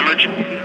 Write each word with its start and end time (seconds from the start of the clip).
diligent. 0.00 0.59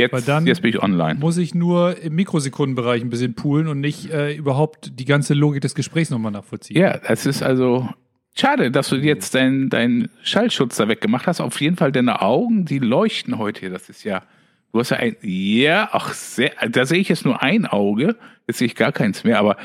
Jetzt, 0.00 0.12
Weil 0.12 0.22
dann 0.22 0.46
jetzt 0.46 0.62
bin 0.62 0.70
ich 0.70 0.82
online. 0.82 1.18
Muss 1.18 1.36
ich 1.36 1.54
nur 1.54 1.98
im 1.98 2.14
Mikrosekundenbereich 2.14 3.02
ein 3.02 3.10
bisschen 3.10 3.34
poolen 3.34 3.68
und 3.68 3.80
nicht 3.80 4.10
äh, 4.10 4.34
überhaupt 4.34 4.98
die 4.98 5.04
ganze 5.04 5.34
Logik 5.34 5.60
des 5.62 5.74
Gesprächs 5.74 6.10
nochmal 6.10 6.32
nachvollziehen. 6.32 6.76
Ja, 6.76 6.98
das 6.98 7.26
ist 7.26 7.42
also 7.42 7.88
schade, 8.34 8.70
dass 8.70 8.88
du 8.88 8.96
jetzt 8.96 9.34
deinen 9.34 9.70
dein 9.70 10.08
Schallschutz 10.22 10.76
da 10.76 10.88
weggemacht 10.88 11.26
hast. 11.26 11.40
Auf 11.40 11.60
jeden 11.60 11.76
Fall 11.76 11.92
deine 11.92 12.22
Augen, 12.22 12.64
die 12.64 12.78
leuchten 12.78 13.38
heute 13.38 13.60
hier. 13.60 13.70
Das 13.70 13.88
ist 13.88 14.04
ja, 14.04 14.22
du 14.72 14.80
hast 14.80 14.90
ja 14.90 14.96
ein, 14.96 15.16
ja, 15.22 15.88
ach, 15.92 16.12
sehr, 16.12 16.52
da 16.70 16.84
sehe 16.84 17.00
ich 17.00 17.08
jetzt 17.08 17.24
nur 17.24 17.42
ein 17.42 17.66
Auge. 17.66 18.16
Jetzt 18.46 18.58
sehe 18.58 18.66
ich 18.66 18.74
gar 18.74 18.92
keins 18.92 19.24
mehr, 19.24 19.38
aber 19.38 19.56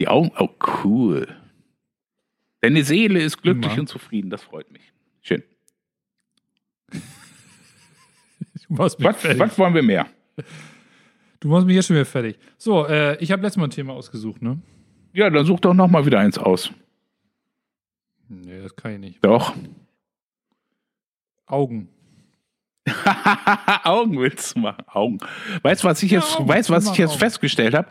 die 0.00 0.08
Augen, 0.08 0.32
oh, 0.38 0.48
cool. 0.84 1.28
Deine 2.60 2.82
Seele 2.82 3.20
ist 3.20 3.42
glücklich 3.42 3.72
Immer. 3.72 3.80
und 3.80 3.88
zufrieden. 3.88 4.30
Das 4.30 4.42
freut 4.42 4.70
mich. 4.70 4.92
Schön. 5.20 5.42
Was, 8.68 8.98
was 9.00 9.58
wollen 9.58 9.74
wir 9.74 9.82
mehr? 9.82 10.06
Du 11.40 11.48
machst 11.48 11.66
mich 11.66 11.76
jetzt 11.76 11.86
schon 11.88 11.96
wieder 11.96 12.06
fertig. 12.06 12.38
So, 12.56 12.86
äh, 12.86 13.16
ich 13.22 13.30
habe 13.32 13.42
letztes 13.42 13.58
Mal 13.58 13.64
ein 13.64 13.70
Thema 13.70 13.92
ausgesucht, 13.92 14.40
ne? 14.42 14.58
Ja, 15.12 15.28
dann 15.30 15.44
such 15.46 15.60
doch 15.60 15.74
noch 15.74 15.88
mal 15.88 16.06
wieder 16.06 16.18
eins 16.18 16.38
aus. 16.38 16.70
Nee, 18.28 18.62
das 18.62 18.74
kann 18.74 18.92
ich 18.94 18.98
nicht. 18.98 19.24
Doch. 19.24 19.54
Augen. 21.46 21.88
Augen 23.84 24.18
willst 24.18 24.56
du 24.56 24.60
machen? 24.60 24.84
Augen. 24.88 25.18
Weißt 25.62 25.84
du, 25.84 25.88
was 25.88 26.02
ich 26.02 26.10
Ja, 26.10 26.20
jetzt, 26.20 26.36
Augen. 26.36 26.48
weißt, 26.48 26.70
was 26.70 26.84
ich 26.84 26.90
machen 26.90 27.00
jetzt 27.00 27.10
Augen. 27.12 27.18
festgestellt 27.20 27.74
habe? 27.74 27.88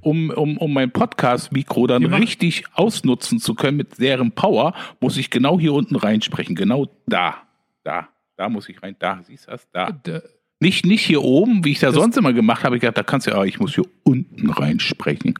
Um, 0.00 0.30
um, 0.30 0.56
um 0.58 0.72
mein 0.72 0.90
Podcast-Mikro 0.90 1.86
dann 1.86 2.02
Wir 2.02 2.08
machen- 2.08 2.22
richtig 2.22 2.64
ausnutzen 2.74 3.38
zu 3.38 3.54
können 3.54 3.76
mit 3.76 3.98
deren 3.98 4.32
Power, 4.32 4.74
muss 5.00 5.16
ich 5.16 5.30
genau 5.30 5.58
hier 5.58 5.72
unten 5.74 5.96
reinsprechen. 5.96 6.54
Genau 6.54 6.88
da. 7.06 7.36
Da. 7.84 8.08
Da 8.40 8.48
muss 8.48 8.70
ich 8.70 8.82
rein. 8.82 8.96
Da. 8.98 9.20
Siehst 9.22 9.46
du 9.48 9.50
das? 9.50 9.68
Da. 9.70 9.90
D 9.92 10.18
Nicht, 10.60 10.86
nicht 10.86 11.04
hier 11.04 11.20
oben, 11.22 11.62
wie 11.62 11.72
ich 11.72 11.78
da 11.80 11.88
Das- 11.88 11.96
sonst 11.96 12.16
immer 12.16 12.32
gemacht 12.32 12.64
habe. 12.64 12.74
Ich 12.76 12.80
gedacht, 12.80 12.96
da 12.96 13.02
kannst 13.02 13.26
du 13.26 13.32
ja, 13.32 13.44
ich 13.44 13.60
muss 13.60 13.74
hier 13.74 13.84
unten 14.02 14.48
reinsprechen. 14.48 15.34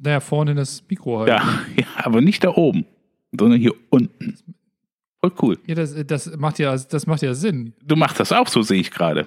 naja, 0.00 0.20
vorne 0.20 0.54
das 0.54 0.82
Mikro 0.88 1.18
halt. 1.18 1.28
Ja, 1.28 1.42
ja, 1.76 1.84
aber 1.96 2.22
nicht 2.22 2.42
da 2.42 2.54
oben, 2.56 2.86
sondern 3.38 3.60
hier 3.60 3.74
unten. 3.90 4.34
Voll 5.20 5.32
cool. 5.42 5.58
Ja, 5.66 5.74
das, 5.74 5.94
das, 6.06 6.34
macht 6.38 6.58
ja, 6.58 6.74
das 6.74 7.06
macht 7.06 7.20
ja 7.20 7.34
Sinn. 7.34 7.74
Du 7.84 7.96
machst 7.96 8.18
das 8.18 8.32
auch 8.32 8.48
so, 8.48 8.62
sehe 8.62 8.80
ich 8.80 8.90
gerade. 8.90 9.26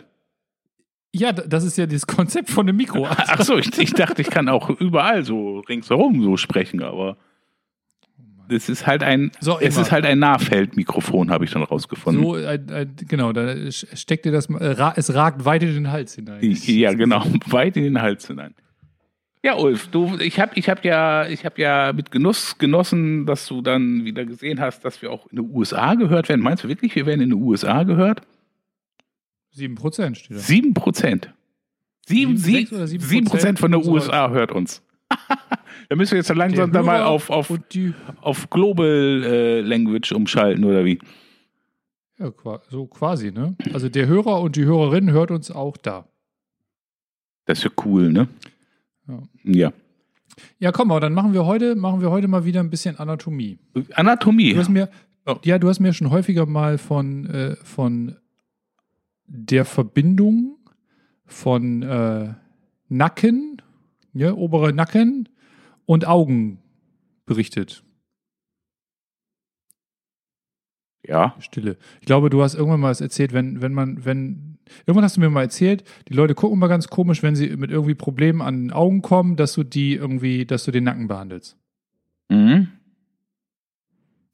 Ja, 1.13 1.34
das 1.34 1.63
ist 1.63 1.78
ja 1.78 1.85
das 1.85 2.07
Konzept 2.07 2.50
von 2.50 2.66
dem 2.66 2.78
Mikro. 2.78 3.06
Ach 3.09 3.44
so, 3.44 3.56
ich, 3.59 3.78
ich 3.78 3.94
dachte, 3.94 4.24
ich 4.24 4.31
kann 4.31 4.50
auch 4.50 4.68
überall 4.80 5.24
so 5.25 5.59
ringsherum 5.59 6.24
so 6.24 6.38
sprechen, 6.38 6.81
aber 6.81 7.18
es 8.50 8.69
ist 8.69 8.85
halt 8.88 9.03
ein, 9.03 9.31
So, 9.40 9.59
es 9.59 9.75
immer. 9.75 9.85
ist 9.85 9.91
halt 9.91 10.06
ein 10.06 10.19
Nahfeldmikrofon, 10.19 11.31
habe 11.31 11.46
ich 11.46 11.52
dann 11.52 11.63
rausgefunden. 11.63 12.24
So, 12.24 12.34
ein, 12.35 12.69
ein, 12.69 12.96
genau, 13.07 13.31
da 13.34 13.56
steckt 13.72 14.25
dir 14.25 14.31
das, 14.31 14.47
äh, 14.50 14.66
ra, 14.72 14.94
es 14.96 15.13
ragt 15.13 15.46
weit 15.46 15.63
in 15.63 15.74
den 15.74 15.91
Hals 15.91 16.16
hinein. 16.16 16.40
ja, 16.41 16.94
genau, 16.94 17.24
weit 17.47 17.78
in 17.78 17.84
den 17.84 18.01
Hals 18.01 18.28
hinein. 18.28 18.53
Ja, 19.44 19.56
Ulf, 19.56 19.88
du, 19.88 20.18
ich 20.19 20.40
habe 20.40 20.51
ich 20.56 20.69
hab 20.69 20.85
ja, 20.85 21.25
ich 21.28 21.46
hab 21.46 21.57
ja 21.57 21.94
mit 21.94 22.12
Genuss 22.12 22.59
genossen, 22.59 23.25
dass 23.25 23.47
du 23.47 23.62
dann 23.63 24.06
wieder 24.06 24.24
gesehen 24.25 24.59
hast, 24.59 24.85
dass 24.85 25.01
wir 25.01 25.12
auch 25.12 25.25
in 25.31 25.38
den 25.38 25.50
USA 25.56 25.96
gehört 25.96 26.30
werden. 26.30 26.41
Meinst 26.41 26.63
du 26.63 26.68
wirklich, 26.68 26.96
wir 26.96 27.07
werden 27.07 27.22
in 27.22 27.31
den 27.31 27.41
USA 27.41 27.81
gehört? 27.84 28.22
Sieben 29.50 29.75
Prozent 29.75 30.18
steht 30.18 30.38
da. 30.38 30.41
Sieben 30.41 30.74
Prozent. 30.75 31.34
Sieben, 32.06 32.38
Sieben, 32.38 32.38
sieben, 32.38 32.57
sechs 32.59 32.74
oder 32.74 32.88
sieben 32.88 33.03
sieben 33.03 33.25
Prozent 33.25 33.59
von 33.59 33.72
der 33.72 33.84
USA 33.84 34.30
hört 34.30 34.51
uns. 34.51 34.84
da 35.89 35.95
müssen 35.95 36.11
wir 36.11 36.17
jetzt 36.19 36.33
langsam 36.33 36.72
da 36.72 36.83
mal 36.83 37.03
auf, 37.03 37.29
auf, 37.29 37.51
auf 38.22 38.49
Global 38.49 39.23
äh, 39.23 39.61
Language 39.61 40.11
umschalten, 40.11 40.63
oder 40.63 40.85
wie? 40.85 40.99
ja, 42.19 42.31
so 42.69 42.85
quasi, 42.85 43.31
ne? 43.31 43.55
Also 43.73 43.89
der 43.89 44.07
Hörer 44.07 44.41
und 44.41 44.55
die 44.55 44.66
Hörerin 44.66 45.11
hört 45.11 45.31
uns 45.31 45.50
auch 45.50 45.75
da. 45.77 46.07
Das 47.45 47.59
ist 47.59 47.63
ja 47.63 47.71
cool, 47.85 48.11
ne? 48.11 48.27
Ja. 49.07 49.23
Ja. 49.44 49.73
Ja, 50.59 50.71
komm, 50.71 50.91
aber 50.91 51.00
dann 51.00 51.13
machen 51.13 51.33
wir 51.33 51.45
heute, 51.45 51.75
machen 51.75 52.01
wir 52.01 52.11
heute 52.11 52.27
mal 52.27 52.45
wieder 52.45 52.59
ein 52.59 52.69
bisschen 52.69 52.97
Anatomie. 52.97 53.59
Anatomie. 53.94 54.53
Du 54.53 54.59
hast 54.59 54.69
mir, 54.69 54.89
Oh. 55.25 55.35
ja, 55.44 55.59
du 55.59 55.69
hast 55.69 55.79
mir 55.79 55.94
schon 55.94 56.09
häufiger 56.09 56.45
mal 56.47 56.77
von, 56.77 57.25
äh, 57.27 57.55
von 57.57 58.16
der 59.27 59.66
Verbindung 59.66 60.57
von 61.25 61.83
äh, 61.83 62.33
Nacken, 62.89 63.50
ja, 64.13 64.33
obere 64.33 64.73
Nacken 64.73 65.29
und 65.85 66.07
Augen 66.07 66.59
berichtet. 67.25 67.83
Ja. 71.07 71.35
Stille. 71.39 71.77
Ich 71.99 72.05
glaube, 72.05 72.29
du 72.29 72.41
hast 72.44 72.53
irgendwann 72.55 72.79
mal 72.79 72.95
erzählt, 73.00 73.33
wenn, 73.33 73.61
wenn 73.61 73.73
man, 73.73 74.05
wenn, 74.05 74.59
irgendwann 74.85 75.03
hast 75.03 75.17
du 75.17 75.21
mir 75.21 75.29
mal 75.29 75.41
erzählt, 75.41 75.83
die 76.07 76.13
Leute 76.13 76.35
gucken 76.35 76.59
mal 76.59 76.67
ganz 76.67 76.88
komisch, 76.88 77.23
wenn 77.23 77.35
sie 77.35 77.55
mit 77.57 77.71
irgendwie 77.71 77.95
Problemen 77.95 78.41
an 78.41 78.63
den 78.66 78.71
Augen 78.71 79.01
kommen, 79.01 79.35
dass 79.35 79.53
du 79.53 79.63
die 79.63 79.95
irgendwie, 79.95 80.45
dass 80.45 80.63
du 80.63 80.71
den 80.71 80.83
Nacken 80.83 81.07
behandelst. 81.07 81.57
Mhm. 82.29 82.67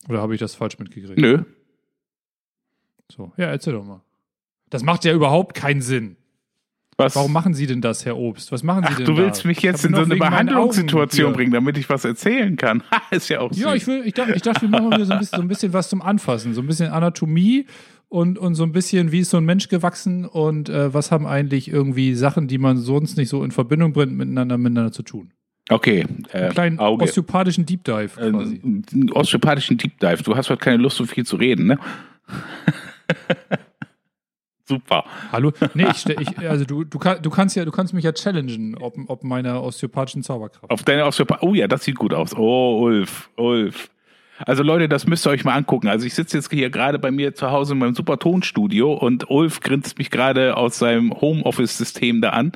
Oder 0.09 0.21
habe 0.21 0.33
ich 0.33 0.39
das 0.39 0.55
falsch 0.55 0.77
mitgekriegt? 0.79 1.19
Nö. 1.19 1.43
So, 3.11 3.31
ja, 3.37 3.45
erzähl 3.45 3.73
doch 3.73 3.85
mal. 3.85 4.03
Das 4.69 4.83
macht 4.83 5.05
ja 5.05 5.13
überhaupt 5.13 5.55
keinen 5.55 5.81
Sinn. 5.81 6.17
Was? 6.99 7.15
Warum 7.15 7.31
machen 7.31 7.53
Sie 7.53 7.67
denn 7.67 7.79
das, 7.79 8.05
Herr 8.05 8.17
Obst? 8.17 8.51
Was 8.51 8.63
machen 8.63 8.83
Sie 8.83 8.89
Ach, 8.93 8.97
denn 8.97 9.05
du 9.05 9.13
da? 9.13 9.17
willst 9.19 9.45
mich 9.45 9.61
jetzt 9.61 9.85
in 9.85 9.93
so 9.93 10.01
eine 10.01 10.15
Behandlungssituation 10.15 11.33
bringen, 11.33 11.51
damit 11.51 11.77
ich 11.77 11.87
was 11.89 12.03
erzählen 12.05 12.55
kann. 12.55 12.81
Ist 13.11 13.29
ja 13.29 13.39
auch 13.41 13.51
Ja, 13.53 13.71
süß. 13.71 13.81
ich, 13.81 13.87
will, 13.87 14.01
ich, 14.03 14.13
dachte, 14.15 14.33
ich 14.33 14.41
dachte, 14.41 14.63
wir 14.63 14.69
machen 14.69 14.95
hier 14.95 15.05
so 15.05 15.13
ein, 15.13 15.19
bisschen, 15.19 15.37
so 15.37 15.41
ein 15.43 15.47
bisschen 15.47 15.73
was 15.73 15.89
zum 15.89 16.01
Anfassen. 16.01 16.55
So 16.55 16.61
ein 16.61 16.67
bisschen 16.67 16.91
Anatomie 16.91 17.67
und, 18.09 18.39
und 18.39 18.55
so 18.55 18.63
ein 18.63 18.71
bisschen, 18.71 19.11
wie 19.11 19.19
ist 19.19 19.29
so 19.29 19.37
ein 19.37 19.45
Mensch 19.45 19.67
gewachsen 19.67 20.25
und 20.25 20.69
äh, 20.69 20.91
was 20.91 21.11
haben 21.11 21.27
eigentlich 21.27 21.69
irgendwie 21.69 22.15
Sachen, 22.15 22.47
die 22.47 22.57
man 22.57 22.77
sonst 22.77 23.15
nicht 23.15 23.29
so 23.29 23.43
in 23.43 23.51
Verbindung 23.51 23.93
bringt, 23.93 24.13
miteinander, 24.13 24.57
miteinander 24.57 24.91
zu 24.91 25.03
tun. 25.03 25.33
Okay. 25.69 26.03
Äh, 26.31 26.37
Einen 26.37 26.49
kleinen 26.51 26.79
Auge. 26.79 27.03
osteopathischen 27.03 27.67
Deep 27.67 27.83
Dive 27.83 28.19
Äh, 28.19 28.31
quasi. 28.31 28.59
einen 28.63 29.11
osteopathischen 29.11 29.77
Deep 29.77 29.99
Dive. 29.99 30.23
Du 30.23 30.35
hast 30.35 30.49
heute 30.49 30.61
keine 30.63 30.77
Lust, 30.81 30.97
so 30.97 31.05
viel 31.05 31.25
zu 31.27 31.35
reden, 31.35 31.67
ne? 31.67 31.77
Super. 34.67 35.05
Hallo? 35.31 35.53
Nee, 35.73 35.87
ich, 35.91 36.05
ich, 36.05 36.49
also 36.49 36.65
du, 36.65 36.83
du, 36.83 36.99
du 36.99 37.29
kannst 37.29 37.55
ja, 37.55 37.63
du 37.63 37.71
kannst 37.71 37.93
mich 37.93 38.03
ja 38.03 38.11
challengen, 38.11 38.77
ob, 38.77 38.95
ob 39.07 39.23
meiner 39.23 39.63
osteopathischen 39.63 40.23
Zauberkraft. 40.23 40.69
Auf 40.69 40.83
deine 40.83 41.05
Osteopath. 41.05 41.41
Oh 41.41 41.53
ja, 41.53 41.67
das 41.67 41.85
sieht 41.85 41.95
gut 41.95 42.13
aus. 42.13 42.35
Oh, 42.35 42.81
Ulf, 42.81 43.29
Ulf. 43.37 43.89
Also 44.39 44.63
Leute, 44.63 44.89
das 44.89 45.07
müsst 45.07 45.25
ihr 45.25 45.31
euch 45.31 45.45
mal 45.45 45.55
angucken. 45.55 45.87
Also 45.87 46.05
ich 46.05 46.13
sitze 46.13 46.37
jetzt 46.37 46.51
hier 46.51 46.69
gerade 46.69 46.99
bei 46.99 47.11
mir 47.11 47.33
zu 47.33 47.49
Hause 47.49 47.73
in 47.73 47.79
meinem 47.79 47.95
super 47.95 48.19
Tonstudio 48.19 48.93
und 48.93 49.29
Ulf 49.29 49.61
grinst 49.61 49.97
mich 49.97 50.11
gerade 50.11 50.57
aus 50.57 50.77
seinem 50.77 51.13
Homeoffice-System 51.13 52.21
da 52.21 52.31
an. 52.31 52.51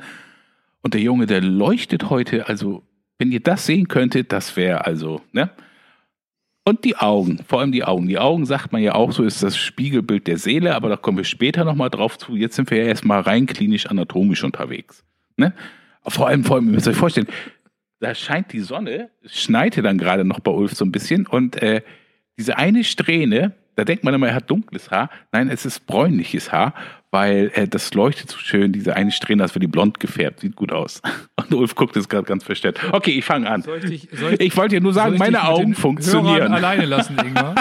Und 0.82 0.94
der 0.94 1.00
Junge, 1.00 1.26
der 1.26 1.40
leuchtet 1.40 2.10
heute, 2.10 2.46
also 2.46 2.82
wenn 3.18 3.32
ihr 3.32 3.40
das 3.40 3.66
sehen 3.66 3.88
könntet, 3.88 4.32
das 4.32 4.56
wäre 4.56 4.84
also, 4.84 5.22
ne? 5.32 5.50
Und 6.64 6.84
die 6.84 6.96
Augen, 6.96 7.40
vor 7.46 7.60
allem 7.60 7.72
die 7.72 7.84
Augen. 7.84 8.06
Die 8.06 8.18
Augen, 8.18 8.46
sagt 8.46 8.72
man 8.72 8.82
ja 8.82 8.94
auch 8.94 9.10
so, 9.10 9.24
ist 9.24 9.42
das 9.42 9.56
Spiegelbild 9.56 10.28
der 10.28 10.38
Seele, 10.38 10.76
aber 10.76 10.88
da 10.88 10.96
kommen 10.96 11.18
wir 11.18 11.24
später 11.24 11.64
nochmal 11.64 11.90
drauf 11.90 12.18
zu. 12.18 12.36
Jetzt 12.36 12.54
sind 12.54 12.70
wir 12.70 12.78
ja 12.78 12.84
erstmal 12.84 13.20
rein 13.20 13.46
klinisch 13.46 13.86
anatomisch 13.86 14.44
unterwegs. 14.44 15.04
Ne? 15.36 15.52
Vor 16.06 16.28
allem, 16.28 16.44
vor 16.44 16.56
allem, 16.56 16.66
ihr 16.66 16.74
müsst 16.74 16.86
euch 16.86 16.96
vorstellen, 16.96 17.26
da 17.98 18.14
scheint 18.14 18.52
die 18.52 18.60
Sonne, 18.60 19.10
es 19.22 19.40
schneite 19.40 19.82
dann 19.82 19.98
gerade 19.98 20.24
noch 20.24 20.40
bei 20.40 20.50
Ulf 20.50 20.74
so 20.74 20.84
ein 20.84 20.92
bisschen 20.92 21.26
und 21.26 21.60
äh, 21.62 21.82
diese 22.38 22.58
eine 22.58 22.84
Strähne, 22.84 23.54
da 23.76 23.84
denkt 23.84 24.04
man 24.04 24.14
immer, 24.14 24.28
er 24.28 24.34
hat 24.34 24.50
dunkles 24.50 24.90
Haar. 24.90 25.10
Nein, 25.30 25.48
es 25.48 25.64
ist 25.64 25.86
bräunliches 25.86 26.52
Haar, 26.52 26.74
weil 27.12 27.50
äh, 27.54 27.68
das 27.68 27.92
leuchtet 27.94 28.30
so 28.30 28.38
schön, 28.38 28.72
diese 28.72 28.96
eine 28.96 29.12
Strähne, 29.12 29.42
das 29.42 29.54
wird 29.54 29.62
die 29.62 29.68
blond 29.68 30.00
gefärbt, 30.00 30.40
sieht 30.40 30.56
gut 30.56 30.72
aus. 30.72 31.00
Und 31.36 31.52
Ulf 31.54 31.74
guckt 31.74 31.94
jetzt 31.94 32.08
gerade 32.08 32.24
ganz 32.24 32.42
verstört. 32.42 32.80
Okay, 32.90 33.12
ich 33.12 33.24
fange 33.24 33.48
an. 33.48 33.62
Soll 33.62 33.78
ich, 33.84 34.08
dich, 34.08 34.18
soll 34.18 34.32
ich, 34.32 34.40
Ich 34.40 34.56
wollte 34.56 34.76
dir 34.76 34.80
nur 34.80 34.94
sagen, 34.94 35.18
meine 35.18 35.44
Augen 35.46 35.74
funktionieren. 35.74 36.36
Hörern 36.38 36.54
alleine 36.54 36.86
lassen, 36.86 37.16
Ingmar. 37.24 37.54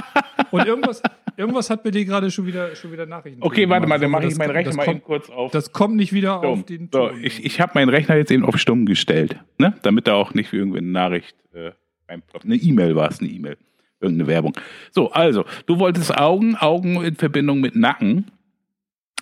Und 0.52 0.66
irgendwas, 0.66 1.04
irgendwas 1.36 1.70
hat 1.70 1.84
mir 1.84 1.92
dir 1.92 2.06
gerade 2.06 2.32
schon 2.32 2.46
wieder, 2.46 2.76
schon 2.76 2.94
wieder 2.94 3.06
Nachrichten. 3.06 3.44
Okay, 3.44 3.68
warte 3.70 3.88
mal, 3.88 3.96
dann 3.96 4.02
gemacht. 4.10 4.24
mache 4.24 4.32
ich 4.32 4.38
meinen 4.38 4.52
Rechner 4.52 4.74
mal 4.74 4.86
kommt, 4.86 4.98
eben 4.98 5.06
kurz 5.06 5.30
auf. 5.30 5.52
Das 5.52 5.74
kommt 5.74 5.96
nicht 5.98 6.14
wieder 6.14 6.38
Stumm. 6.40 6.50
auf 6.50 6.66
den 6.66 6.90
So, 6.92 7.10
Ton. 7.10 7.20
ich, 7.22 7.44
ich 7.46 7.60
habe 7.60 7.74
meinen 7.76 7.90
Rechner 7.90 8.16
jetzt 8.16 8.32
eben 8.32 8.46
auf 8.46 8.58
stumm 8.58 8.86
gestellt, 8.86 9.38
ne? 9.58 9.74
damit 9.82 10.08
da 10.08 10.14
auch 10.14 10.34
nicht 10.34 10.54
irgendwie 10.54 10.80
eine 10.80 10.88
Nachricht 10.88 11.36
äh, 11.54 11.72
reinploppt. 12.08 12.46
Eine 12.46 12.56
E-Mail 12.56 12.96
war 12.96 13.10
es, 13.10 13.20
eine 13.20 13.30
E-Mail. 13.30 13.58
Irgendeine 14.00 14.28
Werbung. 14.30 14.54
So, 14.92 15.12
also, 15.12 15.46
du 15.68 15.78
wolltest 15.78 16.18
Augen, 16.18 16.56
Augen 16.56 17.04
in 17.04 17.16
Verbindung 17.16 17.60
mit 17.60 17.76
Nacken. 17.76 18.32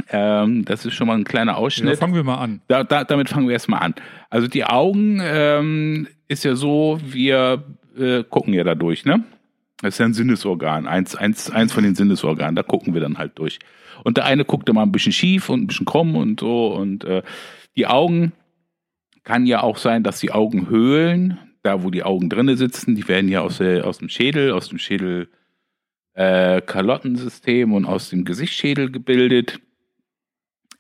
Ähm, 0.09 0.65
das 0.65 0.85
ist 0.85 0.93
schon 0.93 1.07
mal 1.07 1.17
ein 1.17 1.23
kleiner 1.23 1.53
ja, 1.53 1.57
Ausschnitt. 1.57 1.99
fangen 1.99 2.15
wir 2.15 2.23
mal 2.23 2.37
an. 2.37 2.61
Da, 2.67 2.83
da, 2.83 3.03
damit 3.03 3.29
fangen 3.29 3.47
wir 3.47 3.53
erstmal 3.53 3.81
an. 3.81 3.95
Also 4.29 4.47
die 4.47 4.65
Augen 4.65 5.19
ähm, 5.21 6.07
ist 6.27 6.43
ja 6.43 6.55
so, 6.55 6.99
wir 7.03 7.63
äh, 7.97 8.23
gucken 8.23 8.53
ja 8.53 8.63
da 8.63 8.75
durch, 8.75 9.05
ne? 9.05 9.23
Das 9.81 9.95
ist 9.95 9.99
ja 9.99 10.05
ein 10.05 10.13
Sinnesorgan, 10.13 10.87
eins, 10.87 11.15
eins, 11.15 11.49
eins 11.49 11.71
von 11.71 11.83
den 11.83 11.95
Sinnesorganen, 11.95 12.55
da 12.55 12.63
gucken 12.63 12.93
wir 12.93 13.01
dann 13.01 13.17
halt 13.17 13.39
durch. 13.39 13.59
Und 14.03 14.17
der 14.17 14.25
eine 14.25 14.43
guckt 14.43 14.67
immer 14.67 14.81
ein 14.81 14.91
bisschen 14.91 15.13
schief 15.13 15.49
und 15.49 15.61
ein 15.61 15.67
bisschen 15.67 15.85
krumm 15.85 16.15
und 16.15 16.39
so. 16.39 16.67
Und 16.73 17.05
äh, 17.05 17.21
die 17.77 17.87
Augen 17.87 18.33
kann 19.23 19.45
ja 19.45 19.61
auch 19.61 19.77
sein, 19.77 20.03
dass 20.03 20.19
die 20.19 20.31
Augenhöhlen, 20.31 21.39
da 21.63 21.83
wo 21.83 21.91
die 21.91 22.03
Augen 22.03 22.29
drinne 22.29 22.57
sitzen, 22.57 22.95
die 22.95 23.07
werden 23.07 23.29
ja 23.29 23.41
aus, 23.41 23.59
der, 23.59 23.85
aus 23.85 23.99
dem 23.99 24.09
Schädel, 24.09 24.51
aus 24.51 24.69
dem 24.69 24.79
Schädel 24.79 25.29
äh, 26.13 26.61
Kalottensystem 26.61 27.73
und 27.73 27.85
aus 27.85 28.09
dem 28.09 28.25
Gesichtsschädel 28.25 28.91
gebildet 28.91 29.61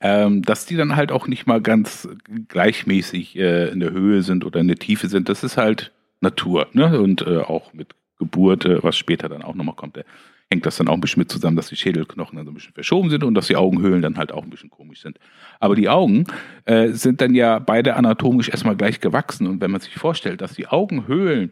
ähm, 0.01 0.43
dass 0.43 0.65
die 0.65 0.75
dann 0.75 0.95
halt 0.95 1.11
auch 1.11 1.27
nicht 1.27 1.47
mal 1.47 1.61
ganz 1.61 2.07
gleichmäßig 2.47 3.37
äh, 3.37 3.69
in 3.69 3.79
der 3.79 3.91
Höhe 3.91 4.21
sind 4.21 4.45
oder 4.45 4.59
in 4.59 4.67
der 4.67 4.77
Tiefe 4.77 5.07
sind. 5.09 5.29
Das 5.29 5.43
ist 5.43 5.57
halt 5.57 5.91
Natur. 6.21 6.67
Ne? 6.73 6.99
Und 6.99 7.21
äh, 7.21 7.39
auch 7.39 7.73
mit 7.73 7.95
Geburt, 8.17 8.65
äh, 8.65 8.83
was 8.83 8.97
später 8.97 9.29
dann 9.29 9.41
auch 9.41 9.55
nochmal 9.55 9.75
kommt, 9.75 9.97
äh, 9.97 10.03
hängt 10.51 10.65
das 10.65 10.77
dann 10.77 10.87
auch 10.87 10.93
ein 10.93 11.01
bisschen 11.01 11.21
mit 11.21 11.31
zusammen, 11.31 11.55
dass 11.55 11.67
die 11.67 11.75
Schädelknochen 11.75 12.35
dann 12.35 12.45
so 12.45 12.51
ein 12.51 12.55
bisschen 12.55 12.73
verschoben 12.73 13.09
sind 13.09 13.23
und 13.23 13.35
dass 13.35 13.47
die 13.47 13.55
Augenhöhlen 13.55 14.01
dann 14.01 14.17
halt 14.17 14.31
auch 14.31 14.43
ein 14.43 14.49
bisschen 14.49 14.69
komisch 14.69 15.01
sind. 15.01 15.19
Aber 15.59 15.75
die 15.75 15.89
Augen 15.89 16.25
äh, 16.65 16.89
sind 16.89 17.21
dann 17.21 17.35
ja 17.35 17.59
beide 17.59 17.95
anatomisch 17.95 18.49
erstmal 18.49 18.75
gleich 18.75 18.99
gewachsen. 18.99 19.47
Und 19.47 19.61
wenn 19.61 19.71
man 19.71 19.81
sich 19.81 19.93
vorstellt, 19.95 20.41
dass 20.41 20.53
die 20.53 20.67
Augenhöhlen 20.67 21.51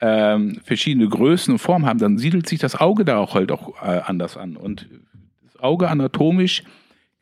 ähm, 0.00 0.60
verschiedene 0.64 1.08
Größen 1.08 1.52
und 1.52 1.58
Formen 1.58 1.86
haben, 1.86 2.00
dann 2.00 2.18
siedelt 2.18 2.48
sich 2.48 2.58
das 2.58 2.74
Auge 2.74 3.04
da 3.04 3.18
auch 3.18 3.34
halt 3.34 3.52
auch 3.52 3.80
äh, 3.80 4.00
anders 4.04 4.36
an. 4.36 4.56
Und 4.56 4.88
das 5.44 5.60
Auge 5.60 5.88
anatomisch 5.88 6.64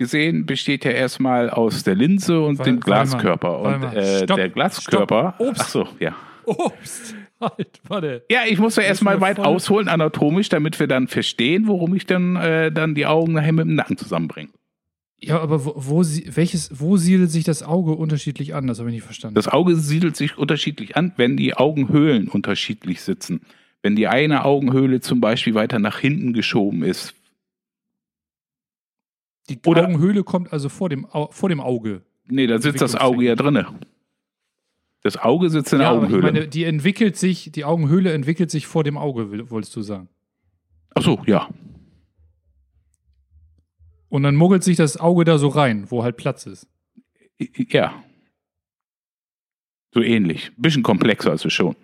gesehen 0.01 0.47
besteht 0.47 0.85
ja 0.85 0.91
erstmal 0.91 1.49
aus 1.51 1.85
der 1.85 1.95
Linse 1.95 2.41
und 2.41 2.59
Warte- 2.59 2.71
dem 2.73 2.81
Glaskörper. 2.81 3.61
Und 3.61 3.85
äh, 3.95 4.25
Stopp, 4.25 4.37
der 4.37 4.49
Glaskörper. 4.49 5.35
stopp. 5.37 5.49
Obst. 5.49 5.61
Ach 5.63 5.69
so, 5.69 5.89
ja. 6.01 6.17
Obst! 6.47 7.15
Halt, 7.41 7.81
warte. 7.89 8.23
Ja, 8.31 8.41
ich 8.47 8.59
muss 8.59 8.77
ja 8.77 8.83
erstmal 8.83 9.21
weit 9.23 9.37
voll- 9.37 9.47
ausholen 9.47 9.89
anatomisch, 9.89 10.49
damit 10.51 10.79
wir 10.81 10.87
dann 10.89 11.07
verstehen, 11.09 11.69
worum 11.69 11.95
ich 11.95 12.05
dann, 12.05 12.37
äh, 12.37 12.71
dann 12.73 12.95
die 12.95 13.07
Augen 13.07 13.33
nachher 13.33 13.53
mit 13.53 13.67
dem 13.67 13.75
Nacken 13.77 13.97
zusammenbringe. 13.97 14.51
Ja, 15.23 15.39
aber 15.41 15.65
wo, 15.65 15.73
wo, 15.77 15.99
welches, 16.03 16.81
wo 16.81 16.97
siedelt 16.97 17.31
sich 17.31 17.45
das 17.45 17.63
Auge 17.63 17.93
unterschiedlich 17.93 18.55
an? 18.55 18.67
Das 18.67 18.79
habe 18.79 18.89
ich 18.91 18.95
nicht 18.97 19.05
verstanden. 19.05 19.35
Das 19.37 19.49
Auge 19.49 19.77
siedelt 19.77 20.17
sich 20.17 20.37
unterschiedlich 20.39 20.97
an, 20.97 21.13
wenn 21.17 21.37
die 21.37 21.55
Augenhöhlen 21.55 22.29
unterschiedlich 22.29 23.01
sitzen. 23.03 23.41
Wenn 23.83 23.97
die 23.97 24.09
eine 24.09 24.45
Augenhöhle 24.45 25.01
zum 25.01 25.21
Beispiel 25.21 25.55
weiter 25.55 25.79
nach 25.79 25.99
hinten 25.99 26.33
geschoben 26.35 26.83
ist. 26.83 27.15
Die 29.57 29.69
oder- 29.69 29.85
Augenhöhle 29.85 30.25
kommt 30.25 30.53
also 30.53 30.69
vor 30.69 30.89
dem, 30.89 31.05
Au- 31.07 31.31
vor 31.31 31.49
dem 31.49 31.61
Auge. 31.61 32.03
Nee, 32.27 32.47
da 32.47 32.59
sitzt 32.61 32.81
das 32.81 32.95
Auge 32.95 33.25
ja 33.25 33.35
drinne. 33.35 33.67
Das 35.03 35.17
Auge 35.17 35.51
sitzt 35.51 35.73
in 35.73 35.79
der 35.81 35.89
Ja, 35.89 35.95
Augenhöhle. 35.95 36.29
ich 36.29 36.33
meine, 36.35 36.49
die 36.49 36.65
entwickelt 36.65 37.17
sich, 37.17 37.51
die 37.53 37.65
Augenhöhle 37.65 38.13
entwickelt 38.13 38.51
sich 38.51 38.67
vor 38.67 38.85
dem 38.85 38.97
Auge, 38.99 39.51
wolltest 39.51 39.75
du 39.75 39.83
sagen. 39.83 40.09
Ach 40.95 41.03
so, 41.03 41.23
ja. 41.27 41.49
Und 44.09 44.23
dann 44.25 44.35
muggelt 44.37 44.63
sich 44.65 44.77
das 44.77 44.97
Auge 44.99 45.25
da 45.25 45.39
so 45.39 45.49
rein, 45.49 45.91
wo 45.91 46.03
halt 46.03 46.17
Platz 46.17 46.47
ist. 46.47 46.69
Ja. 47.39 48.03
So 49.95 50.03
ähnlich. 50.03 50.53
Bisschen 50.57 50.83
komplexer 50.83 51.31
als 51.31 51.45
wir 51.45 51.51
schon. 51.51 51.77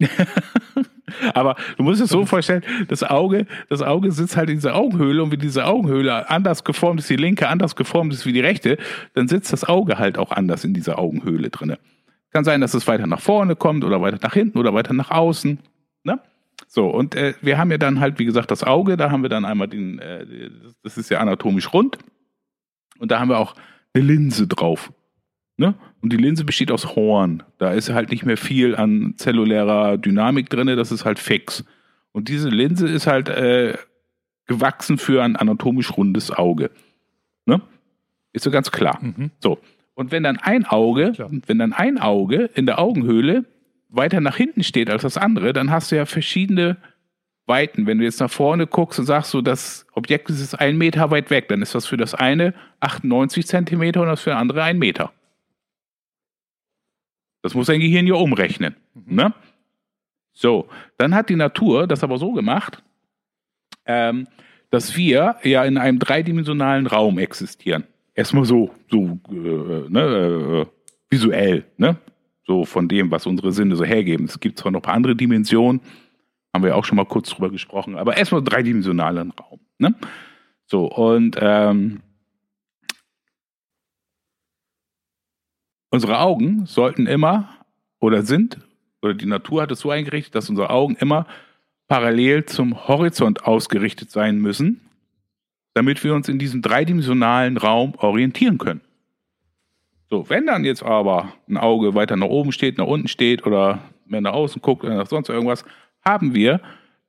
Aber 1.34 1.56
du 1.76 1.82
musst 1.82 2.00
es 2.00 2.10
so 2.10 2.26
vorstellen, 2.26 2.62
das 2.88 3.02
Auge, 3.02 3.46
das 3.68 3.82
Auge 3.82 4.12
sitzt 4.12 4.36
halt 4.36 4.50
in 4.50 4.56
dieser 4.56 4.74
Augenhöhle 4.74 5.22
und 5.22 5.32
wenn 5.32 5.40
diese 5.40 5.64
Augenhöhle 5.64 6.28
anders 6.30 6.64
geformt 6.64 7.00
ist, 7.00 7.10
die 7.10 7.16
linke 7.16 7.48
anders 7.48 7.76
geformt 7.76 8.12
ist 8.12 8.26
wie 8.26 8.32
die 8.32 8.40
rechte, 8.40 8.78
dann 9.14 9.28
sitzt 9.28 9.52
das 9.52 9.64
Auge 9.64 9.98
halt 9.98 10.18
auch 10.18 10.30
anders 10.30 10.64
in 10.64 10.74
dieser 10.74 10.98
Augenhöhle 10.98 11.50
drinne. 11.50 11.78
Kann 12.30 12.44
sein, 12.44 12.60
dass 12.60 12.74
es 12.74 12.86
weiter 12.86 13.06
nach 13.06 13.20
vorne 13.20 13.56
kommt 13.56 13.84
oder 13.84 14.00
weiter 14.00 14.18
nach 14.22 14.34
hinten 14.34 14.58
oder 14.58 14.74
weiter 14.74 14.92
nach 14.92 15.10
außen. 15.10 15.58
Ne? 16.04 16.20
So, 16.66 16.88
und 16.88 17.14
äh, 17.14 17.34
wir 17.40 17.58
haben 17.58 17.70
ja 17.70 17.78
dann 17.78 18.00
halt, 18.00 18.18
wie 18.18 18.26
gesagt, 18.26 18.50
das 18.50 18.62
Auge, 18.62 18.96
da 18.96 19.10
haben 19.10 19.22
wir 19.22 19.30
dann 19.30 19.44
einmal 19.44 19.68
den, 19.68 19.98
äh, 19.98 20.50
das 20.82 20.98
ist 20.98 21.10
ja 21.10 21.18
anatomisch 21.18 21.72
rund. 21.72 21.98
Und 22.98 23.10
da 23.10 23.20
haben 23.20 23.30
wir 23.30 23.38
auch 23.38 23.54
eine 23.94 24.04
Linse 24.04 24.46
drauf. 24.46 24.92
Ne? 25.58 25.74
Und 26.00 26.12
die 26.12 26.16
Linse 26.16 26.44
besteht 26.44 26.70
aus 26.70 26.94
Horn. 26.94 27.42
Da 27.58 27.72
ist 27.72 27.90
halt 27.90 28.10
nicht 28.10 28.24
mehr 28.24 28.36
viel 28.36 28.76
an 28.76 29.14
zellulärer 29.16 29.98
Dynamik 29.98 30.48
drin, 30.48 30.68
das 30.68 30.92
ist 30.92 31.04
halt 31.04 31.18
fix. 31.18 31.64
Und 32.12 32.28
diese 32.28 32.48
Linse 32.48 32.88
ist 32.88 33.08
halt 33.08 33.28
äh, 33.28 33.76
gewachsen 34.46 34.98
für 34.98 35.22
ein 35.22 35.34
anatomisch 35.34 35.96
rundes 35.96 36.30
Auge. 36.30 36.70
Ne? 37.44 37.60
Ist 38.32 38.44
so 38.44 38.52
ganz 38.52 38.70
klar. 38.70 38.98
Mhm. 39.02 39.32
So. 39.40 39.58
Und 39.94 40.12
wenn 40.12 40.22
dann 40.22 40.36
ein 40.36 40.64
Auge, 40.64 41.10
Klar. 41.10 41.30
wenn 41.46 41.58
dann 41.58 41.72
ein 41.72 41.98
Auge 41.98 42.48
in 42.54 42.66
der 42.66 42.78
Augenhöhle 42.78 43.44
weiter 43.88 44.20
nach 44.20 44.36
hinten 44.36 44.62
steht 44.62 44.90
als 44.90 45.02
das 45.02 45.16
andere, 45.18 45.52
dann 45.52 45.72
hast 45.72 45.90
du 45.90 45.96
ja 45.96 46.06
verschiedene 46.06 46.76
Weiten. 47.46 47.86
Wenn 47.86 47.98
du 47.98 48.04
jetzt 48.04 48.20
nach 48.20 48.30
vorne 48.30 48.68
guckst 48.68 49.00
und 49.00 49.06
sagst, 49.06 49.32
so 49.32 49.40
das 49.40 49.86
Objekt 49.92 50.30
ist 50.30 50.54
ein 50.54 50.78
Meter 50.78 51.10
weit 51.10 51.30
weg, 51.30 51.48
dann 51.48 51.62
ist 51.62 51.74
das 51.74 51.86
für 51.86 51.96
das 51.96 52.14
eine 52.14 52.54
98 52.78 53.44
Zentimeter 53.44 54.02
und 54.02 54.06
das 54.06 54.20
für 54.20 54.30
das 54.30 54.38
andere 54.38 54.62
ein 54.62 54.78
Meter. 54.78 55.10
Das 57.42 57.54
muss 57.54 57.66
dein 57.66 57.80
Gehirn 57.80 58.06
ja 58.06 58.14
umrechnen. 58.14 58.76
Ne? 58.94 59.32
So, 60.32 60.68
dann 60.96 61.14
hat 61.14 61.28
die 61.28 61.36
Natur 61.36 61.86
das 61.86 62.04
aber 62.04 62.18
so 62.18 62.32
gemacht, 62.32 62.82
ähm, 63.86 64.26
dass 64.70 64.96
wir 64.96 65.36
ja 65.42 65.64
in 65.64 65.78
einem 65.78 65.98
dreidimensionalen 65.98 66.86
Raum 66.86 67.18
existieren. 67.18 67.84
Erstmal 68.14 68.44
so, 68.44 68.70
so 68.90 69.18
äh, 69.30 69.88
ne, 69.88 70.00
äh, 70.00 70.66
visuell, 71.10 71.64
ne? 71.76 71.96
So 72.46 72.64
von 72.64 72.88
dem, 72.88 73.10
was 73.10 73.26
unsere 73.26 73.52
Sinne 73.52 73.76
so 73.76 73.84
hergeben. 73.84 74.26
Es 74.26 74.40
gibt 74.40 74.58
zwar 74.58 74.72
noch 74.72 74.80
ein 74.80 74.82
paar 74.82 74.94
andere 74.94 75.14
Dimensionen, 75.14 75.80
haben 76.54 76.64
wir 76.64 76.76
auch 76.76 76.84
schon 76.84 76.96
mal 76.96 77.04
kurz 77.04 77.30
drüber 77.30 77.50
gesprochen, 77.50 77.96
aber 77.96 78.16
erstmal 78.16 78.42
dreidimensionalen 78.42 79.32
Raum. 79.32 79.60
Ne? 79.78 79.94
So, 80.66 80.86
und 80.86 81.36
ähm, 81.40 82.00
unsere 85.90 86.20
Augen 86.20 86.66
sollten 86.66 87.06
immer 87.06 87.48
oder 88.00 88.22
sind, 88.22 88.58
oder 89.02 89.14
die 89.14 89.26
Natur 89.26 89.62
hat 89.62 89.70
es 89.70 89.80
so 89.80 89.90
eingerichtet, 89.90 90.34
dass 90.34 90.50
unsere 90.50 90.70
Augen 90.70 90.96
immer 90.96 91.26
parallel 91.86 92.44
zum 92.44 92.88
Horizont 92.88 93.44
ausgerichtet 93.44 94.10
sein 94.10 94.38
müssen, 94.38 94.80
damit 95.74 96.02
wir 96.04 96.14
uns 96.14 96.28
in 96.28 96.38
diesem 96.38 96.62
dreidimensionalen 96.62 97.56
Raum 97.56 97.94
orientieren 97.96 98.58
können. 98.58 98.80
So, 100.10 100.28
wenn 100.28 100.46
dann 100.46 100.64
jetzt 100.64 100.82
aber 100.82 101.32
ein 101.48 101.56
Auge 101.56 101.94
weiter 101.94 102.16
nach 102.16 102.28
oben 102.28 102.52
steht, 102.52 102.78
nach 102.78 102.86
unten 102.86 103.08
steht 103.08 103.46
oder 103.46 103.80
mehr 104.06 104.20
nach 104.20 104.32
außen 104.32 104.62
guckt 104.62 104.84
oder 104.84 104.96
nach 104.96 105.06
sonst 105.06 105.28
irgendwas, 105.28 105.64
haben 106.04 106.34
wir 106.34 106.60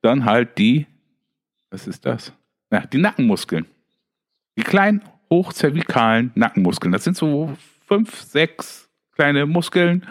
dann 0.02 0.24
halt 0.24 0.58
die, 0.58 0.86
was 1.70 1.86
ist 1.86 2.04
das? 2.04 2.32
Ja, 2.70 2.86
die 2.86 2.98
Nackenmuskeln. 2.98 3.66
Die 4.56 4.62
kleinen 4.62 5.02
hochzervikalen 5.30 6.32
Nackenmuskeln. 6.34 6.92
Das 6.92 7.04
sind 7.04 7.16
so 7.16 7.56
fünf, 7.90 8.20
sechs 8.22 8.88
kleine 9.16 9.46
Muskeln, 9.46 10.06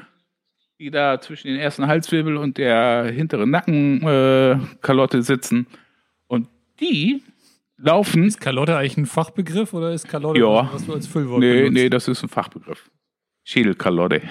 die 0.80 0.92
da 0.92 1.20
zwischen 1.22 1.48
den 1.48 1.58
ersten 1.60 1.88
Halswirbel 1.88 2.36
und 2.38 2.58
der 2.58 3.06
hinteren 3.12 3.50
Nackenkalotte 3.50 5.18
äh, 5.18 5.22
sitzen. 5.22 5.68
Und 6.28 6.48
die 6.80 7.22
laufen. 7.78 8.24
Ist 8.26 8.42
Kalotte 8.42 8.76
eigentlich 8.78 8.98
ein 8.98 9.06
Fachbegriff 9.06 9.74
oder 9.74 9.94
ist 9.94 10.08
Kalotte, 10.10 10.40
Ja. 10.42 10.70
was 10.74 10.86
du 10.86 10.94
als 10.94 11.08
Füllwort 11.08 11.40
Nee, 11.40 11.54
benutzt? 11.54 11.74
nee, 11.74 11.90
das 11.90 12.08
ist 12.08 12.22
ein 12.24 12.30
Fachbegriff. 12.30 12.90
Schädelkalotte. 13.46 14.22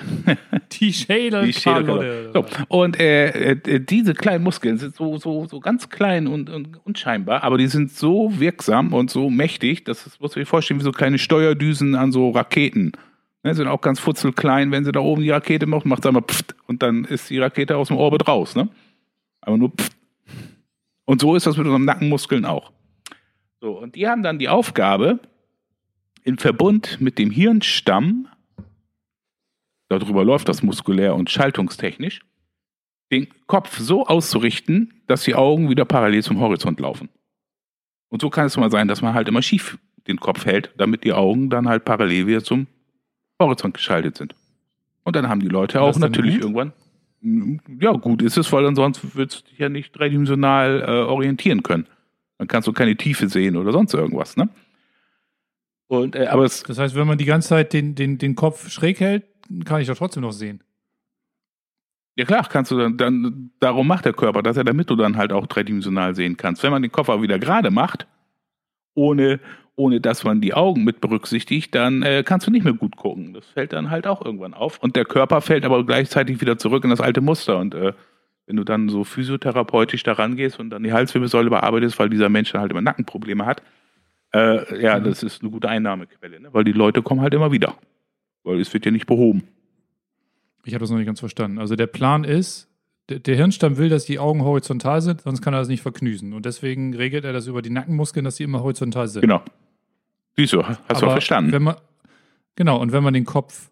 Die 0.72 0.92
Schädel 0.92 1.46
Die 1.46 1.52
Schädelkalotte. 1.52 2.30
So, 2.34 2.44
und 2.68 3.00
äh, 3.00 3.52
äh, 3.52 3.80
diese 3.80 4.12
kleinen 4.14 4.44
Muskeln 4.44 4.76
sind 4.78 4.94
so, 4.94 5.16
so, 5.16 5.46
so 5.46 5.58
ganz 5.60 5.88
klein 5.88 6.26
und, 6.28 6.50
und 6.50 6.78
unscheinbar, 6.84 7.42
aber 7.42 7.58
die 7.58 7.66
sind 7.66 7.90
so 7.90 8.38
wirksam 8.38 8.92
und 8.92 9.10
so 9.10 9.28
mächtig, 9.30 9.84
dass 9.84 10.04
das 10.04 10.20
muss 10.20 10.36
man 10.36 10.42
sich 10.42 10.48
vorstellen 10.48 10.78
wie 10.78 10.84
so 10.84 10.92
kleine 10.92 11.18
Steuerdüsen 11.18 11.94
an 11.96 12.12
so 12.12 12.30
Raketen. 12.30 12.92
Ne, 13.44 13.54
sind 13.54 13.68
auch 13.68 13.80
ganz 13.80 14.00
futzelklein, 14.00 14.72
wenn 14.72 14.84
sie 14.84 14.92
da 14.92 15.00
oben 15.00 15.22
die 15.22 15.30
Rakete 15.30 15.66
macht, 15.66 15.86
macht 15.86 16.00
es 16.00 16.06
einmal 16.06 16.24
pfft 16.24 16.56
und 16.66 16.82
dann 16.82 17.04
ist 17.04 17.30
die 17.30 17.38
Rakete 17.38 17.76
aus 17.76 17.88
dem 17.88 17.96
Orbit 17.96 18.26
raus. 18.26 18.56
Ne? 18.56 18.68
Aber 19.40 19.56
nur 19.56 19.70
pfft. 19.70 19.92
Und 21.04 21.20
so 21.20 21.36
ist 21.36 21.46
das 21.46 21.56
mit 21.56 21.66
unseren 21.66 21.84
Nackenmuskeln 21.84 22.44
auch. 22.44 22.72
So, 23.60 23.78
und 23.78 23.94
die 23.94 24.08
haben 24.08 24.22
dann 24.22 24.38
die 24.38 24.48
Aufgabe, 24.48 25.20
in 26.24 26.36
Verbund 26.36 27.00
mit 27.00 27.18
dem 27.18 27.30
Hirnstamm, 27.30 28.28
darüber 29.88 30.24
läuft 30.24 30.48
das 30.48 30.62
muskulär 30.62 31.14
und 31.14 31.30
schaltungstechnisch, 31.30 32.20
den 33.10 33.28
Kopf 33.46 33.78
so 33.78 34.06
auszurichten, 34.06 35.02
dass 35.06 35.22
die 35.22 35.34
Augen 35.34 35.70
wieder 35.70 35.86
parallel 35.86 36.22
zum 36.22 36.40
Horizont 36.40 36.80
laufen. 36.80 37.08
Und 38.08 38.20
so 38.20 38.30
kann 38.30 38.46
es 38.46 38.56
mal 38.56 38.70
sein, 38.70 38.88
dass 38.88 39.00
man 39.00 39.14
halt 39.14 39.28
immer 39.28 39.42
schief 39.42 39.78
den 40.06 40.20
Kopf 40.20 40.44
hält, 40.44 40.72
damit 40.76 41.04
die 41.04 41.12
Augen 41.12 41.50
dann 41.50 41.68
halt 41.68 41.84
parallel 41.84 42.26
wieder 42.26 42.44
zum 42.44 42.66
Horizont 43.38 43.74
geschaltet 43.74 44.16
sind. 44.16 44.34
Und 45.04 45.16
dann 45.16 45.28
haben 45.28 45.40
die 45.40 45.48
Leute 45.48 45.80
auch 45.80 45.96
natürlich 45.98 46.34
gut? 46.34 46.42
irgendwann. 46.42 46.72
Ja, 47.80 47.92
gut 47.92 48.22
ist 48.22 48.36
es, 48.36 48.52
weil 48.52 48.66
ansonsten 48.66 49.10
würdest 49.14 49.40
du 49.40 49.50
dich 49.50 49.58
ja 49.58 49.68
nicht 49.68 49.92
dreidimensional 49.92 50.82
äh, 50.82 50.86
orientieren 51.02 51.62
können. 51.62 51.86
Dann 52.38 52.46
kannst 52.46 52.68
du 52.68 52.72
keine 52.72 52.96
Tiefe 52.96 53.28
sehen 53.28 53.56
oder 53.56 53.72
sonst 53.72 53.94
irgendwas, 53.94 54.36
ne? 54.36 54.48
Und, 55.88 56.14
äh, 56.14 56.26
aber 56.26 56.44
es, 56.44 56.62
Das 56.62 56.78
heißt, 56.78 56.94
wenn 56.94 57.06
man 57.06 57.18
die 57.18 57.24
ganze 57.24 57.48
Zeit 57.48 57.72
den, 57.72 57.94
den, 57.94 58.18
den 58.18 58.34
Kopf 58.36 58.68
schräg 58.70 59.00
hält, 59.00 59.24
kann 59.64 59.80
ich 59.80 59.88
doch 59.88 59.96
trotzdem 59.96 60.22
noch 60.22 60.32
sehen. 60.32 60.62
ja 62.16 62.24
klar, 62.24 62.46
kannst 62.48 62.70
du 62.70 62.78
dann, 62.78 62.96
dann, 62.98 63.50
darum 63.58 63.86
macht 63.86 64.04
der 64.04 64.12
Körper 64.12 64.42
das 64.42 64.56
ja, 64.56 64.64
damit 64.64 64.90
du 64.90 64.96
dann 64.96 65.16
halt 65.16 65.32
auch 65.32 65.46
dreidimensional 65.46 66.14
sehen 66.14 66.36
kannst. 66.36 66.62
Wenn 66.62 66.70
man 66.70 66.82
den 66.82 66.92
Kopf 66.92 67.08
aber 67.08 67.22
wieder 67.22 67.38
gerade 67.38 67.70
macht, 67.70 68.06
ohne, 68.94 69.40
ohne 69.78 70.00
dass 70.00 70.24
man 70.24 70.40
die 70.40 70.54
Augen 70.54 70.82
mit 70.82 71.00
berücksichtigt, 71.00 71.74
dann 71.74 72.02
äh, 72.02 72.24
kannst 72.24 72.46
du 72.46 72.50
nicht 72.50 72.64
mehr 72.64 72.72
gut 72.72 72.96
gucken. 72.96 73.32
Das 73.32 73.46
fällt 73.46 73.72
dann 73.72 73.90
halt 73.90 74.08
auch 74.08 74.24
irgendwann 74.24 74.52
auf. 74.52 74.78
Und 74.82 74.96
der 74.96 75.04
Körper 75.04 75.40
fällt 75.40 75.64
aber 75.64 75.86
gleichzeitig 75.86 76.40
wieder 76.40 76.58
zurück 76.58 76.82
in 76.82 76.90
das 76.90 77.00
alte 77.00 77.20
Muster. 77.20 77.58
Und 77.58 77.74
äh, 77.74 77.92
wenn 78.46 78.56
du 78.56 78.64
dann 78.64 78.88
so 78.88 79.04
physiotherapeutisch 79.04 80.02
da 80.02 80.14
rangehst 80.14 80.58
und 80.58 80.70
dann 80.70 80.82
die 80.82 80.92
Halswirbelsäule 80.92 81.48
bearbeitest, 81.48 81.96
weil 81.98 82.10
dieser 82.10 82.28
Mensch 82.28 82.50
dann 82.50 82.60
halt 82.60 82.72
immer 82.72 82.80
Nackenprobleme 82.80 83.46
hat, 83.46 83.62
äh, 84.34 84.82
ja, 84.82 84.98
das 84.98 85.22
ist 85.22 85.42
eine 85.42 85.50
gute 85.50 85.68
Einnahmequelle, 85.68 86.40
ne? 86.40 86.48
weil 86.52 86.64
die 86.64 86.72
Leute 86.72 87.00
kommen 87.02 87.20
halt 87.20 87.34
immer 87.34 87.52
wieder. 87.52 87.74
Weil 88.42 88.60
es 88.60 88.74
wird 88.74 88.84
ja 88.84 88.90
nicht 88.90 89.06
behoben. 89.06 89.44
Ich 90.64 90.74
habe 90.74 90.80
das 90.80 90.90
noch 90.90 90.98
nicht 90.98 91.06
ganz 91.06 91.20
verstanden. 91.20 91.58
Also 91.58 91.76
der 91.76 91.86
Plan 91.86 92.24
ist, 92.24 92.68
der, 93.08 93.20
der 93.20 93.36
Hirnstamm 93.36 93.76
will, 93.76 93.90
dass 93.90 94.06
die 94.06 94.18
Augen 94.18 94.42
horizontal 94.42 95.02
sind, 95.02 95.20
sonst 95.20 95.40
kann 95.40 95.54
er 95.54 95.60
das 95.60 95.68
nicht 95.68 95.82
verknüsen. 95.82 96.32
Und 96.32 96.46
deswegen 96.46 96.94
regelt 96.94 97.24
er 97.24 97.32
das 97.32 97.46
über 97.46 97.62
die 97.62 97.70
Nackenmuskeln, 97.70 98.24
dass 98.24 98.36
sie 98.36 98.44
immer 98.44 98.62
horizontal 98.62 99.06
sind. 99.06 99.22
Genau. 99.22 99.42
Du, 100.46 100.62
hast 100.64 101.02
du 101.02 101.06
verstanden. 101.10 101.62
Man, 101.62 101.76
genau, 102.54 102.78
und 102.80 102.92
wenn 102.92 103.02
man 103.02 103.12
den 103.14 103.24
Kopf 103.24 103.70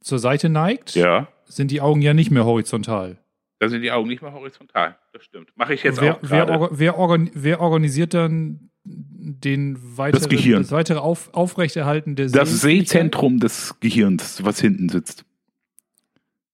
zur 0.00 0.18
Seite 0.18 0.48
neigt, 0.48 0.94
ja. 0.94 1.28
sind 1.44 1.70
die 1.70 1.80
Augen 1.80 2.00
ja 2.00 2.14
nicht 2.14 2.30
mehr 2.30 2.44
horizontal. 2.44 3.18
Da 3.58 3.68
sind 3.68 3.82
die 3.82 3.90
Augen 3.92 4.08
nicht 4.08 4.22
mehr 4.22 4.32
horizontal. 4.32 4.96
Das 5.12 5.24
stimmt. 5.24 5.50
Mache 5.56 5.74
ich 5.74 5.82
jetzt 5.82 6.00
wer, 6.00 6.14
auch 6.16 6.18
wer, 6.22 6.48
orga- 6.48 6.68
wer, 6.72 6.98
organ, 6.98 7.30
wer 7.34 7.60
organisiert 7.60 8.14
dann 8.14 8.70
den 8.84 9.78
weitere, 9.96 10.28
Gehirn. 10.28 10.62
das 10.62 10.70
weitere 10.72 10.98
Auf, 10.98 11.32
Aufrechterhalten 11.34 12.16
der 12.16 12.28
Das? 12.28 12.60
Sehzentrum 12.60 13.40
des 13.40 13.78
Gehirns, 13.80 14.44
was 14.44 14.60
hinten 14.60 14.88
sitzt. 14.88 15.24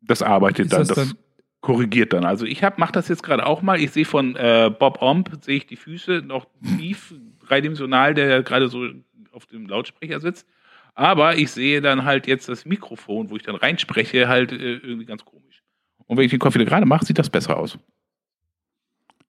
Das 0.01 0.23
arbeitet 0.23 0.73
dann, 0.73 0.81
das 0.81 0.89
das, 0.89 0.97
dann- 1.09 1.19
korrigiert 1.61 2.13
dann. 2.13 2.25
Also 2.25 2.45
ich 2.47 2.61
mache 2.77 2.93
das 2.93 3.07
jetzt 3.09 3.23
gerade 3.23 3.47
auch 3.47 3.63
mal. 3.63 3.81
Ich 3.81 3.93
sehe 3.93 4.05
von 4.05 4.35
äh, 4.35 4.69
Bob 4.77 5.01
Omb, 5.01 5.31
sehe 5.45 5.59
ich 5.59 5.67
die 5.67 5.77
Füße 5.77 6.23
noch 6.25 6.47
tief, 6.79 7.15
dreidimensional, 7.47 8.15
der 8.15 8.43
gerade 8.43 8.69
so 8.69 8.89
auf 9.33 9.47
dem 9.47 9.67
Lautsprecher 9.67 10.21
sitzt. 10.21 10.47
Aber 10.95 11.37
ich 11.37 11.51
sehe 11.51 11.81
dann 11.81 12.05
halt 12.05 12.27
jetzt 12.27 12.49
das 12.49 12.67
Mikrofon, 12.67 13.31
wo 13.31 13.37
ich 13.37 13.43
dann 13.43 13.55
reinspreche, 13.57 14.29
halt 14.29 14.53
äh, 14.53 14.57
irgendwie 14.77 15.07
ganz 15.07 15.25
komisch. 15.25 15.63
Und 16.07 16.17
wenn 16.19 16.25
ich 16.25 16.31
den 16.31 16.39
Kopf 16.41 16.55
wieder 16.55 16.65
gerade 16.67 16.85
mache, 16.87 17.05
sieht 17.07 17.19
das 17.19 17.31
besser 17.31 17.57
aus. 17.57 17.79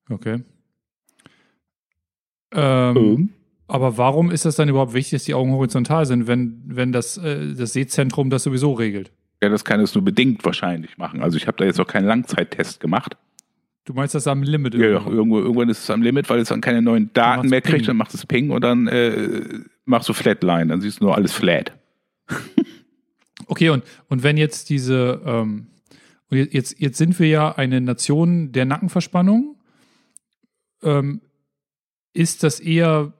Okay. 0.09 0.43
Ähm, 2.53 3.29
Aber 3.67 3.97
warum 3.97 4.29
ist 4.31 4.45
das 4.45 4.55
dann 4.55 4.69
überhaupt 4.69 4.93
wichtig, 4.93 5.11
dass 5.11 5.23
die 5.23 5.33
Augen 5.33 5.51
horizontal 5.53 6.05
sind, 6.05 6.27
wenn, 6.27 6.61
wenn 6.65 6.91
das, 6.91 7.17
äh, 7.17 7.53
das 7.55 7.73
Sehzentrum 7.73 8.29
das 8.29 8.43
sowieso 8.43 8.73
regelt? 8.73 9.11
Ja, 9.41 9.49
das 9.49 9.65
kann 9.65 9.79
es 9.79 9.95
nur 9.95 10.03
bedingt 10.03 10.43
wahrscheinlich 10.45 10.97
machen. 10.97 11.21
Also 11.21 11.37
ich 11.37 11.47
habe 11.47 11.57
da 11.57 11.65
jetzt 11.65 11.79
auch 11.79 11.87
keinen 11.87 12.05
Langzeittest 12.05 12.79
gemacht. 12.79 13.17
Du 13.85 13.93
meinst 13.93 14.15
das 14.15 14.27
am 14.27 14.43
Limit 14.43 14.75
Ja, 14.75 14.81
ja, 14.87 15.05
irgendwo? 15.07 15.39
irgendwann 15.39 15.67
ist 15.67 15.79
es 15.83 15.89
am 15.89 16.01
Limit, 16.01 16.29
weil 16.29 16.39
es 16.39 16.47
dann 16.49 16.61
keine 16.61 16.81
neuen 16.81 17.11
Daten 17.13 17.49
mehr 17.49 17.61
kriegt, 17.61 17.79
Ping. 17.79 17.87
dann 17.87 17.97
macht 17.97 18.13
es 18.13 18.25
Ping 18.25 18.49
und 18.51 18.61
dann 18.63 18.87
äh, 18.87 19.41
machst 19.85 20.09
du 20.09 20.13
Flatline, 20.13 20.67
dann 20.67 20.81
siehst 20.81 20.99
du 20.99 21.05
nur 21.05 21.15
alles 21.15 21.33
flat. 21.33 21.77
Okay, 23.47 23.69
und, 23.69 23.83
und 24.07 24.23
wenn 24.23 24.37
jetzt 24.37 24.69
diese, 24.69 25.21
ähm, 25.25 25.67
jetzt, 26.29 26.79
jetzt 26.79 26.97
sind 26.97 27.19
wir 27.19 27.27
ja 27.27 27.51
eine 27.51 27.81
Nation 27.81 28.51
der 28.51 28.65
Nackenverspannung, 28.65 29.57
ähm, 30.81 31.21
ist 32.13 32.43
das 32.43 32.59
eher 32.59 33.13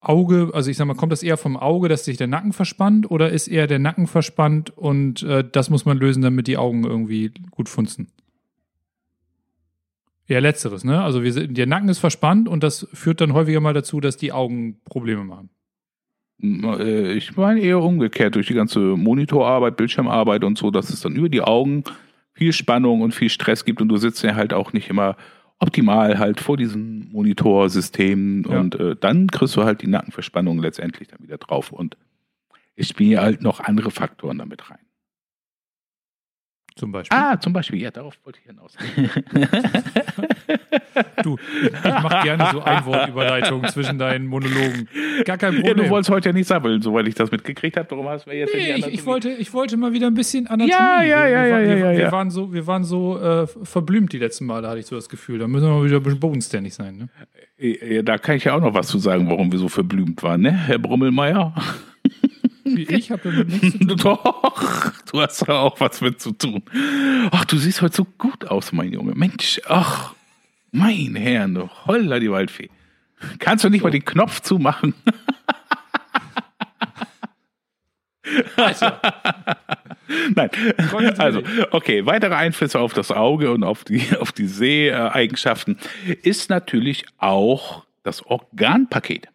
Auge, 0.00 0.50
also 0.54 0.70
ich 0.70 0.76
sag 0.76 0.86
mal, 0.86 0.94
kommt 0.94 1.12
das 1.12 1.22
eher 1.22 1.36
vom 1.36 1.56
Auge, 1.56 1.88
dass 1.88 2.04
sich 2.04 2.16
der 2.16 2.28
Nacken 2.28 2.52
verspannt 2.52 3.10
oder 3.10 3.30
ist 3.30 3.48
eher 3.48 3.66
der 3.66 3.80
Nacken 3.80 4.06
verspannt 4.06 4.70
und 4.76 5.22
äh, 5.24 5.44
das 5.50 5.70
muss 5.70 5.84
man 5.84 5.98
lösen, 5.98 6.22
damit 6.22 6.46
die 6.46 6.56
Augen 6.56 6.84
irgendwie 6.84 7.32
gut 7.50 7.68
funzen? 7.68 8.12
Eher 10.28 10.40
letzteres, 10.42 10.84
ne? 10.84 11.02
Also 11.02 11.22
wir, 11.24 11.32
sind- 11.32 11.56
der 11.56 11.66
Nacken 11.66 11.88
ist 11.88 11.98
verspannt 11.98 12.48
und 12.48 12.62
das 12.62 12.86
führt 12.92 13.20
dann 13.20 13.32
häufiger 13.32 13.60
mal 13.60 13.72
dazu, 13.74 13.98
dass 14.00 14.16
die 14.18 14.30
Augen 14.32 14.80
Probleme 14.84 15.24
machen. 15.24 15.48
Äh, 16.42 17.14
Ich 17.14 17.34
meine 17.36 17.60
eher 17.60 17.80
umgekehrt 17.80 18.34
durch 18.34 18.46
die 18.46 18.54
ganze 18.54 18.78
Monitorarbeit, 18.78 19.76
Bildschirmarbeit 19.76 20.44
und 20.44 20.58
so, 20.58 20.70
dass 20.70 20.90
es 20.90 21.00
dann 21.00 21.16
über 21.16 21.28
die 21.28 21.40
Augen 21.42 21.82
viel 22.34 22.52
Spannung 22.52 23.00
und 23.00 23.14
viel 23.14 23.30
Stress 23.30 23.64
gibt 23.64 23.80
und 23.82 23.88
du 23.88 23.96
sitzt 23.96 24.22
ja 24.22 24.34
halt 24.36 24.52
auch 24.52 24.72
nicht 24.72 24.88
immer 24.90 25.16
optimal 25.58 26.18
halt 26.20 26.40
vor 26.40 26.56
diesem 26.56 27.08
Monitorsystem 27.10 28.44
Ja. 28.48 28.60
und 28.60 28.74
äh, 28.76 28.94
dann 29.00 29.26
kriegst 29.28 29.56
du 29.56 29.64
halt 29.64 29.82
die 29.82 29.88
Nackenverspannung 29.88 30.60
letztendlich 30.60 31.08
dann 31.08 31.20
wieder 31.22 31.38
drauf 31.38 31.72
und 31.72 31.96
es 32.76 32.88
spielen 32.90 33.18
halt 33.20 33.42
noch 33.42 33.58
andere 33.60 33.90
Faktoren 33.90 34.38
damit 34.38 34.70
rein. 34.70 34.78
Zum 36.78 36.92
Beispiel. 36.92 37.18
Ah, 37.18 37.38
zum 37.40 37.52
Beispiel, 37.52 37.82
ja, 37.82 37.90
darauf 37.90 38.14
wollte 38.24 38.38
ich 38.40 38.46
hinaus. 38.46 38.76
Du, 41.22 41.36
ich 41.64 41.84
mache 41.84 42.24
gerne 42.24 42.48
so 42.52 42.62
Einwortüberleitungen 42.62 43.68
zwischen 43.70 43.98
deinen 43.98 44.26
Monologen. 44.26 44.88
Gar 45.24 45.36
kein 45.38 45.54
Ja, 45.54 45.60
Problem. 45.60 45.84
du 45.84 45.90
wolltest 45.90 46.10
heute 46.10 46.28
ja 46.28 46.32
nicht 46.32 46.46
sabbeln, 46.46 46.80
soweit 46.82 47.06
ich 47.08 47.14
das 47.14 47.30
mitgekriegt 47.30 47.76
habe. 47.76 47.90
Warum 47.90 48.08
hast 48.08 48.26
du 48.26 48.30
mir 48.30 48.36
jetzt 48.38 48.54
nee, 48.54 48.74
ich, 48.74 48.86
ich, 48.86 49.06
wollte, 49.06 49.30
ich 49.30 49.52
wollte 49.52 49.76
mal 49.76 49.92
wieder 49.92 50.06
ein 50.06 50.14
bisschen 50.14 50.46
Anatomie. 50.46 50.70
Ja, 50.70 51.02
ja, 51.02 51.24
wir, 51.24 51.30
ja, 51.30 51.42
wir, 51.42 51.48
ja, 51.48 51.60
wir, 51.60 51.78
ja, 51.78 51.90
wir, 51.92 51.98
ja. 52.00 52.12
waren 52.12 52.30
so, 52.30 52.52
wir 52.52 52.66
waren 52.66 52.84
so 52.84 53.18
äh, 53.20 53.46
verblümt 53.46 54.12
die 54.12 54.18
letzten 54.18 54.46
Male, 54.46 54.68
hatte 54.68 54.78
ich 54.78 54.86
so 54.86 54.96
das 54.96 55.08
Gefühl. 55.08 55.38
Da 55.38 55.48
müssen 55.48 55.66
wir 55.66 55.74
mal 55.74 55.84
wieder 55.84 55.96
ein 55.96 56.02
bisschen 56.02 56.20
bodenständig 56.20 56.74
sein. 56.74 56.96
Ne? 56.96 57.08
Ja, 57.58 58.02
Da 58.02 58.18
kann 58.18 58.36
ich 58.36 58.44
ja 58.44 58.54
auch 58.54 58.60
noch 58.60 58.74
was 58.74 58.88
zu 58.88 58.98
sagen, 58.98 59.28
warum 59.28 59.50
wir 59.52 59.58
so 59.58 59.68
verblümt 59.68 60.22
waren, 60.22 60.40
ne, 60.42 60.52
Herr 60.52 60.78
Brummelmeier? 60.78 61.54
Ich 62.76 63.10
habe 63.10 63.22
damit 63.24 63.48
nichts 63.48 63.78
zu 63.78 63.86
tun. 63.86 63.96
Doch, 64.02 64.92
du 65.10 65.20
hast 65.20 65.48
da 65.48 65.60
auch 65.60 65.80
was 65.80 66.00
mit 66.00 66.20
zu 66.20 66.32
tun. 66.32 66.62
Ach, 67.30 67.44
du 67.44 67.56
siehst 67.56 67.82
heute 67.82 67.96
so 67.96 68.04
gut 68.04 68.46
aus, 68.46 68.72
mein 68.72 68.92
Junge. 68.92 69.14
Mensch, 69.14 69.60
ach, 69.66 70.14
mein 70.70 71.14
Herr, 71.16 71.48
du 71.48 71.68
holla 71.86 72.18
die 72.18 72.30
Waldfee. 72.30 72.70
Kannst 73.38 73.64
du 73.64 73.68
nicht 73.68 73.82
mal 73.82 73.90
den 73.90 74.04
Knopf 74.04 74.40
zumachen? 74.40 74.94
Nein. 80.34 80.50
Konzentrier 80.90 81.20
Also, 81.20 81.42
okay, 81.70 82.06
weitere 82.06 82.34
Einflüsse 82.34 82.78
auf 82.78 82.92
das 82.92 83.10
Auge 83.10 83.50
und 83.50 83.64
auf 83.64 83.84
die, 83.84 84.02
auf 84.18 84.32
die 84.32 84.46
Seheigenschaften 84.46 85.78
ist 86.22 86.50
natürlich 86.50 87.06
auch 87.18 87.84
das 88.02 88.24
Organpaket. 88.24 89.28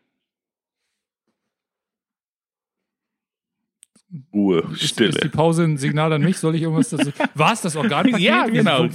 Ruhe, 4.32 4.64
Stille. 4.76 5.10
ist 5.10 5.24
die 5.24 5.30
Pause 5.30 5.64
ein 5.64 5.78
Signal 5.78 6.14
an 6.14 6.22
mich? 6.22 6.38
Soll 6.38 6.56
ich 6.56 6.62
irgendwas 6.62 6.90
dazu? 6.90 7.12
War 7.34 7.54
es 7.54 7.62
das 7.62 7.76
Organpaket? 7.76 8.20
Ja, 8.20 8.46
genau. 8.46 8.88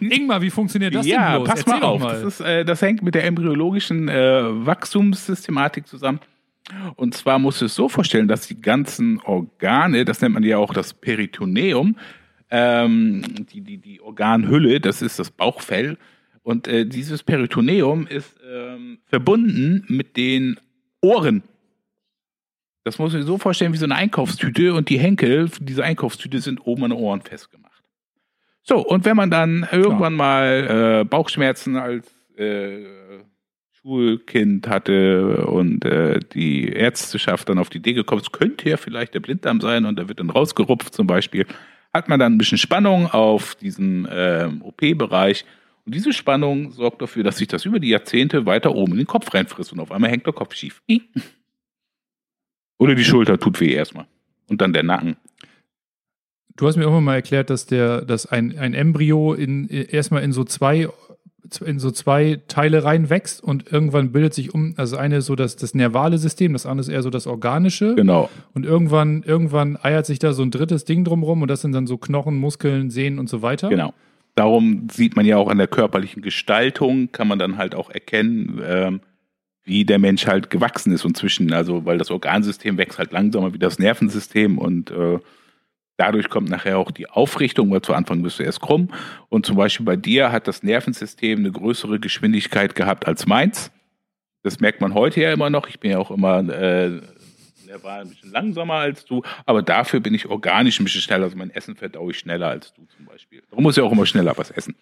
Ingmar, 0.00 0.42
wie 0.42 0.50
funktioniert 0.50 0.94
das 0.94 1.06
ja, 1.06 1.34
denn 1.34 1.42
bloß? 1.42 1.48
pass 1.48 1.58
Erzähl 1.60 1.80
mal 1.80 1.86
auf. 1.86 2.02
Das, 2.02 2.22
ist, 2.22 2.40
äh, 2.40 2.64
das 2.64 2.82
hängt 2.82 3.02
mit 3.02 3.14
der 3.14 3.24
embryologischen 3.24 4.08
äh, 4.08 4.66
Wachstumssystematik 4.66 5.86
zusammen. 5.86 6.18
Und 6.96 7.14
zwar 7.14 7.38
musst 7.38 7.60
du 7.60 7.66
es 7.66 7.74
so 7.74 7.88
vorstellen, 7.88 8.26
dass 8.26 8.48
die 8.48 8.60
ganzen 8.60 9.20
Organe, 9.20 10.04
das 10.04 10.20
nennt 10.20 10.34
man 10.34 10.42
ja 10.42 10.58
auch 10.58 10.72
das 10.72 10.94
Peritoneum, 10.94 11.96
ähm, 12.50 13.22
die, 13.52 13.60
die, 13.60 13.78
die 13.78 14.00
Organhülle, 14.00 14.80
das 14.80 15.02
ist 15.02 15.18
das 15.18 15.30
Bauchfell. 15.30 15.98
Und 16.42 16.68
äh, 16.68 16.84
dieses 16.86 17.22
Peritoneum 17.22 18.06
ist 18.06 18.36
ähm, 18.50 18.98
verbunden 19.06 19.84
mit 19.88 20.16
den 20.16 20.58
Ohren. 21.00 21.42
Das 22.84 22.98
muss 22.98 23.12
man 23.12 23.22
sich 23.22 23.26
so 23.26 23.38
vorstellen 23.38 23.72
wie 23.72 23.78
so 23.78 23.86
eine 23.86 23.96
Einkaufstüte 23.96 24.74
und 24.74 24.90
die 24.90 24.98
Henkel 24.98 25.50
dieser 25.58 25.84
Einkaufstüte 25.84 26.38
sind 26.40 26.60
oben 26.66 26.84
an 26.84 26.90
den 26.90 27.00
Ohren 27.00 27.22
festgemacht. 27.22 27.82
So, 28.62 28.78
und 28.78 29.04
wenn 29.04 29.16
man 29.16 29.30
dann 29.30 29.66
irgendwann 29.72 30.14
mal 30.14 31.00
äh, 31.00 31.04
Bauchschmerzen 31.04 31.76
als 31.76 32.06
äh, 32.36 32.84
Schulkind 33.72 34.68
hatte 34.68 35.46
und 35.46 35.84
äh, 35.84 36.20
die 36.32 36.68
Ärzteschaft 36.68 37.48
dann 37.48 37.58
auf 37.58 37.68
die 37.70 37.78
Idee 37.78 37.94
gekommen 37.94 38.20
ist, 38.20 38.32
könnte 38.32 38.68
ja 38.68 38.76
vielleicht 38.76 39.14
der 39.14 39.20
Blinddarm 39.20 39.60
sein 39.60 39.84
und 39.84 39.98
da 39.98 40.08
wird 40.08 40.20
dann 40.20 40.30
rausgerupft 40.30 40.94
zum 40.94 41.06
Beispiel, 41.06 41.46
hat 41.92 42.08
man 42.08 42.18
dann 42.18 42.34
ein 42.34 42.38
bisschen 42.38 42.58
Spannung 42.58 43.10
auf 43.10 43.54
diesen 43.54 44.08
ähm, 44.10 44.62
OP-Bereich 44.62 45.44
Und 45.84 45.94
diese 45.94 46.12
Spannung 46.14 46.72
sorgt 46.72 47.02
dafür, 47.02 47.22
dass 47.22 47.36
sich 47.36 47.48
das 47.48 47.66
über 47.66 47.78
die 47.78 47.90
Jahrzehnte 47.90 48.46
weiter 48.46 48.74
oben 48.74 48.92
in 48.92 48.98
den 48.98 49.06
Kopf 49.06 49.32
reinfrisst 49.32 49.72
und 49.72 49.80
auf 49.80 49.92
einmal 49.92 50.10
hängt 50.10 50.26
der 50.26 50.32
Kopf 50.32 50.54
schief. 50.54 50.82
Oder 52.78 52.94
die 52.94 53.04
Schulter 53.04 53.38
tut 53.38 53.60
weh 53.60 53.72
erstmal. 53.72 54.06
Und 54.48 54.60
dann 54.60 54.72
der 54.72 54.82
Nacken. 54.82 55.16
Du 56.56 56.66
hast 56.66 56.76
mir 56.76 56.82
irgendwann 56.82 57.04
mal 57.04 57.14
erklärt, 57.14 57.50
dass 57.50 57.66
der, 57.66 58.02
dass 58.02 58.26
ein, 58.26 58.56
ein 58.58 58.74
Embryo 58.74 59.34
in, 59.34 59.68
erstmal 59.68 60.22
in 60.22 60.32
so 60.32 60.44
zwei 60.44 60.88
in 61.64 61.78
so 61.78 61.90
zwei 61.90 62.40
Teile 62.48 62.84
reinwächst 62.84 63.42
und 63.42 63.70
irgendwann 63.70 64.12
bildet 64.12 64.34
sich 64.34 64.54
um, 64.54 64.74
also 64.76 64.96
eine 64.96 65.18
ist 65.18 65.26
so 65.26 65.36
das, 65.36 65.56
das 65.56 65.74
nervale 65.74 66.18
System, 66.18 66.52
das 66.52 66.64
andere 66.64 66.86
ist 66.86 66.88
eher 66.88 67.02
so 67.02 67.10
das 67.10 67.26
organische. 67.26 67.94
Genau. 67.94 68.30
Und 68.54 68.64
irgendwann, 68.64 69.22
irgendwann 69.22 69.78
eiert 69.82 70.06
sich 70.06 70.18
da 70.18 70.32
so 70.32 70.42
ein 70.42 70.50
drittes 70.50 70.84
Ding 70.84 71.04
drumrum 71.04 71.42
und 71.42 71.48
das 71.48 71.60
sind 71.60 71.72
dann 71.72 71.86
so 71.86 71.98
Knochen, 71.98 72.36
Muskeln, 72.36 72.90
Sehnen 72.90 73.18
und 73.18 73.28
so 73.28 73.42
weiter. 73.42 73.68
Genau. 73.68 73.92
Darum 74.34 74.88
sieht 74.90 75.16
man 75.16 75.26
ja 75.26 75.36
auch 75.36 75.48
an 75.48 75.58
der 75.58 75.68
körperlichen 75.68 76.22
Gestaltung, 76.22 77.12
kann 77.12 77.28
man 77.28 77.38
dann 77.38 77.56
halt 77.56 77.74
auch 77.74 77.90
erkennen, 77.90 78.60
ähm, 78.64 79.00
wie 79.64 79.84
der 79.84 79.98
Mensch 79.98 80.26
halt 80.26 80.50
gewachsen 80.50 80.92
ist 80.92 81.04
und 81.04 81.16
zwischen, 81.16 81.52
also 81.52 81.84
weil 81.84 81.98
das 81.98 82.10
Organsystem 82.10 82.76
wächst 82.76 82.98
halt 82.98 83.12
langsamer 83.12 83.54
wie 83.54 83.58
das 83.58 83.78
Nervensystem 83.78 84.58
und 84.58 84.90
äh, 84.90 85.18
Dadurch 85.96 86.28
kommt 86.28 86.48
nachher 86.48 86.78
auch 86.78 86.90
die 86.90 87.08
Aufrichtung, 87.08 87.70
weil 87.70 87.82
zu 87.82 87.94
Anfang 87.94 88.22
bist 88.22 88.38
du 88.38 88.42
erst 88.42 88.60
krumm. 88.60 88.88
Und 89.28 89.46
zum 89.46 89.56
Beispiel 89.56 89.86
bei 89.86 89.96
dir 89.96 90.32
hat 90.32 90.48
das 90.48 90.62
Nervensystem 90.62 91.38
eine 91.38 91.52
größere 91.52 92.00
Geschwindigkeit 92.00 92.74
gehabt 92.74 93.06
als 93.06 93.26
meins. 93.26 93.70
Das 94.42 94.58
merkt 94.58 94.80
man 94.80 94.94
heute 94.94 95.20
ja 95.20 95.32
immer 95.32 95.50
noch. 95.50 95.68
Ich 95.68 95.78
bin 95.78 95.92
ja 95.92 95.98
auch 95.98 96.10
immer, 96.10 96.40
äh, 96.40 97.00
der 97.68 97.82
war 97.82 98.00
ein 98.00 98.08
bisschen 98.08 98.32
langsamer 98.32 98.74
als 98.74 99.04
du, 99.04 99.22
aber 99.46 99.62
dafür 99.62 100.00
bin 100.00 100.14
ich 100.14 100.26
organisch 100.26 100.80
ein 100.80 100.84
bisschen 100.84 101.00
schneller. 101.00 101.24
Also 101.24 101.36
mein 101.36 101.50
Essen 101.50 101.76
verdaue 101.76 102.10
ich 102.10 102.18
schneller 102.18 102.48
als 102.48 102.74
du 102.74 102.84
zum 102.86 103.06
Beispiel. 103.06 103.42
Darum 103.48 103.62
muss 103.62 103.76
ich 103.76 103.82
auch 103.82 103.92
immer 103.92 104.06
schneller 104.06 104.36
was 104.36 104.50
essen. 104.50 104.74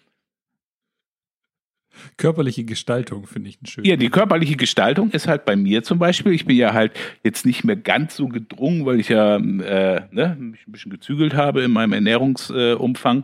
Körperliche 2.17 2.63
Gestaltung 2.63 3.27
finde 3.27 3.49
ich 3.49 3.61
ein 3.61 3.65
schön. 3.65 3.85
Ja, 3.85 3.95
die 3.95 4.09
körperliche 4.09 4.55
Gestaltung 4.55 5.11
ist 5.11 5.27
halt 5.27 5.45
bei 5.45 5.55
mir 5.55 5.83
zum 5.83 5.99
Beispiel. 5.99 6.33
Ich 6.33 6.45
bin 6.45 6.55
ja 6.55 6.73
halt 6.73 6.93
jetzt 7.23 7.45
nicht 7.45 7.63
mehr 7.63 7.75
ganz 7.75 8.15
so 8.15 8.27
gedrungen, 8.27 8.85
weil 8.85 8.99
ich 8.99 9.09
ja 9.09 9.37
äh, 9.37 10.01
ne, 10.11 10.37
mich 10.39 10.67
ein 10.67 10.71
bisschen 10.71 10.91
gezügelt 10.91 11.33
habe 11.33 11.63
in 11.63 11.71
meinem 11.71 11.93
Ernährungsumfang. 11.93 13.19
Äh, 13.19 13.23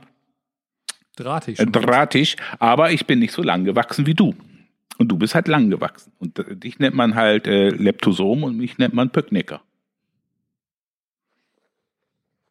drahtig. 1.16 1.60
Äh, 1.60 1.66
drahtig, 1.66 2.38
aber 2.60 2.92
ich 2.92 3.06
bin 3.06 3.20
nicht 3.20 3.34
so 3.34 3.42
lang 3.42 3.64
gewachsen 3.64 4.06
wie 4.06 4.14
du. 4.16 4.36
Und 4.98 5.08
du 5.08 5.18
bist 5.18 5.34
halt 5.34 5.48
lang 5.48 5.70
gewachsen. 5.70 6.12
Und 6.20 6.40
äh, 6.40 6.56
dich 6.56 6.80
nennt 6.80 6.96
man 6.96 7.16
halt 7.16 7.48
äh, 7.48 7.70
Leptosom 7.70 8.44
und 8.44 8.58
mich 8.58 8.78
nennt 8.78 8.94
man 8.94 9.10
Pöcknecker. 9.10 9.62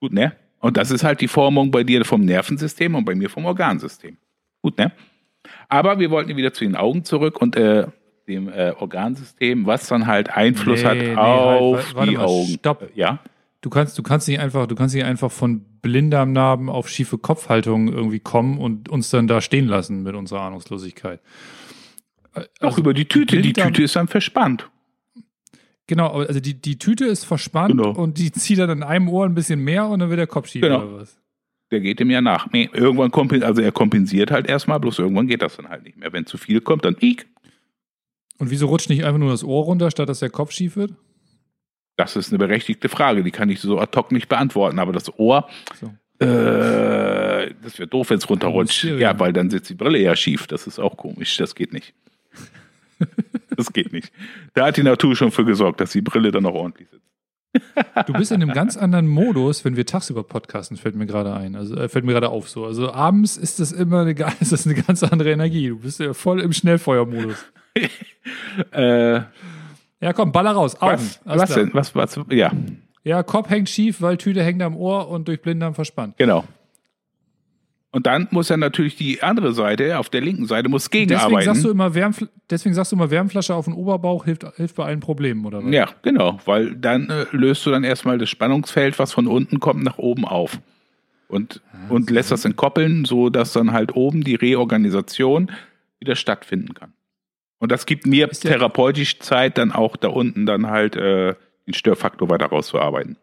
Gut, 0.00 0.12
ne? 0.12 0.34
Und 0.60 0.76
das 0.76 0.90
ist 0.90 1.04
halt 1.04 1.20
die 1.20 1.28
Formung 1.28 1.70
bei 1.70 1.84
dir 1.84 2.04
vom 2.04 2.24
Nervensystem 2.24 2.94
und 2.94 3.04
bei 3.04 3.14
mir 3.14 3.30
vom 3.30 3.44
Organsystem. 3.44 4.16
Gut, 4.62 4.78
ne? 4.78 4.92
Aber 5.68 5.98
wir 5.98 6.10
wollten 6.10 6.36
wieder 6.36 6.52
zu 6.52 6.64
den 6.64 6.76
Augen 6.76 7.04
zurück 7.04 7.40
und 7.40 7.56
äh, 7.56 7.86
dem 8.26 8.48
äh, 8.48 8.72
Organsystem, 8.78 9.66
was 9.66 9.88
dann 9.88 10.06
halt 10.06 10.30
Einfluss 10.30 10.82
nee, 10.82 10.88
hat 10.88 10.98
nee, 10.98 11.14
auf 11.14 11.94
halt, 11.94 12.08
die 12.10 12.16
mal, 12.16 12.24
Augen. 12.24 12.46
Stopp. 12.58 12.82
Äh, 12.82 12.88
ja. 12.94 13.18
Du 13.60 13.70
kannst, 13.70 13.98
du 13.98 14.02
kannst 14.02 14.28
nicht 14.28 14.38
einfach, 14.38 14.66
du 14.66 14.74
kannst 14.76 14.94
nicht 14.94 15.04
einfach 15.04 15.32
von 15.32 15.64
Blinddarmnarben 15.82 16.68
auf 16.68 16.88
schiefe 16.88 17.18
Kopfhaltung 17.18 17.92
irgendwie 17.92 18.20
kommen 18.20 18.58
und 18.58 18.88
uns 18.88 19.10
dann 19.10 19.26
da 19.26 19.40
stehen 19.40 19.66
lassen 19.66 20.02
mit 20.02 20.14
unserer 20.14 20.42
Ahnungslosigkeit. 20.42 21.20
Also, 22.32 22.48
Auch 22.60 22.78
über 22.78 22.94
die 22.94 23.06
Tüte. 23.06 23.40
Die 23.40 23.52
Tüte 23.52 23.82
ist 23.82 23.96
dann 23.96 24.06
verspannt. 24.06 24.70
Genau, 25.88 26.08
also 26.08 26.38
die, 26.38 26.60
die 26.60 26.78
Tüte 26.78 27.06
ist 27.06 27.24
verspannt 27.24 27.78
genau. 27.78 27.92
und 27.92 28.18
die 28.18 28.30
zieht 28.30 28.58
dann 28.58 28.70
in 28.70 28.82
einem 28.82 29.08
Ohr 29.08 29.24
ein 29.24 29.34
bisschen 29.34 29.60
mehr 29.60 29.88
und 29.88 30.00
dann 30.00 30.10
wird 30.10 30.18
der 30.18 30.26
Kopf 30.26 30.48
schief 30.48 30.60
genau. 30.60 30.82
oder 30.82 31.00
was? 31.00 31.18
Der 31.70 31.80
geht 31.80 32.00
ihm 32.00 32.10
ja 32.10 32.20
nach. 32.20 32.50
Nee, 32.52 32.70
irgendwann 32.72 33.10
kompensiert, 33.10 33.48
also 33.48 33.62
er 33.62 33.72
kompensiert 33.72 34.30
halt 34.30 34.46
erstmal, 34.48 34.80
bloß 34.80 34.98
irgendwann 34.98 35.26
geht 35.26 35.42
das 35.42 35.56
dann 35.56 35.68
halt 35.68 35.84
nicht 35.84 35.96
mehr. 35.96 36.12
Wenn 36.12 36.26
zu 36.26 36.38
viel 36.38 36.60
kommt, 36.60 36.84
dann 36.84 36.96
ik. 37.00 37.26
Und 38.38 38.50
wieso 38.50 38.66
rutscht 38.66 38.88
nicht 38.88 39.04
einfach 39.04 39.18
nur 39.18 39.30
das 39.30 39.44
Ohr 39.44 39.64
runter, 39.64 39.90
statt 39.90 40.08
dass 40.08 40.20
der 40.20 40.30
Kopf 40.30 40.52
schief 40.52 40.76
wird? 40.76 40.94
Das 41.96 42.14
ist 42.14 42.30
eine 42.30 42.38
berechtigte 42.38 42.88
Frage, 42.88 43.24
die 43.24 43.32
kann 43.32 43.50
ich 43.50 43.60
so 43.60 43.78
ad 43.80 43.96
hoc 43.98 44.12
nicht 44.12 44.28
beantworten. 44.28 44.78
Aber 44.78 44.92
das 44.92 45.18
Ohr, 45.18 45.48
so. 45.74 45.86
äh, 46.24 47.52
das 47.60 47.78
wäre 47.78 47.88
doof, 47.88 48.10
wenn 48.10 48.18
es 48.18 48.30
runterrutscht. 48.30 48.84
Ja, 48.84 49.18
weil 49.18 49.32
dann 49.32 49.50
sitzt 49.50 49.70
die 49.70 49.74
Brille 49.74 49.98
ja 49.98 50.14
schief. 50.14 50.46
Das 50.46 50.68
ist 50.68 50.78
auch 50.78 50.96
komisch. 50.96 51.36
Das 51.36 51.56
geht 51.56 51.72
nicht. 51.72 51.94
das 53.56 53.72
geht 53.72 53.92
nicht. 53.92 54.12
Da 54.54 54.66
hat 54.66 54.76
die 54.76 54.84
Natur 54.84 55.16
schon 55.16 55.32
für 55.32 55.44
gesorgt, 55.44 55.80
dass 55.80 55.90
die 55.90 56.00
Brille 56.00 56.30
dann 56.30 56.46
auch 56.46 56.54
ordentlich 56.54 56.88
sitzt. 56.88 57.07
Du 58.06 58.12
bist 58.12 58.30
in 58.30 58.42
einem 58.42 58.52
ganz 58.52 58.76
anderen 58.76 59.06
Modus, 59.06 59.64
wenn 59.64 59.76
wir 59.76 59.86
tagsüber 59.86 60.22
podcasten, 60.22 60.76
fällt 60.76 60.94
mir 60.94 61.06
gerade 61.06 61.34
ein. 61.34 61.56
Also 61.56 61.76
äh, 61.76 61.88
fällt 61.88 62.04
mir 62.04 62.12
gerade 62.12 62.28
auf 62.28 62.48
so. 62.48 62.64
Also 62.64 62.92
abends 62.92 63.36
ist 63.36 63.60
das 63.60 63.72
immer 63.72 64.02
eine, 64.02 64.12
ist 64.40 64.52
das 64.52 64.66
eine 64.66 64.74
ganz 64.74 65.02
andere 65.02 65.32
Energie. 65.32 65.68
Du 65.68 65.78
bist 65.78 66.00
ja 66.00 66.14
voll 66.14 66.40
im 66.40 66.52
Schnellfeuermodus. 66.52 67.44
äh, 68.72 69.20
ja, 70.00 70.12
komm, 70.14 70.32
baller 70.32 70.52
raus. 70.52 70.80
Augen. 70.80 70.92
Was, 70.92 71.20
was 71.24 71.54
denn? 71.54 71.70
Was, 71.72 71.94
was, 71.94 72.20
ja. 72.30 72.52
Ja, 73.02 73.22
Kopf 73.22 73.48
hängt 73.48 73.68
schief, 73.68 74.02
weil 74.02 74.18
Tüte 74.18 74.42
hängt 74.42 74.62
am 74.62 74.76
Ohr 74.76 75.08
und 75.08 75.28
durch 75.28 75.40
Blinddarm 75.40 75.74
verspannt. 75.74 76.16
Genau. 76.18 76.44
Und 77.90 78.06
dann 78.06 78.28
muss 78.30 78.50
ja 78.50 78.58
natürlich 78.58 78.96
die 78.96 79.22
andere 79.22 79.54
Seite, 79.54 79.98
auf 79.98 80.10
der 80.10 80.20
linken 80.20 80.46
Seite, 80.46 80.68
muss 80.68 80.90
gegenarbeiten. 80.90 81.34
Deswegen 81.36 81.54
sagst 81.54 81.64
du 81.64 81.70
immer, 81.70 81.94
Wärmfl 81.94 82.28
deswegen 82.50 82.74
sagst 82.74 82.92
du 82.92 82.96
immer 82.96 83.10
Wärmflasche 83.10 83.54
auf 83.54 83.64
den 83.64 83.74
Oberbauch 83.74 84.26
hilft, 84.26 84.44
hilft 84.56 84.76
bei 84.76 84.84
allen 84.84 85.00
Problemen, 85.00 85.46
oder 85.46 85.64
was? 85.64 85.72
Ja, 85.72 85.88
genau, 86.02 86.38
weil 86.44 86.74
dann 86.76 87.08
äh, 87.08 87.24
löst 87.32 87.64
du 87.64 87.70
dann 87.70 87.84
erstmal 87.84 88.18
das 88.18 88.28
Spannungsfeld, 88.28 88.98
was 88.98 89.12
von 89.12 89.26
unten 89.26 89.58
kommt, 89.58 89.84
nach 89.84 89.96
oben 89.96 90.26
auf. 90.26 90.60
Und, 91.28 91.62
ah, 91.72 91.92
und 91.92 92.10
lässt 92.10 92.30
das 92.30 92.44
entkoppeln, 92.44 93.04
so 93.06 93.30
dass 93.30 93.52
dann 93.52 93.72
halt 93.72 93.94
oben 93.94 94.22
die 94.22 94.34
Reorganisation 94.34 95.50
wieder 95.98 96.14
stattfinden 96.14 96.74
kann. 96.74 96.92
Und 97.58 97.72
das 97.72 97.86
gibt 97.86 98.06
mir 98.06 98.28
therapeutisch 98.28 99.18
Zeit, 99.18 99.58
dann 99.58 99.72
auch 99.72 99.96
da 99.96 100.08
unten 100.08 100.46
dann 100.46 100.68
halt 100.68 100.94
äh, 100.94 101.34
den 101.66 101.74
Störfaktor 101.74 102.28
weiter 102.28 102.46
rauszuarbeiten. 102.46 103.16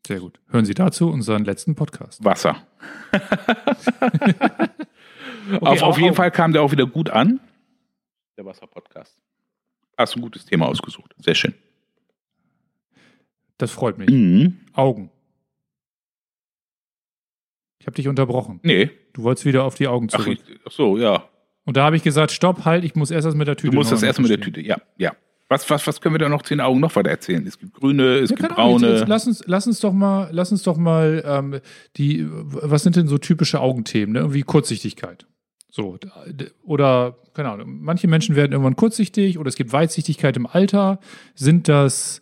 Sehr 0.07 0.21
gut. 0.21 0.39
Hören 0.51 0.67
Sie 0.67 0.75
dazu 0.75 1.09
unseren 1.09 1.47
letzten 1.47 1.77
Podcast. 1.77 2.23
Wasser. 2.23 2.57
okay, 5.51 5.61
auf, 5.63 5.83
auf 5.83 5.99
jeden 5.99 6.15
Fall 6.15 6.31
kam 6.31 6.53
der 6.53 6.61
auch 6.61 6.73
wieder 6.73 6.85
gut 6.85 7.09
an. 7.09 7.41
Der 8.37 8.45
Wasser-Podcast. 8.45 9.19
Hast 10.01 10.17
ein 10.17 10.23
gutes 10.23 10.47
Thema 10.47 10.67
ausgesucht. 10.67 11.15
Sehr 11.19 11.35
schön. 11.35 11.53
Das 13.59 13.71
freut 13.71 13.99
mich. 13.99 14.09
Mhm. 14.09 14.57
Augen. 14.73 15.11
Ich 17.79 17.87
habe 17.87 17.95
dich 17.95 18.09
unterbrochen. 18.09 18.61
Nee. 18.63 18.91
Du 19.13 19.25
wolltest 19.25 19.45
wieder 19.45 19.65
auf 19.65 19.75
die 19.75 19.89
Augen 19.89 20.09
zurück. 20.09 20.39
Ach, 20.43 20.49
ich, 20.49 20.61
ach 20.67 20.71
so, 20.71 20.97
ja. 20.97 21.29
Und 21.67 21.77
da 21.77 21.85
habe 21.85 21.97
ich 21.97 22.03
gesagt, 22.03 22.33
stopp, 22.33 22.65
halt, 22.65 22.85
ich 22.85 22.95
muss 22.95 23.11
erst 23.11 23.27
das 23.27 23.35
mit 23.35 23.47
der 23.47 23.57
Tüte. 23.57 23.73
Du 23.73 23.77
musst 23.77 23.93
das 23.93 24.03
erst 24.03 24.21
mit 24.21 24.31
der 24.31 24.41
Tüte, 24.41 24.63
ja, 24.63 24.79
ja. 24.97 25.15
Was, 25.49 25.69
was, 25.69 25.87
was 25.87 26.01
können 26.01 26.15
wir 26.15 26.19
da 26.21 26.31
noch 26.31 26.43
zu 26.43 26.55
den 26.55 26.63
Augen 26.63 26.81
noch 26.81 26.97
weiter 26.97 27.11
erzählen? 27.11 27.47
Es 27.47 27.59
gibt 27.59 27.75
grüne, 27.75 28.19
es 28.21 28.31
ja, 28.31 28.37
gibt 28.37 28.55
braune. 28.55 28.89
Jetzt, 28.89 29.01
jetzt, 29.01 29.09
lass, 29.09 29.27
uns, 29.27 29.43
lass 29.47 29.67
uns 29.67 29.81
doch 29.81 29.93
mal, 29.93 30.31
lass 30.33 30.51
uns 30.51 30.63
doch 30.63 30.79
mal 30.79 31.23
ähm, 31.27 31.61
die, 31.97 32.27
was 32.31 32.85
sind 32.85 32.97
denn 32.97 33.09
so 33.09 33.19
typische 33.19 33.61
Augenthemen? 33.61 34.15
Ne? 34.15 34.21
Irgendwie 34.21 34.43
Kurzsichtigkeit. 34.43 35.27
So, 35.71 35.99
oder, 36.65 37.17
keine 37.33 37.51
Ahnung, 37.51 37.79
manche 37.83 38.09
Menschen 38.09 38.35
werden 38.35 38.53
irgendwann 38.53 38.77
kurzsichtig 38.77 39.39
oder 39.39 39.49
es 39.49 39.57
gibt 39.57 39.73
Weitsichtigkeit 39.73 40.37
im 40.37 40.47
Alter. 40.47 40.99
Sind 41.35 41.69
das 41.69 42.21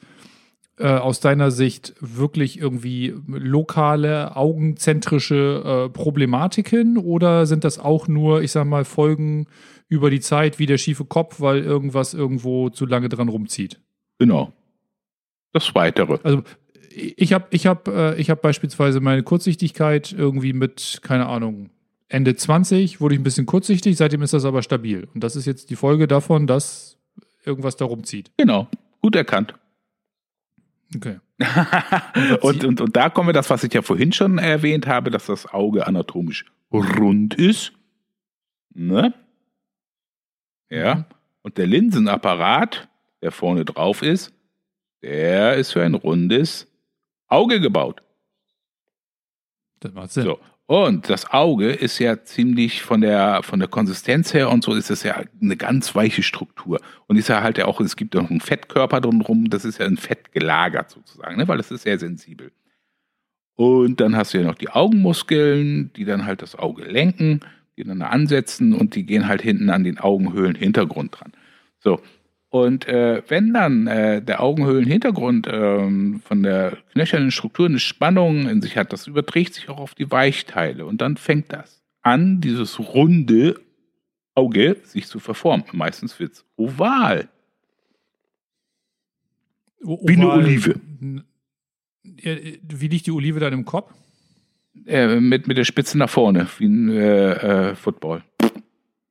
äh, 0.79 0.87
aus 0.87 1.21
deiner 1.21 1.51
Sicht 1.51 1.95
wirklich 2.01 2.61
irgendwie 2.61 3.15
lokale, 3.27 4.37
augenzentrische 4.37 5.87
äh, 5.87 5.89
Problematiken 5.89 6.99
oder 6.99 7.47
sind 7.47 7.65
das 7.65 7.79
auch 7.79 8.07
nur, 8.07 8.43
ich 8.43 8.53
sag 8.53 8.67
mal, 8.67 8.85
Folgen 8.85 9.47
über 9.89 10.11
die 10.11 10.21
Zeit 10.21 10.59
wie 10.59 10.67
der 10.67 10.79
schiefe 10.79 11.05
Kopf, 11.05 11.41
weil 11.41 11.63
irgendwas 11.65 12.15
irgendwo 12.15 12.69
zu 12.69 12.87
lange 12.87 13.09
dran 13.09 13.29
rumzieht? 13.29 13.81
Genau. 14.19 14.53
Das 15.53 15.75
Weitere. 15.75 16.19
Also 16.23 16.43
ich 16.91 17.33
habe 17.33 17.47
ich 17.51 17.67
hab, 17.67 17.89
äh, 17.89 18.15
ich 18.17 18.31
hab 18.31 18.43
beispielsweise 18.43 19.01
meine 19.01 19.23
Kurzsichtigkeit 19.23 20.13
irgendwie 20.13 20.53
mit, 20.53 21.01
keine 21.03 21.27
Ahnung, 21.27 21.71
Ende 22.09 22.35
20 22.35 23.01
wurde 23.01 23.15
ich 23.15 23.21
ein 23.21 23.25
bisschen 23.25 23.47
kurzsichtig, 23.47 23.97
seitdem 23.97 24.23
ist 24.23 24.33
das 24.33 24.45
aber 24.45 24.63
stabil. 24.63 25.09
Und 25.15 25.23
das 25.23 25.37
ist 25.37 25.47
jetzt 25.47 25.71
die 25.71 25.77
Folge 25.77 26.09
davon, 26.09 26.47
dass 26.47 26.99
irgendwas 27.45 27.77
da 27.77 27.85
rumzieht. 27.85 28.31
Genau. 28.37 28.69
Gut 29.01 29.15
erkannt. 29.15 29.55
Okay. 30.95 31.19
und, 32.41 32.65
und, 32.65 32.81
und 32.81 32.97
da 32.97 33.11
kommen 33.11 33.29
wir 33.29 33.33
das, 33.35 33.51
was 33.51 33.63
ich 33.63 33.73
ja 33.73 33.83
vorhin 33.83 34.13
schon 34.13 34.39
erwähnt 34.39 34.87
habe, 34.87 35.11
dass 35.11 35.27
das 35.27 35.47
Auge 35.47 35.87
anatomisch 35.87 36.47
rund 36.73 37.35
ist. 37.35 37.73
Ne? 38.75 39.13
Ja. 40.71 40.95
Mhm. 40.95 41.05
Und 41.43 41.59
der 41.59 41.67
Linsenapparat, 41.67 42.89
der 43.23 43.33
vorne 43.33 43.65
drauf 43.65 44.03
ist, 44.03 44.33
der 45.03 45.55
ist 45.55 45.73
für 45.73 45.83
ein 45.83 45.95
rundes 45.95 46.67
Auge 47.29 47.61
gebaut. 47.61 48.03
Das 49.81 49.93
macht 49.93 50.11
Sinn. 50.11 50.25
So. 50.25 50.41
Und 50.71 51.09
das 51.09 51.31
Auge 51.31 51.73
ist 51.73 51.99
ja 51.99 52.25
ziemlich 52.25 52.83
von 52.83 53.01
der, 53.01 53.43
von 53.43 53.59
der 53.59 53.71
Konsistenz 53.71 54.35
her 54.35 54.51
und 54.51 54.63
so 54.63 54.75
ist 54.75 54.91
es 54.91 55.03
ja 55.03 55.23
eine 55.41 55.57
ganz 55.57 55.95
weiche 55.95 56.23
Struktur. 56.23 56.79
Und 57.07 57.17
ist 57.17 57.31
ja 57.31 57.43
halt 57.43 57.57
ja 57.57 57.65
auch, 57.65 57.81
es 57.81 57.97
gibt 57.97 58.15
ja 58.15 58.21
noch 58.21 58.29
einen 58.29 58.43
Fettkörper 58.43 59.01
drumherum, 59.01 59.49
das 59.49 59.65
ist 59.65 59.79
ja 59.79 59.87
ein 59.87 59.97
Fett 59.97 60.31
gelagert 60.31 60.91
sozusagen, 60.91 61.39
ne? 61.39 61.49
weil 61.49 61.57
das 61.57 61.71
ist 61.71 61.85
sehr 61.85 61.99
sensibel. 61.99 62.53
Und 63.55 63.99
dann 64.03 64.15
hast 64.15 64.35
du 64.35 64.39
ja 64.39 64.45
noch 64.45 64.57
die 64.57 64.69
Augenmuskeln, 64.69 65.91
die 65.95 66.05
dann 66.05 66.27
halt 66.27 66.43
das 66.43 66.55
Auge 66.55 66.85
lenken, 66.85 67.41
die 67.79 67.85
dann 67.85 68.03
ansetzen 68.03 68.75
und 68.75 68.95
die 68.95 69.07
gehen 69.07 69.27
halt 69.27 69.41
hinten 69.41 69.71
an 69.71 69.85
den 69.85 69.99
Augenhöhlenhintergrund 69.99 71.19
dran. 71.19 71.33
So. 71.79 72.03
Und 72.51 72.89
äh, 72.89 73.23
wenn 73.29 73.53
dann 73.53 73.87
äh, 73.87 74.23
der 74.23 74.43
Augenhöhlenhintergrund 74.43 75.47
ähm, 75.51 76.23
von 76.25 76.43
der 76.43 76.79
knöchernen 76.93 77.31
Struktur 77.31 77.67
eine 77.67 77.79
Spannung 77.79 78.49
in 78.49 78.63
sich 78.63 78.79
hat, 78.79 78.93
das 78.93 79.07
überträgt 79.07 79.55
sich 79.55 79.69
auch 79.69 79.79
auf 79.79 79.95
die 79.95 80.11
Weichteile. 80.11 80.87
Und 80.87 81.03
dann 81.03 81.19
fängt 81.19 81.53
das 81.53 81.83
an, 82.01 82.41
dieses 82.41 82.79
runde 82.79 83.61
Auge 84.35 84.77
sich 84.85 85.07
zu 85.09 85.19
verformen. 85.19 85.65
Meistens 85.73 86.19
wird 86.19 86.33
es 86.33 86.45
oval. 86.57 87.29
Wie 89.81 90.15
eine 90.15 90.31
Olive. 90.31 90.81
Ja, 92.05 92.35
Wie 92.63 92.89
liegt 92.89 93.07
die 93.07 93.13
Olive 93.13 93.41
dann 93.41 93.53
im 93.53 93.65
Kopf? 93.65 93.93
Äh, 94.87 95.21
mit, 95.21 95.49
mit 95.49 95.59
der 95.59 95.65
Spitze 95.65 95.99
nach 95.99 96.09
vorne, 96.09 96.47
wie 96.59 96.67
ein 96.67 96.89
äh, 96.89 97.71
äh, 97.71 97.75
Football. 97.75 98.23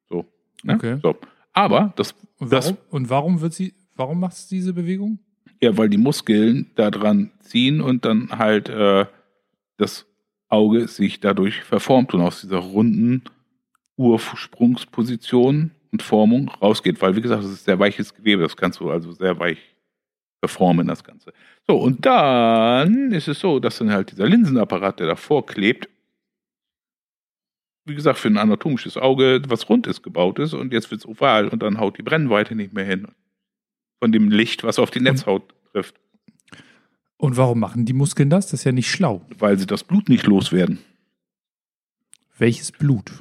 So. 0.09 0.25
Ne? 0.63 0.75
Okay. 0.75 0.97
so. 1.01 1.15
Aber 1.57 1.91
das, 1.95 2.13
Und 2.37 2.53
das 2.53 2.65
warum, 2.65 2.77
und 2.91 3.09
warum 3.09 3.41
wird 3.41 3.53
sie, 3.53 3.73
warum 3.95 4.19
macht 4.19 4.33
es 4.33 4.47
diese 4.47 4.73
Bewegung? 4.73 5.17
Ja, 5.59 5.75
weil 5.75 5.89
die 5.89 5.97
Muskeln 5.97 6.69
da 6.75 6.91
dran 6.91 7.31
ziehen 7.39 7.81
und 7.81 8.05
dann 8.05 8.37
halt 8.37 8.69
äh, 8.69 9.05
das 9.77 10.05
Auge 10.49 10.87
sich 10.87 11.19
dadurch 11.19 11.63
verformt 11.63 12.13
und 12.13 12.21
aus 12.21 12.41
dieser 12.41 12.59
runden 12.59 13.23
Ursprungsposition 13.97 15.71
und 15.91 16.03
Formung 16.03 16.49
rausgeht. 16.61 17.01
Weil, 17.01 17.15
wie 17.15 17.21
gesagt, 17.21 17.43
das 17.43 17.51
ist 17.51 17.65
sehr 17.65 17.79
weiches 17.79 18.13
Gewebe, 18.13 18.43
das 18.43 18.55
kannst 18.55 18.79
du 18.79 18.91
also 18.91 19.11
sehr 19.11 19.39
weich 19.39 19.57
verformen, 20.39 20.85
das 20.85 21.03
Ganze. 21.03 21.33
So, 21.65 21.75
und 21.75 22.05
dann 22.05 23.11
ist 23.11 23.27
es 23.27 23.39
so, 23.39 23.59
dass 23.59 23.79
dann 23.79 23.91
halt 23.91 24.11
dieser 24.11 24.27
Linsenapparat, 24.27 24.99
der 24.99 25.07
davor 25.07 25.43
klebt, 25.43 25.89
wie 27.87 27.95
gesagt, 27.95 28.19
für 28.19 28.27
ein 28.27 28.37
anatomisches 28.37 28.97
Auge, 28.97 29.41
was 29.47 29.69
rund 29.69 29.87
ist, 29.87 30.03
gebaut 30.03 30.39
ist 30.39 30.53
und 30.53 30.73
jetzt 30.73 30.91
wird 30.91 31.01
es 31.01 31.07
oval 31.07 31.47
und 31.47 31.63
dann 31.63 31.79
haut 31.79 31.97
die 31.97 32.03
Brennweite 32.03 32.55
nicht 32.55 32.73
mehr 32.73 32.85
hin. 32.85 33.07
Von 33.99 34.11
dem 34.11 34.29
Licht, 34.29 34.63
was 34.63 34.77
auf 34.79 34.91
die 34.91 34.99
Netzhaut 34.99 35.53
trifft. 35.71 35.95
Und 37.17 37.35
warum 37.37 37.59
machen 37.59 37.85
die 37.85 37.93
Muskeln 37.93 38.29
das? 38.29 38.45
Das 38.47 38.59
ist 38.61 38.63
ja 38.65 38.71
nicht 38.71 38.91
schlau. 38.91 39.25
weil 39.39 39.57
sie 39.57 39.65
das 39.65 39.83
Blut 39.83 40.07
nicht 40.09 40.27
loswerden, 40.27 40.79
Welches 42.37 42.71
Blut? 42.71 43.11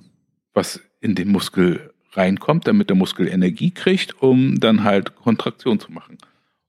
was 0.52 0.80
in 1.00 1.14
den 1.14 1.28
Muskel 1.28 1.92
reinkommt, 2.12 2.66
damit 2.66 2.88
der 2.88 2.96
Muskel 2.96 3.28
Energie 3.28 3.70
kriegt, 3.70 4.22
um 4.22 4.58
dann 4.58 4.84
halt 4.84 5.14
Kontraktion 5.16 5.78
zu 5.78 5.92
machen. 5.92 6.16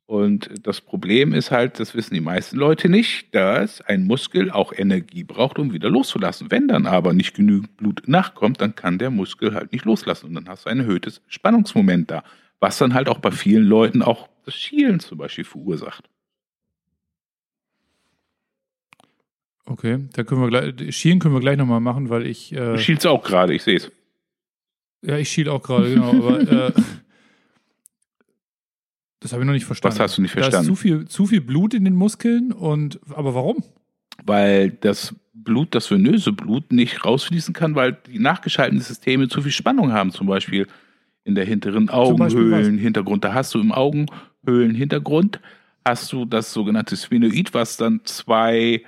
Und 0.08 0.50
das 0.66 0.80
Problem 0.80 1.34
ist 1.34 1.52
halt, 1.52 1.82
das 1.82 1.94
wissen 1.94 2.14
die 2.14 2.22
meisten 2.22 2.56
Leute 2.56 2.88
nicht, 2.88 3.36
dass 3.36 3.82
ein 3.82 4.06
Muskel 4.06 4.50
auch 4.50 4.72
Energie 4.74 5.26
braucht, 5.26 5.60
um 5.60 5.74
wieder 5.74 5.90
loszulassen. 5.90 6.50
Wenn 6.50 6.70
dann 6.70 6.86
aber 6.86 7.12
nicht 7.14 7.36
genügend 7.36 7.76
Blut 7.76 8.08
nachkommt, 8.08 8.62
dann 8.62 8.74
kann 8.74 9.00
der 9.00 9.10
Muskel 9.10 9.54
halt 9.54 9.74
nicht 9.74 9.84
loslassen 9.84 10.28
und 10.28 10.36
dann 10.36 10.48
hast 10.48 10.66
du 10.66 10.70
ein 10.70 10.80
erhöhtes 10.80 11.22
Spannungsmoment 11.28 12.10
da, 12.10 12.24
was 12.62 12.78
dann 12.78 12.94
halt 12.94 13.10
auch 13.10 13.20
bei 13.20 13.32
vielen 13.32 13.66
Leuten 13.66 14.02
auch 14.02 14.30
das 14.46 14.56
Schielen 14.56 15.02
zum 15.02 15.18
Beispiel 15.18 15.44
verursacht. 15.44 16.10
Okay, 19.66 20.08
da 20.14 20.24
können 20.24 20.42
wir 20.42 20.48
gleich, 20.48 20.96
Schielen 20.96 21.20
können 21.20 21.34
wir 21.34 21.42
gleich 21.42 21.58
nochmal 21.58 21.82
machen, 21.82 22.10
weil 22.10 22.26
ich, 22.26 22.52
Du 22.52 22.56
äh, 22.76 22.78
schielst 22.78 23.06
auch 23.06 23.22
gerade, 23.24 23.54
ich 23.54 23.64
sehe 23.64 23.76
es. 23.76 23.92
ja, 25.02 25.18
ich 25.18 25.30
schiel 25.30 25.50
auch 25.50 25.62
gerade, 25.62 25.94
genau, 25.94 26.12
aber 26.12 26.40
äh, 26.40 26.72
das 29.20 29.34
habe 29.34 29.44
ich 29.44 29.48
noch 29.48 29.54
nicht 29.54 29.66
verstanden. 29.66 29.98
Was 29.98 30.04
hast 30.04 30.18
du 30.18 30.22
nicht 30.22 30.36
Da 30.36 30.40
ist 30.40 30.46
verstanden? 30.46 30.68
zu 30.68 30.76
viel, 30.76 31.06
zu 31.06 31.26
viel 31.26 31.42
Blut 31.42 31.74
in 31.74 31.86
den 31.86 31.96
Muskeln 31.96 32.52
und, 32.52 33.00
aber 33.14 33.34
warum? 33.34 33.64
weil 34.26 34.72
das 34.72 35.16
Blut, 35.34 35.76
das 35.76 35.90
venöse 35.92 36.32
Blut, 36.32 36.72
nicht 36.72 37.06
rausfließen 37.06 37.54
kann, 37.54 37.76
weil 37.76 37.98
die 38.08 38.20
nachgeschalteten 38.20 38.82
Systeme 38.82 39.28
zu 39.28 39.42
viel 39.42 39.52
Spannung 39.52 39.94
haben, 39.94 40.12
zum 40.12 40.28
Beispiel 40.28 40.68
in 41.24 41.36
der 41.36 41.46
hinteren? 41.46 41.90
Augenhöhlenhintergrund. 41.90 43.24
Da 43.24 43.34
hast 43.34 43.54
du 43.54 43.60
im 43.60 43.72
Augenhöhlenhintergrund 43.72 45.40
hast 45.86 46.12
du 46.12 46.26
das 46.26 46.52
sogenannte 46.52 46.98
Sphenoid, 46.98 47.54
was 47.54 47.78
dann 47.78 48.02
zwei, 48.04 48.84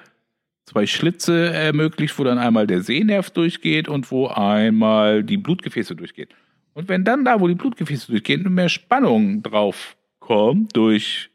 zwei 0.65 0.85
Schlitze 0.85 1.53
ermöglicht, 1.53 2.17
wo 2.19 2.25
dann 2.25 2.37
einmal 2.37 2.67
der 2.67 2.81
Sehnerv 2.81 3.29
durchgeht 3.29 3.87
und 3.87 4.11
wo 4.11 4.27
einmal 4.27 5.23
die 5.23 5.37
Blutgefäße 5.37 5.95
durchgeht. 5.95 6.29
Und 6.73 6.89
wenn 6.89 7.05
dann 7.05 7.23
da, 7.23 7.39
wo 7.39 7.47
die 7.47 7.55
Blutgefäße 7.55 8.11
durchgehen, 8.11 8.53
mehr 8.53 8.69
Spannung 8.69 9.43
drauf 9.43 9.95
kommt 10.29 10.75
durch 10.75 11.31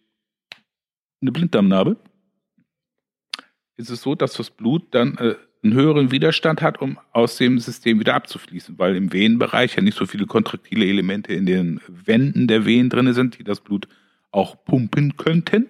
eine 1.20 1.32
Blinddarmnarbe, 1.32 1.96
ist 3.76 3.90
es 3.90 4.02
so, 4.02 4.14
dass 4.14 4.34
das 4.34 4.50
Blut 4.50 4.84
dann 4.92 5.18
äh, 5.18 5.34
einen 5.64 5.74
höheren 5.74 6.12
Widerstand 6.12 6.62
hat, 6.62 6.80
um 6.80 7.00
aus 7.10 7.36
dem 7.36 7.58
System 7.58 7.98
wieder 7.98 8.14
abzufließen, 8.14 8.78
weil 8.78 8.94
im 8.94 9.12
Venenbereich 9.12 9.74
ja 9.74 9.82
nicht 9.82 9.98
so 9.98 10.06
viele 10.06 10.26
kontraktile 10.26 10.86
Elemente 10.86 11.32
in 11.32 11.44
den 11.44 11.80
Wänden 11.88 12.46
der 12.46 12.66
Venen 12.66 12.88
drin 12.88 13.12
sind, 13.14 13.36
die 13.36 13.42
das 13.42 13.60
Blut 13.60 13.88
auch 14.30 14.64
pumpen 14.64 15.16
könnten. 15.16 15.66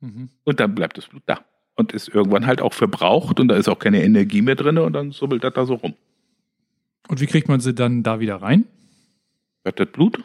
Mhm. 0.00 0.30
Und 0.44 0.58
dann 0.58 0.74
bleibt 0.74 0.96
das 0.96 1.06
Blut 1.06 1.24
da 1.26 1.44
und 1.74 1.92
ist 1.92 2.08
irgendwann 2.08 2.46
halt 2.46 2.62
auch 2.62 2.72
verbraucht 2.72 3.40
und 3.40 3.48
da 3.48 3.56
ist 3.56 3.68
auch 3.68 3.78
keine 3.78 4.02
Energie 4.02 4.40
mehr 4.40 4.56
drin 4.56 4.78
und 4.78 4.94
dann 4.94 5.12
subbelt 5.12 5.44
das 5.44 5.52
da 5.52 5.66
so 5.66 5.74
rum. 5.74 5.94
Und 7.08 7.20
wie 7.20 7.26
kriegt 7.26 7.48
man 7.48 7.60
sie 7.60 7.74
dann 7.74 8.02
da 8.02 8.20
wieder 8.20 8.36
rein? 8.36 8.64
Das 9.64 9.74
Blut? 9.92 10.24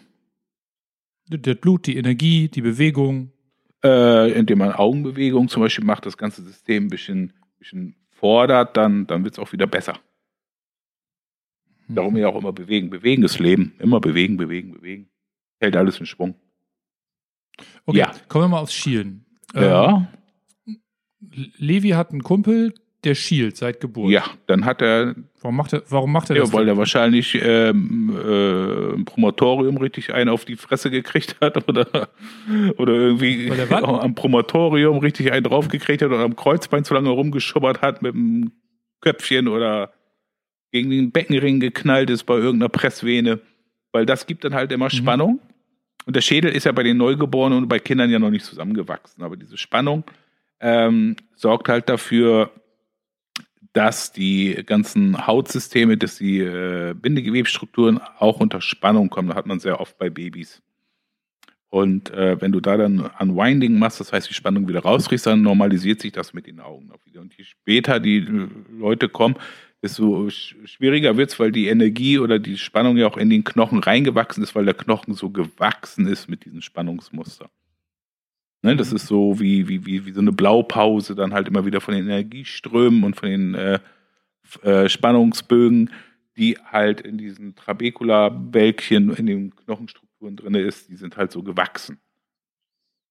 Das 1.27 1.55
Blut, 1.57 1.87
die 1.87 1.97
Energie, 1.97 2.49
die 2.49 2.61
Bewegung. 2.61 3.31
Äh, 3.83 4.31
indem 4.31 4.59
man 4.59 4.71
Augenbewegung 4.71 5.47
zum 5.47 5.61
Beispiel 5.61 5.85
macht, 5.85 6.05
das 6.05 6.17
ganze 6.17 6.41
System 6.43 6.85
ein 6.85 6.89
bisschen, 6.89 7.33
bisschen 7.59 7.95
fordert, 8.09 8.77
dann, 8.77 9.05
dann 9.05 9.23
wird 9.23 9.35
es 9.35 9.39
auch 9.39 9.51
wieder 9.51 9.67
besser. 9.67 9.99
Darum 11.87 12.17
ja 12.17 12.27
auch 12.27 12.35
immer 12.39 12.51
bewegen. 12.53 12.89
Bewegen 12.89 13.23
ist 13.23 13.37
Leben. 13.39 13.75
Immer 13.79 13.99
bewegen, 13.99 14.37
bewegen, 14.37 14.71
bewegen. 14.71 15.09
Hält 15.59 15.75
alles 15.75 15.99
in 15.99 16.07
Schwung. 16.07 16.35
Okay, 17.85 17.99
Ja. 17.99 18.11
kommen 18.27 18.45
wir 18.45 18.49
mal 18.49 18.59
aufs 18.59 18.73
Schielen. 18.73 19.25
Ja. 19.53 20.07
Ähm, 20.65 20.79
Levi 21.57 21.89
hat 21.89 22.11
einen 22.11 22.23
Kumpel, 22.23 22.73
der 23.05 23.15
schielt 23.15 23.57
seit 23.57 23.79
Geburt. 23.79 24.11
Ja, 24.11 24.23
dann 24.47 24.65
hat 24.65 24.81
er, 24.81 25.15
Warum 25.41 25.57
macht 25.57 25.73
er, 25.73 25.83
warum 25.89 26.11
macht 26.11 26.31
er 26.31 26.37
ja, 26.37 26.41
das? 26.41 26.53
weil 26.53 26.67
er 26.67 26.75
wahrscheinlich 26.75 27.39
ähm, 27.39 28.17
äh, 28.17 28.93
im 28.93 29.05
Promotorium 29.05 29.77
richtig 29.77 30.13
einen 30.13 30.29
auf 30.29 30.43
die 30.43 30.55
Fresse 30.55 30.89
gekriegt 30.89 31.37
hat 31.39 31.69
oder, 31.69 32.09
oder 32.77 32.93
irgendwie 32.93 33.51
am 33.69 34.15
Promotorium 34.15 34.97
richtig 34.97 35.31
einen 35.31 35.43
draufgekriegt 35.43 36.01
hat 36.01 36.09
oder 36.09 36.21
am 36.21 36.35
Kreuzbein 36.35 36.83
zu 36.83 36.95
lange 36.95 37.09
rumgeschubbert 37.09 37.81
hat 37.81 38.01
mit 38.01 38.15
dem 38.15 38.53
Köpfchen 39.01 39.47
oder 39.47 39.93
gegen 40.71 40.89
den 40.89 41.11
Beckenring 41.11 41.59
geknallt 41.59 42.09
ist 42.09 42.23
bei 42.23 42.35
irgendeiner 42.35 42.69
Pressvene. 42.69 43.39
Weil 43.91 44.05
das 44.05 44.25
gibt 44.25 44.43
dann 44.43 44.55
halt 44.55 44.71
immer 44.71 44.89
Spannung. 44.89 45.39
Und 46.05 46.15
der 46.15 46.21
Schädel 46.21 46.51
ist 46.51 46.65
ja 46.65 46.71
bei 46.71 46.83
den 46.83 46.97
Neugeborenen 46.97 47.59
und 47.59 47.67
bei 47.67 47.79
Kindern 47.79 48.09
ja 48.09 48.19
noch 48.19 48.29
nicht 48.29 48.45
zusammengewachsen. 48.45 49.23
Aber 49.23 49.37
diese 49.37 49.57
Spannung 49.57 50.03
ähm, 50.59 51.15
sorgt 51.35 51.69
halt 51.69 51.87
dafür, 51.87 52.51
dass 53.75 54.13
die 54.13 54.63
ganzen 54.65 55.27
Hautsysteme, 55.27 55.97
dass 55.97 56.15
die 56.15 56.39
äh, 56.39 56.93
Bindegewebsstrukturen 56.93 57.99
auch 58.19 58.39
unter 58.39 58.61
Spannung 58.61 59.09
kommen. 59.09 59.27
Das 59.27 59.35
hat 59.35 59.47
man 59.47 59.59
sehr 59.59 59.81
oft 59.81 59.97
bei 59.97 60.09
Babys. 60.09 60.61
Und 61.67 62.09
äh, 62.11 62.39
wenn 62.39 62.53
du 62.53 62.61
da 62.61 62.77
dann 62.77 63.11
Unwinding 63.19 63.77
machst, 63.77 63.99
das 63.99 64.13
heißt 64.13 64.29
die 64.29 64.33
Spannung 64.33 64.69
wieder 64.69 64.79
rauskriegst, 64.79 65.25
dann 65.25 65.41
normalisiert 65.41 65.99
sich 65.99 66.13
das 66.13 66.33
mit 66.33 66.47
den 66.47 66.61
Augen 66.61 66.89
auch 66.89 67.05
wieder. 67.05 67.19
Und 67.19 67.33
je 67.37 67.43
später 67.43 67.99
die 67.99 68.19
äh, 68.19 68.47
Leute 68.79 69.09
kommen, 69.09 69.35
desto 69.83 70.29
schwieriger 70.29 71.17
wird 71.17 71.31
es, 71.31 71.39
weil 71.39 71.51
die 71.51 71.67
Energie 71.67 72.17
oder 72.17 72.39
die 72.39 72.57
Spannung 72.57 72.95
ja 72.95 73.07
auch 73.07 73.17
in 73.17 73.29
den 73.29 73.43
Knochen 73.43 73.79
reingewachsen 73.79 74.41
ist, 74.41 74.55
weil 74.55 74.63
der 74.63 74.73
Knochen 74.73 75.15
so 75.15 75.31
gewachsen 75.31 76.07
ist 76.07 76.29
mit 76.29 76.45
diesem 76.45 76.61
Spannungsmuster. 76.61 77.49
Ne, 78.65 78.75
das 78.75 78.91
ist 78.91 79.05
so 79.05 79.39
wie, 79.39 79.67
wie, 79.67 79.85
wie, 79.85 80.07
wie 80.07 80.11
so 80.11 80.21
eine 80.21 80.31
Blaupause, 80.31 81.13
dann 81.13 81.35
halt 81.35 81.47
immer 81.47 81.67
wieder 81.67 81.81
von 81.81 81.93
den 81.93 82.05
Energieströmen 82.05 83.03
und 83.03 83.15
von 83.15 83.29
den 83.29 83.53
äh, 83.53 83.77
äh, 84.63 84.89
Spannungsbögen, 84.89 85.91
die 86.35 86.57
halt 86.71 86.99
in 87.01 87.19
diesen 87.19 87.55
Trabecula-Bälkchen 87.55 89.13
in 89.13 89.27
den 89.27 89.55
Knochenstrukturen 89.55 90.35
drin 90.35 90.55
ist, 90.55 90.89
die 90.89 90.95
sind 90.95 91.15
halt 91.15 91.31
so 91.31 91.43
gewachsen. 91.43 91.99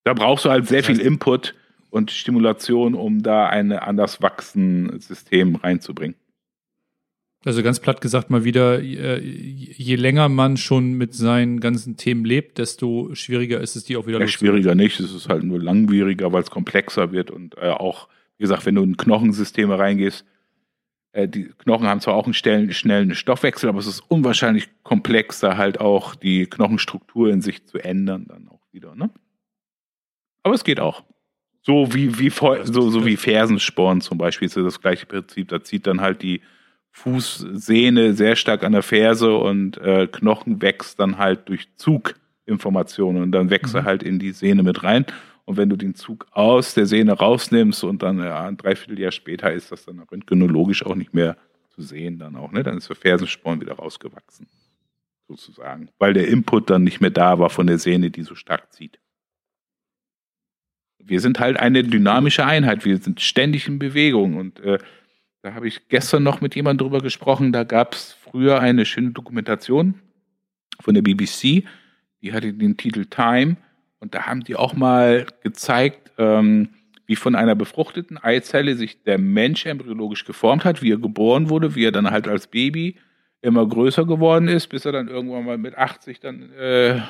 Da 0.02 0.12
brauchst 0.12 0.44
du 0.44 0.50
halt 0.50 0.66
sehr 0.66 0.82
viel 0.82 1.00
Input 1.00 1.54
und 1.88 2.10
Stimulation, 2.10 2.94
um 2.96 3.22
da 3.22 3.46
ein 3.46 3.70
anders 3.70 4.20
wachsen 4.20 4.98
System 4.98 5.54
reinzubringen. 5.54 6.16
Also 7.44 7.62
ganz 7.62 7.78
platt 7.78 8.00
gesagt 8.00 8.30
mal 8.30 8.44
wieder, 8.44 8.80
äh, 8.80 9.18
je 9.20 9.96
länger 9.96 10.30
man 10.30 10.56
schon 10.56 10.94
mit 10.94 11.14
seinen 11.14 11.60
ganzen 11.60 11.96
Themen 11.96 12.24
lebt, 12.24 12.56
desto 12.58 13.14
schwieriger 13.14 13.60
ist 13.60 13.76
es, 13.76 13.84
die 13.84 13.96
auch 13.96 14.06
wieder 14.06 14.18
ja, 14.18 14.26
Schwieriger 14.26 14.74
nicht, 14.74 14.98
es 14.98 15.12
ist 15.12 15.28
halt 15.28 15.44
nur 15.44 15.60
langwieriger, 15.60 16.32
weil 16.32 16.42
es 16.42 16.50
komplexer 16.50 17.12
wird 17.12 17.30
und 17.30 17.56
äh, 17.58 17.68
auch, 17.68 18.08
wie 18.38 18.42
gesagt, 18.42 18.64
wenn 18.64 18.76
du 18.76 18.82
in 18.82 18.96
Knochensysteme 18.96 19.78
reingehst, 19.78 20.24
äh, 21.12 21.28
die 21.28 21.44
Knochen 21.58 21.86
haben 21.86 22.00
zwar 22.00 22.14
auch 22.14 22.24
einen 22.24 22.34
schnellen, 22.34 22.72
schnellen 22.72 23.14
Stoffwechsel, 23.14 23.68
aber 23.68 23.78
es 23.78 23.86
ist 23.86 24.00
unwahrscheinlich 24.00 24.68
komplexer, 24.82 25.58
halt 25.58 25.80
auch 25.80 26.14
die 26.14 26.46
Knochenstruktur 26.46 27.30
in 27.30 27.42
sich 27.42 27.66
zu 27.66 27.78
ändern, 27.78 28.26
dann 28.26 28.48
auch 28.48 28.62
wieder. 28.72 28.94
Ne? 28.94 29.10
Aber 30.42 30.54
es 30.54 30.64
geht 30.64 30.80
auch. 30.80 31.04
So 31.62 31.94
wie, 31.94 32.18
wie, 32.18 32.30
so, 32.30 32.90
so 32.90 33.06
wie 33.06 33.16
Fersensporn 33.16 34.00
zum 34.00 34.18
Beispiel 34.18 34.46
ist 34.46 34.56
ja 34.56 34.62
das 34.62 34.80
gleiche 34.80 35.06
Prinzip. 35.06 35.48
Da 35.48 35.62
zieht 35.62 35.86
dann 35.86 36.02
halt 36.02 36.20
die 36.20 36.42
Fußsehne 36.94 38.14
sehr 38.14 38.36
stark 38.36 38.62
an 38.62 38.72
der 38.72 38.84
Ferse 38.84 39.34
und 39.36 39.76
äh, 39.78 40.06
Knochen 40.06 40.62
wächst 40.62 41.00
dann 41.00 41.18
halt 41.18 41.48
durch 41.48 41.66
Zuginformationen 41.76 43.20
und 43.20 43.32
dann 43.32 43.50
wächst 43.50 43.74
mhm. 43.74 43.80
er 43.80 43.84
halt 43.84 44.02
in 44.04 44.20
die 44.20 44.30
Sehne 44.30 44.62
mit 44.62 44.84
rein. 44.84 45.04
Und 45.44 45.56
wenn 45.56 45.68
du 45.68 45.76
den 45.76 45.96
Zug 45.96 46.26
aus 46.30 46.72
der 46.72 46.86
Sehne 46.86 47.12
rausnimmst 47.12 47.82
und 47.82 48.02
dann 48.02 48.18
ja, 48.18 48.46
ein 48.46 48.56
Dreivierteljahr 48.56 49.10
später 49.10 49.52
ist 49.52 49.72
das 49.72 49.84
dann 49.84 49.98
röntgenologisch 49.98 50.86
auch 50.86 50.94
nicht 50.94 51.12
mehr 51.12 51.36
zu 51.74 51.82
sehen, 51.82 52.20
dann 52.20 52.36
auch, 52.36 52.52
ne? 52.52 52.62
Dann 52.62 52.78
ist 52.78 52.88
der 52.88 52.96
Fersensporn 52.96 53.60
wieder 53.60 53.74
rausgewachsen. 53.74 54.46
Sozusagen. 55.26 55.90
Weil 55.98 56.14
der 56.14 56.28
Input 56.28 56.70
dann 56.70 56.84
nicht 56.84 57.00
mehr 57.00 57.10
da 57.10 57.40
war 57.40 57.50
von 57.50 57.66
der 57.66 57.78
Sehne, 57.78 58.10
die 58.10 58.22
so 58.22 58.36
stark 58.36 58.72
zieht. 58.72 59.00
Wir 60.98 61.20
sind 61.20 61.40
halt 61.40 61.58
eine 61.58 61.82
dynamische 61.82 62.46
Einheit. 62.46 62.84
Wir 62.84 62.98
sind 62.98 63.20
ständig 63.20 63.66
in 63.66 63.80
Bewegung 63.80 64.36
und 64.36 64.60
äh, 64.60 64.78
da 65.44 65.52
habe 65.52 65.68
ich 65.68 65.88
gestern 65.88 66.22
noch 66.22 66.40
mit 66.40 66.54
jemandem 66.54 66.86
drüber 66.86 67.02
gesprochen. 67.02 67.52
Da 67.52 67.64
gab 67.64 67.92
es 67.92 68.12
früher 68.12 68.60
eine 68.60 68.86
schöne 68.86 69.10
Dokumentation 69.10 69.94
von 70.80 70.94
der 70.94 71.02
BBC. 71.02 71.64
Die 72.22 72.32
hatte 72.32 72.54
den 72.54 72.78
Titel 72.78 73.04
Time. 73.04 73.58
Und 74.00 74.14
da 74.14 74.22
haben 74.22 74.42
die 74.42 74.56
auch 74.56 74.72
mal 74.72 75.26
gezeigt, 75.42 76.12
ähm, 76.16 76.70
wie 77.04 77.16
von 77.16 77.34
einer 77.34 77.54
befruchteten 77.54 78.16
Eizelle 78.16 78.74
sich 78.74 79.02
der 79.02 79.18
Mensch 79.18 79.66
embryologisch 79.66 80.24
geformt 80.24 80.64
hat, 80.64 80.80
wie 80.80 80.92
er 80.92 80.98
geboren 80.98 81.50
wurde, 81.50 81.74
wie 81.74 81.84
er 81.84 81.92
dann 81.92 82.10
halt 82.10 82.26
als 82.26 82.46
Baby 82.46 82.96
immer 83.42 83.68
größer 83.68 84.06
geworden 84.06 84.48
ist, 84.48 84.68
bis 84.68 84.86
er 84.86 84.92
dann 84.92 85.08
irgendwann 85.08 85.44
mal 85.44 85.58
mit 85.58 85.76
80 85.76 86.20
dann 86.20 86.52
äh, 86.52 87.02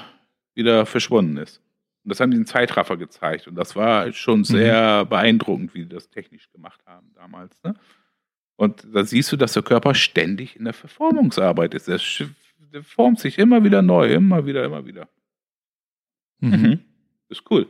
wieder 0.54 0.86
verschwunden 0.86 1.36
ist. 1.36 1.60
Und 2.02 2.10
das 2.10 2.18
haben 2.18 2.32
die 2.32 2.36
in 2.36 2.46
Zeitraffer 2.46 2.96
gezeigt. 2.96 3.46
Und 3.46 3.54
das 3.54 3.76
war 3.76 4.12
schon 4.12 4.40
mhm. 4.40 4.44
sehr 4.44 5.04
mhm. 5.04 5.08
beeindruckend, 5.08 5.72
wie 5.74 5.84
die 5.84 5.88
das 5.88 6.10
technisch 6.10 6.50
gemacht 6.50 6.80
haben 6.84 7.12
damals. 7.14 7.62
Ne? 7.62 7.76
Und 8.56 8.86
da 8.92 9.04
siehst 9.04 9.32
du, 9.32 9.36
dass 9.36 9.52
der 9.52 9.62
Körper 9.62 9.94
ständig 9.94 10.56
in 10.56 10.64
der 10.64 10.74
Verformungsarbeit 10.74 11.74
ist. 11.74 11.88
Er 11.88 11.98
formt 12.82 13.18
sich 13.18 13.38
immer 13.38 13.64
wieder 13.64 13.82
neu, 13.82 14.12
immer 14.12 14.46
wieder, 14.46 14.64
immer 14.64 14.86
wieder. 14.86 15.08
Mhm. 16.40 16.50
Mhm. 16.50 16.80
Ist 17.28 17.42
cool. 17.50 17.66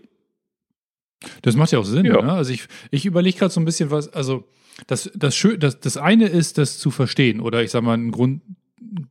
Das 1.42 1.56
macht 1.56 1.72
ja 1.72 1.78
auch 1.78 1.84
Sinn. 1.84 2.04
Ja. 2.04 2.20
Ne? 2.20 2.32
Also 2.32 2.52
ich, 2.52 2.66
ich 2.90 3.06
überlege 3.06 3.38
gerade 3.38 3.52
so 3.52 3.60
ein 3.60 3.64
bisschen 3.64 3.90
was, 3.90 4.12
also 4.12 4.46
das, 4.86 5.10
das, 5.14 5.40
das, 5.58 5.80
das 5.80 5.96
eine 5.96 6.26
ist, 6.26 6.58
das 6.58 6.78
zu 6.78 6.90
verstehen 6.90 7.40
oder 7.40 7.62
ich 7.62 7.70
sage 7.70 7.84
mal 7.84 7.96
ein 7.96 8.10
Grund, 8.10 8.42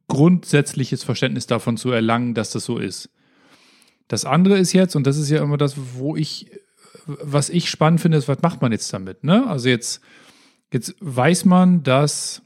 grundsätzliches 0.08 1.04
Verständnis 1.04 1.48
davon 1.48 1.78
zu 1.78 1.92
erlangen, 1.92 2.34
dass 2.34 2.52
das 2.52 2.66
so 2.66 2.78
ist. 2.78 3.10
Das 4.08 4.26
andere 4.26 4.58
ist 4.58 4.74
jetzt, 4.74 4.96
und 4.96 5.08
das 5.08 5.18
ist 5.18 5.30
ja 5.30 5.42
immer 5.42 5.58
das, 5.58 5.76
wo 5.96 6.16
ich, 6.16 6.52
was 7.06 7.50
ich 7.50 7.70
spannend 7.70 8.02
finde, 8.02 8.18
ist, 8.18 8.28
was 8.28 8.42
macht 8.42 8.62
man 8.62 8.72
jetzt 8.72 8.92
damit? 8.94 9.24
Ne? 9.24 9.48
Also 9.48 9.70
jetzt 9.70 10.02
Jetzt 10.74 10.96
weiß 11.00 11.46
man, 11.46 11.84
dass, 11.84 12.42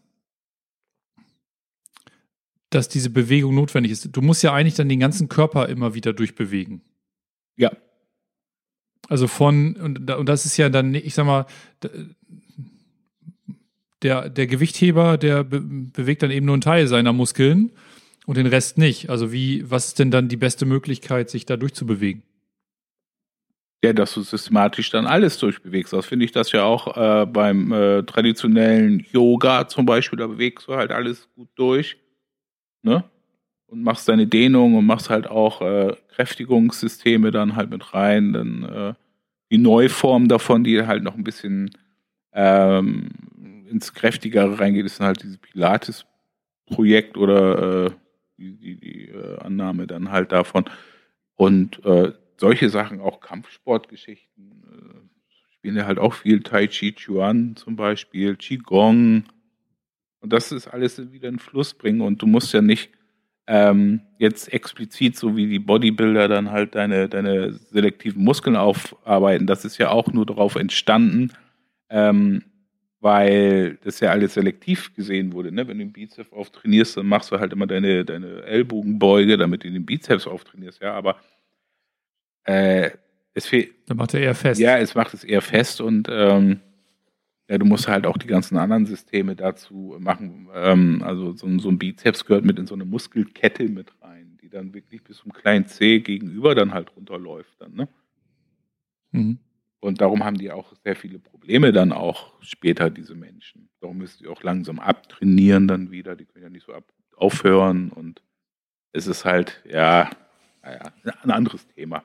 dass 2.69 2.89
diese 2.89 3.09
Bewegung 3.09 3.55
notwendig 3.55 3.93
ist. 3.93 4.09
Du 4.11 4.21
musst 4.21 4.43
ja 4.43 4.53
eigentlich 4.53 4.75
dann 4.75 4.89
den 4.89 4.99
ganzen 4.99 5.29
Körper 5.29 5.69
immer 5.69 5.93
wieder 5.93 6.11
durchbewegen. 6.11 6.81
Ja. 7.55 7.71
Also 9.07 9.27
von, 9.27 9.77
und, 9.77 10.11
und 10.11 10.25
das 10.27 10.45
ist 10.45 10.57
ja 10.57 10.67
dann, 10.67 10.93
ich 10.93 11.13
sag 11.13 11.25
mal, 11.25 11.45
der, 14.01 14.29
der 14.29 14.47
Gewichtheber, 14.47 15.17
der 15.17 15.45
be 15.45 15.61
bewegt 15.61 16.21
dann 16.21 16.31
eben 16.31 16.45
nur 16.45 16.55
einen 16.55 16.61
Teil 16.61 16.87
seiner 16.87 17.13
Muskeln 17.13 17.71
und 18.25 18.35
den 18.35 18.45
Rest 18.45 18.77
nicht. 18.77 19.09
Also 19.09 19.31
wie, 19.31 19.71
was 19.71 19.87
ist 19.87 19.99
denn 19.99 20.11
dann 20.11 20.27
die 20.27 20.35
beste 20.35 20.65
Möglichkeit, 20.65 21.29
sich 21.29 21.45
da 21.45 21.55
durchzubewegen? 21.55 22.23
Ja, 23.83 23.93
dass 23.93 24.13
du 24.15 24.21
systematisch 24.21 24.89
dann 24.89 25.05
alles 25.05 25.37
durchbewegst. 25.37 25.93
Das 25.93 26.07
finde 26.07 26.25
ich 26.25 26.31
das 26.31 26.51
ja 26.51 26.63
auch 26.63 26.97
äh, 26.97 27.25
beim 27.27 27.71
äh, 27.71 28.03
traditionellen 28.03 29.05
Yoga 29.11 29.67
zum 29.67 29.85
Beispiel. 29.85 30.17
Da 30.17 30.25
bewegst 30.25 30.67
du 30.67 30.75
halt 30.75 30.91
alles 30.91 31.29
gut 31.35 31.49
durch. 31.55 31.97
Ne? 32.81 33.03
Und 33.67 33.83
machst 33.83 34.09
deine 34.09 34.25
Dehnung 34.25 34.75
und 34.75 34.85
machst 34.85 35.11
halt 35.11 35.27
auch 35.27 35.61
äh, 35.61 35.95
Kräftigungssysteme 36.09 37.29
dann 37.29 37.55
halt 37.55 37.69
mit 37.69 37.93
rein. 37.93 38.33
Dann 38.33 38.63
äh, 38.63 38.93
die 39.51 39.59
Neuform 39.59 40.27
davon, 40.27 40.63
die 40.63 40.87
halt 40.87 41.03
noch 41.03 41.15
ein 41.15 41.23
bisschen 41.23 41.69
ähm, 42.33 43.09
ins 43.69 43.93
Kräftigere 43.93 44.59
reingeht, 44.59 44.85
ist 44.85 44.99
dann 44.99 45.07
halt 45.07 45.21
dieses 45.21 45.37
Pilates-Projekt 45.37 47.15
oder 47.15 47.85
äh, 47.85 47.91
die, 48.37 48.57
die, 48.57 48.79
die 48.79 49.05
äh, 49.09 49.37
Annahme 49.39 49.85
dann 49.85 50.11
halt 50.11 50.31
davon. 50.31 50.65
Und 51.35 51.83
äh, 51.85 52.11
solche 52.37 52.69
Sachen, 52.69 53.01
auch 53.01 53.19
Kampfsportgeschichten, 53.19 54.63
äh, 54.63 55.53
spielen 55.53 55.75
ja 55.75 55.85
halt 55.85 55.99
auch 55.99 56.13
viel 56.13 56.41
Tai 56.41 56.67
Chi 56.67 56.93
Chuan 56.93 57.55
zum 57.55 57.75
Beispiel, 57.75 58.35
Qigong. 58.35 59.23
Und 60.19 60.33
das 60.33 60.51
ist 60.51 60.67
alles 60.67 61.11
wieder 61.11 61.29
in 61.29 61.39
Fluss 61.39 61.73
bringen 61.73 62.01
und 62.01 62.21
du 62.21 62.27
musst 62.27 62.53
ja 62.53 62.61
nicht 62.61 62.91
ähm, 63.47 64.01
jetzt 64.19 64.51
explizit, 64.51 65.15
so 65.15 65.37
wie 65.37 65.47
die 65.47 65.59
Bodybuilder, 65.59 66.27
dann 66.27 66.51
halt 66.51 66.75
deine, 66.75 67.07
deine 67.07 67.53
selektiven 67.53 68.23
Muskeln 68.23 68.55
aufarbeiten. 68.55 69.47
Das 69.47 69.63
ist 69.63 69.77
ja 69.77 69.89
auch 69.89 70.11
nur 70.11 70.25
darauf 70.25 70.55
entstanden, 70.55 71.31
ähm, 71.89 72.43
weil 72.99 73.77
das 73.83 74.01
ja 74.01 74.11
alles 74.11 74.33
selektiv 74.33 74.93
gesehen 74.95 75.31
wurde. 75.31 75.51
Ne? 75.51 75.67
Wenn 75.67 75.77
du 75.77 75.85
den 75.85 75.93
Bizeps 75.93 76.33
auftrainierst, 76.33 76.97
dann 76.97 77.07
machst 77.07 77.31
du 77.31 77.39
halt 77.39 77.53
immer 77.53 77.67
deine, 77.67 78.03
deine 78.03 78.43
Ellbogenbeuge, 78.43 79.37
damit 79.37 79.63
du 79.63 79.71
den 79.71 79.85
Bizeps 79.85 80.27
auftrainierst. 80.27 80.81
Ja, 80.81 80.93
aber 80.93 81.17
äh, 82.47 82.91
es 83.33 83.45
fehlt. 83.45 83.75
Dann 83.85 83.97
macht 83.97 84.13
er 84.13 84.21
eher 84.21 84.35
fest. 84.35 84.59
Ja, 84.59 84.77
es 84.77 84.95
macht 84.95 85.13
es 85.13 85.23
eher 85.23 85.41
fest 85.41 85.79
und 85.79 86.07
ähm, 86.09 86.61
ja, 87.49 87.57
du 87.57 87.65
musst 87.65 87.87
halt 87.87 88.05
auch 88.05 88.17
die 88.17 88.27
ganzen 88.27 88.57
anderen 88.57 88.85
Systeme 88.85 89.35
dazu 89.35 89.95
machen. 89.99 90.49
Ähm, 90.53 91.03
also 91.03 91.33
so, 91.33 91.59
so, 91.59 91.69
ein 91.69 91.77
Bizeps 91.77 92.25
gehört 92.25 92.45
mit 92.45 92.57
in 92.57 92.67
so 92.67 92.73
eine 92.73 92.85
Muskelkette 92.85 93.69
mit 93.69 93.93
rein, 94.01 94.37
die 94.41 94.49
dann 94.49 94.73
wirklich 94.73 95.03
bis 95.03 95.17
zum 95.17 95.31
kleinen 95.31 95.67
C 95.67 95.99
gegenüber 95.99 96.55
dann 96.55 96.73
halt 96.73 96.95
runterläuft 96.95 97.53
dann, 97.59 97.73
ne? 97.73 97.87
Mhm. 99.11 99.39
Und 99.79 100.01
darum 100.01 100.25
haben 100.25 100.37
die 100.37 100.51
auch 100.51 100.73
sehr 100.83 100.95
viele 100.95 101.19
Probleme 101.19 101.71
dann 101.71 101.91
auch 101.91 102.33
später, 102.41 102.89
diese 102.89 103.13
Menschen. 103.13 103.69
Darum 103.79 103.99
müssen 103.99 104.17
sie 104.19 104.27
auch 104.27 104.41
langsam 104.41 104.79
abtrainieren 104.79 105.67
dann 105.67 105.91
wieder. 105.91 106.15
Die 106.15 106.25
können 106.25 106.43
ja 106.43 106.49
nicht 106.49 106.65
so 106.65 106.73
ab 106.73 106.83
aufhören 107.15 107.91
und 107.91 108.21
es 108.91 109.07
ist 109.07 109.25
halt, 109.25 109.63
ja, 109.69 110.09
naja, 110.61 110.91
ein 111.23 111.31
anderes 111.31 111.67
Thema. 111.67 112.03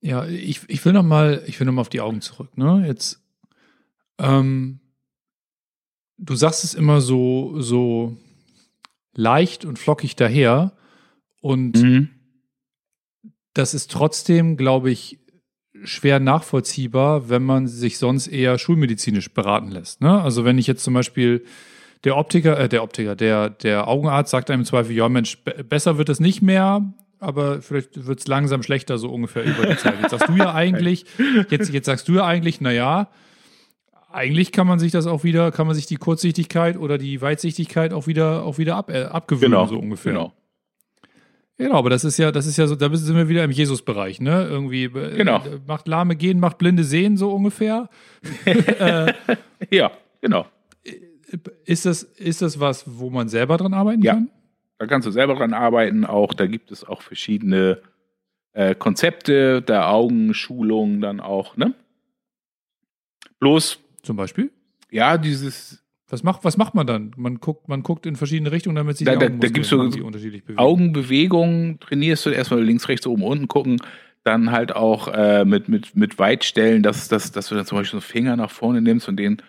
Ja, 0.00 0.26
ich, 0.26 0.60
ich 0.68 0.84
will 0.84 0.92
noch 0.92 1.02
mal, 1.02 1.42
ich 1.46 1.58
will 1.58 1.66
noch 1.66 1.72
mal 1.72 1.80
auf 1.80 1.88
die 1.88 2.00
Augen 2.00 2.20
zurück. 2.20 2.56
Ne? 2.56 2.84
Jetzt, 2.86 3.20
ähm, 4.18 4.80
du 6.18 6.34
sagst 6.34 6.64
es 6.64 6.74
immer 6.74 7.00
so, 7.00 7.60
so 7.60 8.16
leicht 9.14 9.64
und 9.64 9.78
flockig 9.78 10.14
daher 10.14 10.72
und 11.40 11.82
mhm. 11.82 12.10
das 13.54 13.74
ist 13.74 13.90
trotzdem, 13.90 14.56
glaube 14.56 14.90
ich, 14.90 15.18
schwer 15.84 16.20
nachvollziehbar, 16.20 17.28
wenn 17.28 17.42
man 17.42 17.66
sich 17.66 17.98
sonst 17.98 18.26
eher 18.26 18.58
schulmedizinisch 18.58 19.32
beraten 19.32 19.70
lässt. 19.70 20.00
Ne? 20.00 20.20
Also 20.22 20.44
wenn 20.44 20.58
ich 20.58 20.66
jetzt 20.66 20.82
zum 20.82 20.94
Beispiel 20.94 21.44
der 22.04 22.16
Optiker, 22.16 22.58
äh, 22.58 22.68
der 22.68 22.82
Optiker, 22.82 23.16
der, 23.16 23.50
der 23.50 23.88
Augenarzt 23.88 24.30
sagt 24.30 24.50
einem 24.50 24.62
im 24.62 24.66
Zweifel, 24.66 24.94
ja 24.94 25.08
Mensch, 25.08 25.42
besser 25.68 25.98
wird 25.98 26.08
es 26.08 26.20
nicht 26.20 26.42
mehr, 26.42 26.94
aber 27.20 27.62
vielleicht 27.62 28.06
wird 28.06 28.20
es 28.20 28.26
langsam 28.26 28.62
schlechter, 28.62 28.98
so 28.98 29.10
ungefähr 29.10 29.44
über 29.44 29.66
die 29.66 29.76
Zeit. 29.76 29.94
Jetzt 30.00 30.10
sagst 30.10 30.28
du 30.28 30.36
ja 30.36 30.54
eigentlich, 30.54 31.04
jetzt, 31.50 31.70
jetzt 31.72 31.86
sagst 31.86 32.08
du 32.08 32.14
ja 32.14 32.24
eigentlich, 32.26 32.60
naja, 32.60 33.08
eigentlich 34.10 34.52
kann 34.52 34.66
man 34.66 34.78
sich 34.78 34.92
das 34.92 35.06
auch 35.06 35.24
wieder, 35.24 35.50
kann 35.52 35.66
man 35.66 35.76
sich 35.76 35.86
die 35.86 35.96
Kurzsichtigkeit 35.96 36.76
oder 36.78 36.96
die 36.98 37.20
Weitsichtigkeit 37.20 37.92
auch 37.92 38.06
wieder, 38.06 38.44
auch 38.44 38.58
wieder 38.58 38.76
ab, 38.76 38.90
äh, 38.90 39.04
abgewöhnen, 39.04 39.52
Genau, 39.52 39.66
so 39.66 39.78
ungefähr. 39.78 40.12
genau. 40.12 40.32
Genau, 41.60 41.74
aber 41.74 41.90
das 41.90 42.04
ist 42.04 42.18
ja, 42.18 42.30
das 42.30 42.46
ist 42.46 42.56
ja 42.56 42.68
so, 42.68 42.76
da 42.76 42.88
sind 42.94 43.16
wir 43.16 43.28
wieder 43.28 43.42
im 43.42 43.50
Jesus-Bereich, 43.50 44.20
ne? 44.20 44.46
Irgendwie 44.48 44.84
äh, 44.84 45.16
Genau. 45.16 45.42
macht 45.66 45.88
Lahme 45.88 46.14
gehen, 46.14 46.38
macht 46.38 46.56
Blinde 46.58 46.84
sehen, 46.84 47.16
so 47.16 47.32
ungefähr. 47.32 47.88
äh, 48.44 49.12
Ja, 49.70 49.90
genau. 50.20 50.46
ist, 51.64 51.84
das, 51.84 52.04
ist 52.04 52.42
das 52.42 52.60
was, 52.60 52.84
wo 52.86 53.10
man 53.10 53.28
selber 53.28 53.56
dran 53.56 53.74
arbeiten 53.74 54.02
Ja. 54.02 54.14
kann? 54.14 54.30
Da 54.78 54.86
kannst 54.86 55.06
du 55.06 55.10
selber 55.10 55.34
dran 55.34 55.54
arbeiten. 55.54 56.04
Auch 56.04 56.32
da 56.34 56.46
gibt 56.46 56.70
es 56.70 56.84
auch 56.84 57.02
verschiedene 57.02 57.82
äh, 58.52 58.74
Konzepte 58.74 59.60
der 59.62 59.88
Augenschulung 59.90 61.00
dann 61.00 61.20
auch. 61.20 61.56
Ne? 61.56 61.74
Bloß, 63.40 63.78
Zum 64.02 64.16
Beispiel? 64.16 64.50
ja, 64.90 65.18
dieses 65.18 65.82
Was 66.10 66.22
macht, 66.22 66.42
was 66.44 66.56
macht 66.56 66.74
man 66.74 66.86
dann? 66.86 67.12
Man 67.16 67.38
guckt, 67.38 67.68
man 67.68 67.82
guckt 67.82 68.06
in 68.06 68.16
verschiedene 68.16 68.50
Richtungen, 68.50 68.76
damit 68.76 68.96
sich 68.96 69.04
Da- 69.04 69.16
die 69.16 69.18
da- 69.18 69.28
da 69.28 69.48
gibt's 69.48 69.68
so 69.68 69.78
unterschiedlich 69.80 70.42
bewegen. 70.42 70.58
Augenbewegungen 70.58 71.78
trainierst 71.80 72.24
du 72.24 72.30
erstmal 72.30 72.62
links, 72.62 72.88
rechts, 72.88 73.06
oben, 73.06 73.22
unten 73.24 73.46
gucken. 73.48 73.76
Dann 74.24 74.50
halt 74.50 74.74
auch 74.74 75.08
äh, 75.08 75.44
mit, 75.44 75.68
mit, 75.68 75.94
mit 75.96 76.18
Weitstellen, 76.18 76.82
dass, 76.82 77.08
dass, 77.08 77.30
dass 77.32 77.48
du 77.48 77.54
dann 77.54 77.66
zum 77.66 77.78
Beispiel 77.78 78.00
so 78.00 78.04
einen 78.04 78.10
Finger 78.10 78.36
nach 78.36 78.50
vorne 78.50 78.80
nimmst 78.80 79.08
und 79.08 79.16
den 79.16 79.42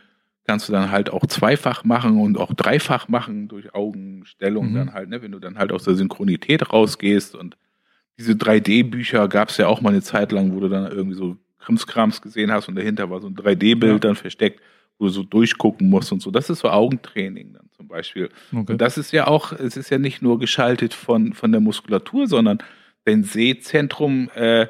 kannst 0.49 0.67
du 0.67 0.73
dann 0.73 0.89
halt 0.89 1.11
auch 1.11 1.27
zweifach 1.27 1.83
machen 1.83 2.19
und 2.19 2.39
auch 2.39 2.51
dreifach 2.55 3.07
machen 3.07 3.47
durch 3.47 3.75
Augenstellung 3.75 4.71
Mhm. 4.71 4.75
dann 4.75 4.93
halt, 4.95 5.09
ne, 5.09 5.21
wenn 5.21 5.31
du 5.31 5.37
dann 5.37 5.59
halt 5.59 5.71
aus 5.71 5.83
der 5.83 5.93
Synchronität 5.93 6.73
rausgehst 6.73 7.35
und 7.35 7.55
diese 8.17 8.33
3D-Bücher 8.33 9.27
gab 9.27 9.49
es 9.49 9.57
ja 9.57 9.67
auch 9.67 9.79
mal 9.81 9.91
eine 9.91 10.01
Zeit 10.01 10.31
lang, 10.31 10.51
wo 10.55 10.59
du 10.59 10.67
dann 10.67 10.91
irgendwie 10.91 11.15
so 11.15 11.37
Krimskrams 11.59 12.21
gesehen 12.23 12.51
hast 12.51 12.67
und 12.67 12.75
dahinter 12.75 13.11
war 13.11 13.21
so 13.21 13.27
ein 13.27 13.35
3D-Bild 13.35 13.93
Ja. 13.93 13.99
dann 13.99 14.15
versteckt, 14.15 14.59
wo 14.97 15.05
du 15.05 15.11
so 15.11 15.21
durchgucken 15.23 15.87
musst 15.87 16.11
und 16.11 16.19
so. 16.21 16.31
Das 16.31 16.49
ist 16.49 16.59
so 16.59 16.69
Augentraining 16.71 17.53
dann 17.53 17.69
zum 17.77 17.87
Beispiel. 17.87 18.29
Okay. 18.51 18.71
Und 18.71 18.81
das 18.81 18.97
ist 18.97 19.11
ja 19.13 19.27
auch, 19.27 19.51
es 19.53 19.77
ist 19.77 19.91
ja 19.91 19.99
nicht 19.99 20.23
nur 20.23 20.39
geschaltet 20.39 20.95
von, 20.95 21.33
von 21.33 21.51
der 21.51 21.61
Muskulatur, 21.61 22.25
sondern 22.27 22.57
dein 23.05 23.23
Sehzentrum 23.23 24.29
äh, 24.33 24.65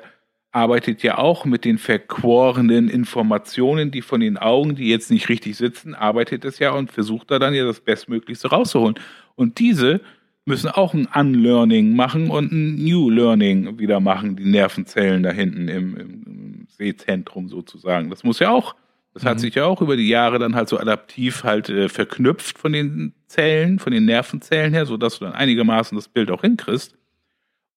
arbeitet 0.51 1.03
ja 1.03 1.17
auch 1.17 1.45
mit 1.45 1.63
den 1.65 1.77
verquorenen 1.77 2.89
Informationen, 2.89 3.91
die 3.91 4.01
von 4.01 4.19
den 4.19 4.37
Augen, 4.37 4.75
die 4.75 4.89
jetzt 4.89 5.11
nicht 5.11 5.29
richtig 5.29 5.57
sitzen, 5.57 5.93
arbeitet 5.93 6.43
es 6.45 6.59
ja 6.59 6.71
und 6.71 6.91
versucht 6.91 7.29
da 7.31 7.39
dann 7.39 7.53
ja 7.53 7.65
das 7.65 7.81
Bestmöglichste 7.81 8.49
rauszuholen. 8.49 8.95
Und 9.35 9.59
diese 9.59 10.01
müssen 10.45 10.69
auch 10.69 10.93
ein 10.93 11.07
Unlearning 11.13 11.95
machen 11.95 12.31
und 12.31 12.51
ein 12.51 12.83
New 12.83 13.09
Learning 13.09 13.77
wieder 13.77 13.99
machen, 13.99 14.35
die 14.35 14.45
Nervenzellen 14.45 15.21
da 15.23 15.31
hinten 15.31 15.67
im, 15.67 15.97
im, 15.97 16.67
Sehzentrum 16.69 17.49
sozusagen. 17.49 18.09
Das 18.09 18.23
muss 18.23 18.39
ja 18.39 18.51
auch, 18.51 18.73
das 19.13 19.25
hat 19.25 19.35
Mhm. 19.35 19.39
sich 19.39 19.55
ja 19.55 19.65
auch 19.65 19.81
über 19.81 19.97
die 19.97 20.07
Jahre 20.07 20.39
dann 20.39 20.55
halt 20.55 20.69
so 20.69 20.79
adaptiv 20.79 21.43
halt 21.43 21.67
äh, 21.67 21.89
verknüpft 21.89 22.57
von 22.57 22.71
den 22.71 23.13
Zellen, 23.27 23.79
von 23.79 23.91
den 23.91 24.05
Nervenzellen 24.05 24.73
her, 24.73 24.85
sodass 24.85 25.19
du 25.19 25.25
dann 25.25 25.33
einigermaßen 25.33 25.97
das 25.97 26.07
Bild 26.07 26.31
auch 26.31 26.41
hinkriegst. 26.41 26.95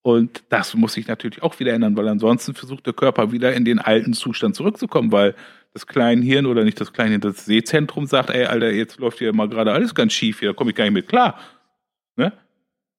Und 0.03 0.43
das 0.49 0.75
muss 0.75 0.95
sich 0.95 1.07
natürlich 1.07 1.43
auch 1.43 1.59
wieder 1.61 1.73
ändern, 1.73 1.97
weil 1.97 2.09
ansonsten 2.09 2.55
versucht 2.55 2.87
der 2.87 2.93
Körper 2.93 3.31
wieder 3.31 3.55
in 3.55 3.65
den 3.65 3.79
alten 3.79 4.15
Zustand 4.15 4.57
zurückzukommen, 4.57 5.13
weil 5.13 5.35
das 5.73 5.87
Kleinhirn 5.87 6.47
oder 6.47 6.65
nicht 6.65 6.81
das 6.81 6.93
Kleinhirn, 6.93 7.21
das 7.21 7.45
Sehzentrum 7.45 8.07
sagt, 8.07 8.31
ey, 8.31 8.45
Alter, 8.45 8.73
jetzt 8.73 8.99
läuft 8.99 9.19
hier 9.19 9.33
mal 9.33 9.49
gerade 9.49 9.73
alles 9.73 9.95
ganz 9.95 10.13
schief, 10.13 10.41
hier 10.41 10.51
da 10.51 10.55
komme 10.55 10.71
ich 10.71 10.77
gar 10.77 10.85
nicht 10.85 10.93
mit 10.93 11.09
klar. 11.09 11.39
Ne? 12.17 12.33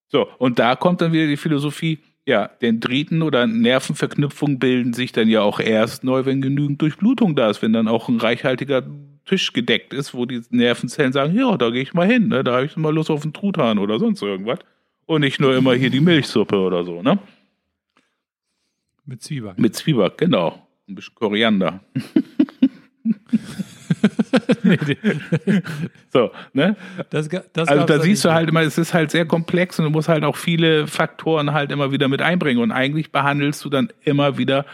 So, 0.07 0.27
und 0.37 0.59
da 0.59 0.75
kommt 0.75 1.01
dann 1.01 1.11
wieder 1.11 1.27
die 1.27 1.37
Philosophie, 1.37 1.99
ja, 2.25 2.47
Dendriten 2.61 3.21
oder 3.21 3.47
Nervenverknüpfungen 3.47 4.57
bilden 4.57 4.93
sich 4.93 5.11
dann 5.11 5.27
ja 5.27 5.41
auch 5.41 5.59
erst 5.59 6.05
neu, 6.05 6.25
wenn 6.25 6.41
genügend 6.41 6.81
Durchblutung 6.81 7.35
da 7.35 7.49
ist, 7.49 7.61
wenn 7.61 7.73
dann 7.73 7.89
auch 7.89 8.07
ein 8.07 8.17
reichhaltiger 8.17 8.83
Tisch 9.25 9.51
gedeckt 9.51 9.93
ist, 9.93 10.13
wo 10.13 10.25
die 10.25 10.41
Nervenzellen 10.49 11.11
sagen, 11.11 11.35
ja, 11.35 11.57
da 11.57 11.69
gehe 11.69 11.81
ich 11.81 11.93
mal 11.93 12.07
hin, 12.07 12.29
ne? 12.29 12.43
da 12.45 12.53
habe 12.53 12.65
ich 12.65 12.77
mal 12.77 12.93
Lust 12.93 13.09
auf 13.09 13.23
einen 13.23 13.33
Truthahn 13.33 13.77
oder 13.77 13.99
sonst 13.99 14.21
irgendwas. 14.21 14.59
Und 15.05 15.21
nicht 15.21 15.39
nur 15.39 15.55
immer 15.55 15.73
hier 15.73 15.89
die 15.89 15.99
Milchsuppe 15.99 16.57
oder 16.57 16.83
so, 16.83 17.01
ne? 17.01 17.19
Mit 19.05 19.21
Zwieback. 19.21 19.59
Mit 19.59 19.75
Zwieback, 19.75 20.17
genau. 20.17 20.65
Ein 20.87 20.95
bisschen 20.95 21.15
Koriander. 21.15 21.81
so, 26.11 26.31
ne? 26.53 26.75
Das, 27.09 27.29
das 27.29 27.67
Also 27.67 27.85
da 27.85 27.99
siehst 27.99 28.23
du 28.25 28.31
halt 28.31 28.49
immer, 28.49 28.61
es 28.61 28.77
ist 28.77 28.93
halt 28.93 29.11
sehr 29.11 29.25
komplex 29.25 29.79
und 29.79 29.85
du 29.85 29.91
musst 29.91 30.09
halt 30.09 30.23
auch 30.23 30.37
viele 30.37 30.87
Faktoren 30.87 31.53
halt 31.53 31.71
immer 31.71 31.91
wieder 31.91 32.07
mit 32.07 32.21
einbringen. 32.21 32.61
Und 32.61 32.71
eigentlich 32.71 33.11
behandelst 33.11 33.63
du 33.65 33.69
dann 33.69 33.89
immer 34.03 34.37
wieder 34.37 34.65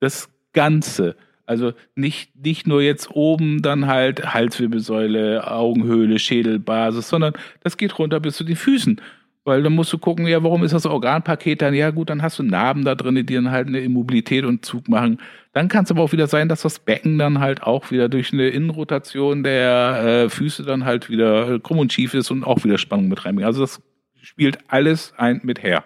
das 0.00 0.28
Ganze. 0.52 1.16
Also 1.46 1.74
nicht, 1.94 2.34
nicht 2.44 2.66
nur 2.66 2.82
jetzt 2.82 3.10
oben 3.10 3.62
dann 3.62 3.86
halt 3.86 4.34
Halswirbelsäule, 4.34 5.50
Augenhöhle, 5.50 6.18
Schädelbasis, 6.18 7.08
sondern 7.08 7.34
das 7.62 7.76
geht 7.76 7.98
runter 7.98 8.20
bis 8.20 8.36
zu 8.36 8.44
den 8.44 8.56
Füßen. 8.56 9.00
Weil 9.44 9.62
dann 9.62 9.74
musst 9.74 9.92
du 9.92 9.98
gucken, 9.98 10.26
ja, 10.26 10.42
warum 10.42 10.64
ist 10.64 10.72
das 10.72 10.86
Organpaket 10.86 11.60
dann? 11.60 11.74
Ja, 11.74 11.90
gut, 11.90 12.08
dann 12.08 12.22
hast 12.22 12.38
du 12.38 12.42
Narben 12.42 12.84
da 12.84 12.94
drin, 12.94 13.14
die 13.14 13.34
dann 13.34 13.50
halt 13.50 13.68
eine 13.68 13.80
Immobilität 13.80 14.44
und 14.44 14.64
Zug 14.64 14.88
machen. 14.88 15.20
Dann 15.52 15.68
kann 15.68 15.84
es 15.84 15.90
aber 15.90 16.02
auch 16.02 16.12
wieder 16.12 16.26
sein, 16.26 16.48
dass 16.48 16.62
das 16.62 16.78
Becken 16.78 17.18
dann 17.18 17.40
halt 17.40 17.62
auch 17.62 17.90
wieder 17.90 18.08
durch 18.08 18.32
eine 18.32 18.48
Innenrotation 18.48 19.42
der 19.42 20.24
äh, 20.24 20.28
Füße 20.30 20.62
dann 20.62 20.86
halt 20.86 21.10
wieder 21.10 21.56
äh, 21.56 21.60
krumm 21.60 21.78
und 21.78 21.92
schief 21.92 22.14
ist 22.14 22.30
und 22.30 22.42
auch 22.42 22.64
wieder 22.64 22.78
Spannung 22.78 23.08
mit 23.08 23.24
reinbringt. 23.26 23.46
Also 23.46 23.60
das 23.60 23.82
spielt 24.22 24.58
alles 24.68 25.12
ein 25.18 25.40
mit 25.44 25.62
her. 25.62 25.84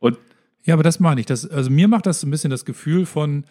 Und 0.00 0.18
Ja, 0.64 0.74
aber 0.74 0.82
das 0.82 0.98
meine 0.98 1.20
ich. 1.20 1.26
Das, 1.26 1.48
also 1.48 1.70
mir 1.70 1.86
macht 1.86 2.06
das 2.06 2.20
so 2.20 2.26
ein 2.26 2.32
bisschen 2.32 2.50
das 2.50 2.64
Gefühl 2.64 3.06
von, 3.06 3.44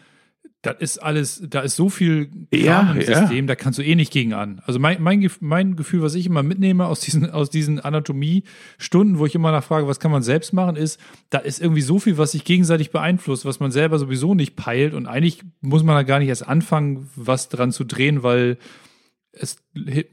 das 0.66 0.76
ist 0.80 0.98
alles, 0.98 1.44
da 1.48 1.62
ist 1.62 1.76
so 1.76 1.90
viel 1.90 2.30
Ja, 2.54 2.92
im 2.92 3.02
ja. 3.02 3.20
System, 3.20 3.48
da 3.48 3.56
kannst 3.56 3.80
du 3.80 3.84
eh 3.84 3.96
nicht 3.96 4.12
gegen 4.12 4.34
an. 4.34 4.62
Also 4.66 4.80
mein, 4.80 5.02
mein, 5.02 5.30
mein 5.40 5.76
Gefühl, 5.76 6.02
was 6.02 6.16
ich 6.16 6.26
immer 6.26 6.44
mitnehme 6.44 6.86
aus 6.86 7.00
diesen, 7.02 7.30
aus 7.30 7.50
diesen 7.50 7.80
Anatomie-Stunden, 7.80 9.20
wo 9.20 9.26
ich 9.26 9.36
immer 9.36 9.52
nachfrage, 9.52 9.88
was 9.88 10.00
kann 10.00 10.12
man 10.12 10.24
selbst 10.24 10.54
machen, 10.54 10.76
ist, 10.76 11.00
da 11.30 11.40
ist 11.40 11.62
irgendwie 11.62 11.82
so 11.82 12.00
viel, 12.00 12.18
was 12.18 12.32
sich 12.32 12.44
gegenseitig 12.44 12.92
beeinflusst, 12.92 13.46
was 13.46 13.60
man 13.60 13.72
selber 13.72 14.00
sowieso 14.00 14.36
nicht 14.36 14.56
peilt 14.56 14.94
und 14.94 15.06
eigentlich 15.08 15.42
muss 15.62 15.84
man 15.84 15.96
da 15.96 16.04
gar 16.04 16.20
nicht 16.20 16.30
erst 16.30 16.48
anfangen, 16.48 17.10
was 17.16 17.50
dran 17.50 17.72
zu 17.72 17.84
drehen, 17.84 18.24
weil 18.24 18.58
es, 19.32 19.58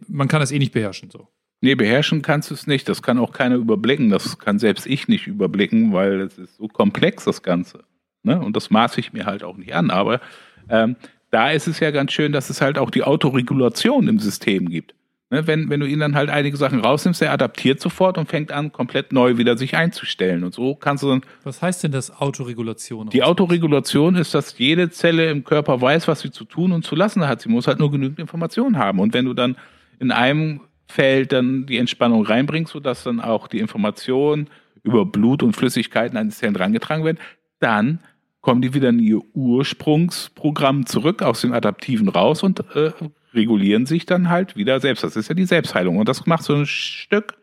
man 0.08 0.28
kann 0.28 0.40
das 0.40 0.52
eh 0.52 0.58
nicht 0.58 0.72
beherrschen, 0.72 1.10
so. 1.10 1.28
Nee, 1.64 1.76
beherrschen 1.76 2.22
kannst 2.22 2.50
du 2.50 2.54
es 2.54 2.66
nicht. 2.66 2.88
Das 2.88 3.02
kann 3.02 3.18
auch 3.18 3.32
keiner 3.32 3.54
überblicken. 3.54 4.10
Das 4.10 4.38
kann 4.40 4.58
selbst 4.58 4.84
ich 4.84 5.06
nicht 5.06 5.28
überblicken, 5.28 5.92
weil 5.92 6.20
es 6.22 6.36
ist 6.36 6.56
so 6.56 6.66
komplex, 6.66 7.24
das 7.24 7.42
Ganze. 7.42 7.84
Ne? 8.22 8.40
Und 8.40 8.56
das 8.56 8.70
maße 8.70 9.00
ich 9.00 9.12
mir 9.12 9.26
halt 9.26 9.44
auch 9.44 9.56
nicht 9.56 9.74
an. 9.74 9.90
Aber 9.90 10.20
ähm, 10.68 10.96
da 11.30 11.50
ist 11.50 11.66
es 11.66 11.80
ja 11.80 11.90
ganz 11.90 12.12
schön, 12.12 12.32
dass 12.32 12.50
es 12.50 12.60
halt 12.60 12.78
auch 12.78 12.90
die 12.90 13.02
Autoregulation 13.02 14.08
im 14.08 14.18
System 14.18 14.68
gibt. 14.68 14.94
Ne? 15.30 15.46
Wenn, 15.46 15.70
wenn 15.70 15.80
du 15.80 15.86
ihn 15.86 15.98
dann 15.98 16.14
halt 16.14 16.28
einige 16.28 16.56
Sachen 16.58 16.80
rausnimmst, 16.80 17.22
er 17.22 17.32
adaptiert 17.32 17.80
sofort 17.80 18.18
und 18.18 18.28
fängt 18.28 18.52
an, 18.52 18.70
komplett 18.70 19.12
neu 19.12 19.38
wieder 19.38 19.56
sich 19.56 19.74
einzustellen. 19.74 20.44
Und 20.44 20.54
so 20.54 20.74
kannst 20.74 21.02
du 21.02 21.08
dann 21.08 21.22
Was 21.42 21.62
heißt 21.62 21.82
denn 21.82 21.90
das 21.90 22.20
Autoregulation? 22.20 23.08
die 23.08 23.22
Autoregulation 23.22 24.14
ist, 24.14 24.34
dass 24.34 24.58
jede 24.58 24.90
Zelle 24.90 25.30
im 25.30 25.42
Körper 25.42 25.80
weiß, 25.80 26.06
was 26.06 26.20
sie 26.20 26.30
zu 26.30 26.44
tun 26.44 26.70
und 26.70 26.84
zu 26.84 26.94
lassen 26.94 27.26
hat. 27.26 27.40
Sie 27.40 27.48
muss 27.48 27.66
halt 27.66 27.78
nur 27.78 27.90
genügend 27.90 28.18
Informationen 28.18 28.76
haben. 28.76 29.00
Und 29.00 29.14
wenn 29.14 29.24
du 29.24 29.32
dann 29.32 29.56
in 29.98 30.10
einem 30.10 30.60
Feld 30.86 31.32
dann 31.32 31.64
die 31.64 31.78
Entspannung 31.78 32.26
reinbringst, 32.26 32.72
sodass 32.72 33.02
dann 33.02 33.18
auch 33.18 33.48
die 33.48 33.60
Informationen 33.60 34.48
über 34.82 35.06
Blut 35.06 35.42
und 35.42 35.56
Flüssigkeiten 35.56 36.18
an 36.18 36.28
die 36.28 36.34
Zellen 36.34 36.56
rangetragen 36.56 37.06
werden, 37.06 37.18
dann 37.58 38.00
kommen 38.42 38.60
die 38.60 38.74
wieder 38.74 38.90
in 38.90 38.98
ihr 38.98 39.20
Ursprungsprogramm 39.34 40.84
zurück 40.84 41.22
aus 41.22 41.40
dem 41.40 41.52
Adaptiven 41.52 42.08
raus 42.08 42.42
und 42.42 42.60
äh, 42.74 42.92
regulieren 43.32 43.86
sich 43.86 44.04
dann 44.04 44.28
halt 44.28 44.56
wieder 44.56 44.80
selbst. 44.80 45.04
Das 45.04 45.16
ist 45.16 45.28
ja 45.28 45.34
die 45.34 45.46
Selbstheilung. 45.46 45.96
Und 45.96 46.08
das 46.08 46.26
macht 46.26 46.42
so 46.42 46.54
ein 46.54 46.66
Stück 46.66 47.38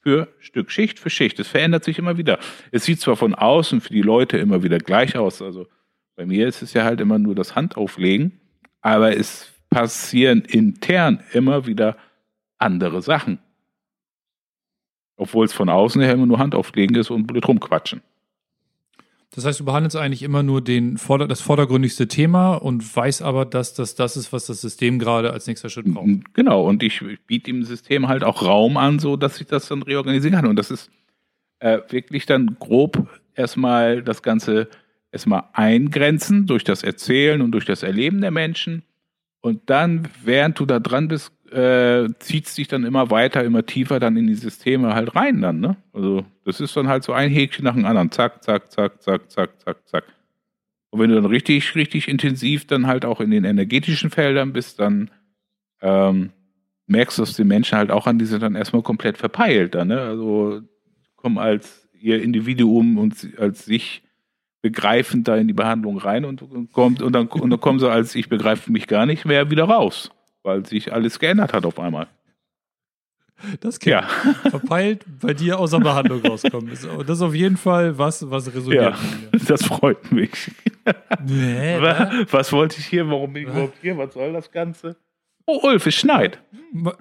für 0.00 0.28
Stück, 0.40 0.70
Schicht 0.70 0.98
für 0.98 1.10
Schicht. 1.10 1.38
Es 1.38 1.48
verändert 1.48 1.84
sich 1.84 1.98
immer 1.98 2.18
wieder. 2.18 2.38
Es 2.72 2.84
sieht 2.84 3.00
zwar 3.00 3.16
von 3.16 3.34
außen 3.34 3.80
für 3.80 3.92
die 3.92 4.02
Leute 4.02 4.36
immer 4.36 4.64
wieder 4.64 4.78
gleich 4.78 5.16
aus. 5.16 5.40
Also 5.40 5.68
bei 6.16 6.26
mir 6.26 6.48
ist 6.48 6.60
es 6.60 6.74
ja 6.74 6.84
halt 6.84 7.00
immer 7.00 7.18
nur 7.18 7.36
das 7.36 7.54
Handauflegen, 7.54 8.40
aber 8.80 9.16
es 9.16 9.52
passieren 9.70 10.42
intern 10.42 11.22
immer 11.32 11.66
wieder 11.66 11.96
andere 12.58 13.00
Sachen. 13.00 13.38
Obwohl 15.16 15.46
es 15.46 15.52
von 15.52 15.68
außen 15.68 16.02
her 16.02 16.14
immer 16.14 16.26
nur 16.26 16.38
Handauflegen 16.38 16.96
ist 16.96 17.10
und 17.10 17.28
blöd 17.28 17.46
rumquatschen. 17.46 18.02
Das 19.34 19.46
heißt, 19.46 19.60
du 19.60 19.64
behandelst 19.64 19.96
eigentlich 19.96 20.22
immer 20.22 20.42
nur 20.42 20.60
den, 20.60 20.98
das 21.28 21.40
vordergründigste 21.40 22.06
Thema 22.06 22.54
und 22.54 22.94
weißt 22.94 23.22
aber, 23.22 23.46
dass 23.46 23.72
das 23.72 23.94
das 23.94 24.16
ist, 24.18 24.30
was 24.32 24.46
das 24.46 24.60
System 24.60 24.98
gerade 24.98 25.32
als 25.32 25.46
nächster 25.46 25.70
Schritt 25.70 25.86
braucht. 25.86 26.34
Genau, 26.34 26.68
und 26.68 26.82
ich, 26.82 27.00
ich 27.00 27.20
biete 27.22 27.50
dem 27.50 27.64
System 27.64 28.08
halt 28.08 28.24
auch 28.24 28.42
Raum 28.42 28.76
an, 28.76 28.98
so 28.98 29.16
dass 29.16 29.40
ich 29.40 29.46
das 29.46 29.68
dann 29.68 29.82
reorganisieren 29.82 30.36
kann. 30.36 30.46
Und 30.46 30.56
das 30.56 30.70
ist 30.70 30.90
äh, 31.60 31.78
wirklich 31.88 32.26
dann 32.26 32.56
grob 32.58 33.08
erstmal 33.34 34.02
das 34.02 34.22
Ganze 34.22 34.68
erstmal 35.10 35.44
eingrenzen 35.54 36.46
durch 36.46 36.64
das 36.64 36.82
Erzählen 36.82 37.40
und 37.40 37.52
durch 37.52 37.64
das 37.64 37.82
Erleben 37.82 38.20
der 38.20 38.32
Menschen. 38.32 38.82
Und 39.40 39.70
dann, 39.70 40.08
während 40.22 40.58
du 40.58 40.66
da 40.66 40.78
dran 40.78 41.08
bist, 41.08 41.32
äh, 41.52 42.08
zieht 42.18 42.48
sich 42.48 42.68
dann 42.68 42.84
immer 42.84 43.10
weiter, 43.10 43.44
immer 43.44 43.64
tiefer 43.64 44.00
dann 44.00 44.16
in 44.16 44.26
die 44.26 44.34
Systeme 44.34 44.94
halt 44.94 45.14
rein 45.14 45.40
dann, 45.40 45.60
ne? 45.60 45.76
Also 45.92 46.24
das 46.44 46.60
ist 46.60 46.76
dann 46.76 46.88
halt 46.88 47.04
so 47.04 47.12
ein 47.12 47.30
Häkchen 47.30 47.64
nach 47.64 47.74
dem 47.74 47.84
anderen. 47.84 48.10
Zack, 48.10 48.42
zack, 48.42 48.70
zack, 48.72 49.02
zack, 49.02 49.30
zack, 49.30 49.60
zack, 49.60 49.88
zack. 49.88 50.04
Und 50.90 51.00
wenn 51.00 51.10
du 51.10 51.16
dann 51.16 51.26
richtig, 51.26 51.74
richtig 51.74 52.08
intensiv 52.08 52.66
dann 52.66 52.86
halt 52.86 53.04
auch 53.04 53.20
in 53.20 53.30
den 53.30 53.44
energetischen 53.44 54.10
Feldern 54.10 54.52
bist, 54.52 54.80
dann 54.80 55.10
ähm, 55.80 56.30
merkst 56.86 57.18
du, 57.18 57.22
dass 57.22 57.36
die 57.36 57.44
Menschen 57.44 57.78
halt 57.78 57.90
auch 57.90 58.06
an 58.06 58.18
diese 58.18 58.38
dann 58.38 58.54
erstmal 58.54 58.82
komplett 58.82 59.18
verpeilt 59.18 59.74
dann, 59.74 59.88
ne? 59.88 60.00
Also 60.00 60.62
kommen 61.16 61.38
als 61.38 61.88
ihr 62.00 62.22
Individuum 62.22 62.98
und 62.98 63.28
als 63.38 63.64
sich 63.64 64.02
begreifend 64.60 65.28
da 65.28 65.36
in 65.36 65.48
die 65.48 65.54
Behandlung 65.54 65.98
rein 65.98 66.24
und 66.24 66.42
kommt 66.72 67.02
und 67.02 67.12
dann, 67.12 67.26
und 67.26 67.50
dann 67.50 67.60
kommen 67.60 67.78
sie 67.78 67.90
als 67.90 68.14
ich 68.14 68.28
begreife 68.28 68.70
mich 68.70 68.86
gar 68.86 69.06
nicht 69.06 69.24
mehr 69.24 69.50
wieder 69.50 69.64
raus, 69.64 70.10
weil 70.42 70.64
sich 70.66 70.92
alles 70.92 71.18
geändert 71.18 71.52
hat 71.52 71.64
auf 71.66 71.78
einmal. 71.78 72.06
Das 73.60 73.80
kann 73.80 73.90
Ja, 73.90 74.02
verpeilt 74.50 75.04
bei 75.20 75.34
dir 75.34 75.58
aus 75.58 75.72
der 75.72 75.80
Behandlung 75.80 76.24
rauskommen. 76.24 76.70
Das 76.70 76.84
ist 76.84 77.22
auf 77.22 77.34
jeden 77.34 77.56
Fall 77.56 77.98
was, 77.98 78.30
was 78.30 78.54
resoniert. 78.54 78.94
ja, 79.32 79.38
das 79.48 79.64
freut 79.64 80.12
mich. 80.12 80.50
Nee, 81.24 81.78
ne? 81.80 81.82
Wa- 81.82 82.12
Was 82.30 82.52
wollte 82.52 82.78
ich 82.78 82.86
hier? 82.86 83.08
Warum 83.08 83.32
bin 83.32 83.42
ich 83.44 83.48
überhaupt 83.48 83.76
hier? 83.80 83.96
Was 83.98 84.14
soll 84.14 84.32
das 84.32 84.50
Ganze? 84.52 84.96
Oh, 85.46 85.58
Ulf, 85.64 85.86
es 85.86 85.94
schneit. 85.96 86.38
Me- 86.72 86.96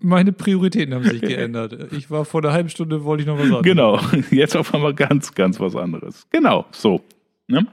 Meine 0.00 0.32
Prioritäten 0.32 0.94
haben 0.94 1.04
sich 1.04 1.20
geändert. 1.20 1.92
Ich 1.92 2.10
war 2.10 2.24
vor 2.24 2.42
einer 2.42 2.52
halben 2.52 2.70
Stunde, 2.70 3.04
wollte 3.04 3.22
ich 3.22 3.26
noch 3.26 3.38
was 3.38 3.48
sagen. 3.48 3.62
Genau, 3.62 4.00
jetzt 4.30 4.56
auf 4.56 4.72
einmal 4.74 4.94
ganz, 4.94 5.34
ganz 5.34 5.60
was 5.60 5.76
anderes. 5.76 6.26
Genau, 6.30 6.64
so. 6.72 7.02
Ne? 7.46 7.66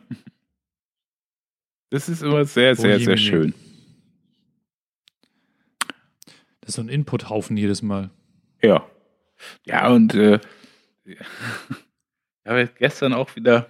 Das 1.91 2.09
ist 2.09 2.21
immer 2.23 2.43
sehr, 2.43 2.75
sehr, 2.75 2.99
sehr 2.99 3.15
Jemine. 3.15 3.17
schön. 3.17 3.53
Das 6.60 6.60
ist 6.71 6.75
so 6.75 6.81
ein 6.81 6.89
Inputhaufen 6.89 7.57
jedes 7.57 7.81
Mal. 7.81 8.09
Ja. 8.61 8.85
Ja, 9.65 9.89
und 9.89 10.13
äh, 10.15 10.39
ich 11.03 11.17
habe 12.45 12.59
jetzt 12.59 12.77
gestern 12.77 13.13
auch 13.13 13.35
wieder 13.35 13.67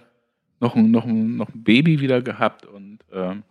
noch 0.60 0.76
ein, 0.76 0.90
noch 0.90 1.04
ein, 1.04 1.36
noch 1.36 1.48
ein 1.48 1.64
Baby 1.64 2.00
wieder 2.00 2.22
gehabt 2.22 2.64
und 2.64 3.00
ähm, 3.12 3.42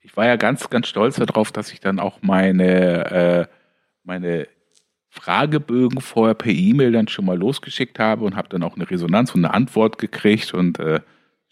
ich 0.00 0.16
war 0.16 0.26
ja 0.26 0.36
ganz, 0.36 0.70
ganz 0.70 0.86
stolz 0.86 1.16
darauf, 1.16 1.52
dass 1.52 1.72
ich 1.72 1.80
dann 1.80 1.98
auch 1.98 2.22
meine, 2.22 3.10
äh, 3.10 3.46
meine 4.04 4.48
Fragebögen 5.10 6.00
vorher 6.00 6.34
per 6.34 6.52
E-Mail 6.52 6.92
dann 6.92 7.08
schon 7.08 7.26
mal 7.26 7.36
losgeschickt 7.36 7.98
habe 7.98 8.24
und 8.24 8.36
habe 8.36 8.48
dann 8.48 8.62
auch 8.62 8.76
eine 8.76 8.88
Resonanz 8.88 9.34
und 9.34 9.44
eine 9.44 9.52
Antwort 9.52 9.98
gekriegt 9.98 10.54
und 10.54 10.78
äh, 10.78 11.00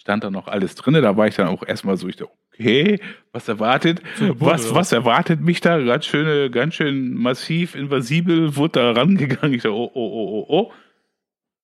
stand 0.04 0.22
dann 0.22 0.34
noch 0.34 0.48
alles 0.48 0.74
drin. 0.74 0.94
Da 1.02 1.16
war 1.16 1.26
ich 1.26 1.34
dann 1.34 1.48
auch 1.48 1.66
erstmal 1.66 1.96
so, 1.96 2.06
ich 2.08 2.16
dachte, 2.16 2.30
okay, 2.52 3.00
was 3.32 3.48
erwartet, 3.48 4.02
was, 4.20 4.74
was 4.74 4.92
erwartet 4.92 5.40
mich 5.40 5.62
da? 5.62 5.80
Ganz 5.80 6.04
schöne, 6.04 6.50
ganz 6.50 6.74
schön 6.74 7.14
massiv, 7.14 7.74
invasibel, 7.74 8.54
wurde 8.54 8.80
da 8.80 8.92
rangegangen. 8.92 9.54
Ich 9.54 9.62
dachte, 9.62 9.74
oh, 9.74 9.90
oh, 9.94 10.10
oh, 10.12 10.28
oh, 10.28 10.46
oh. 10.48 10.72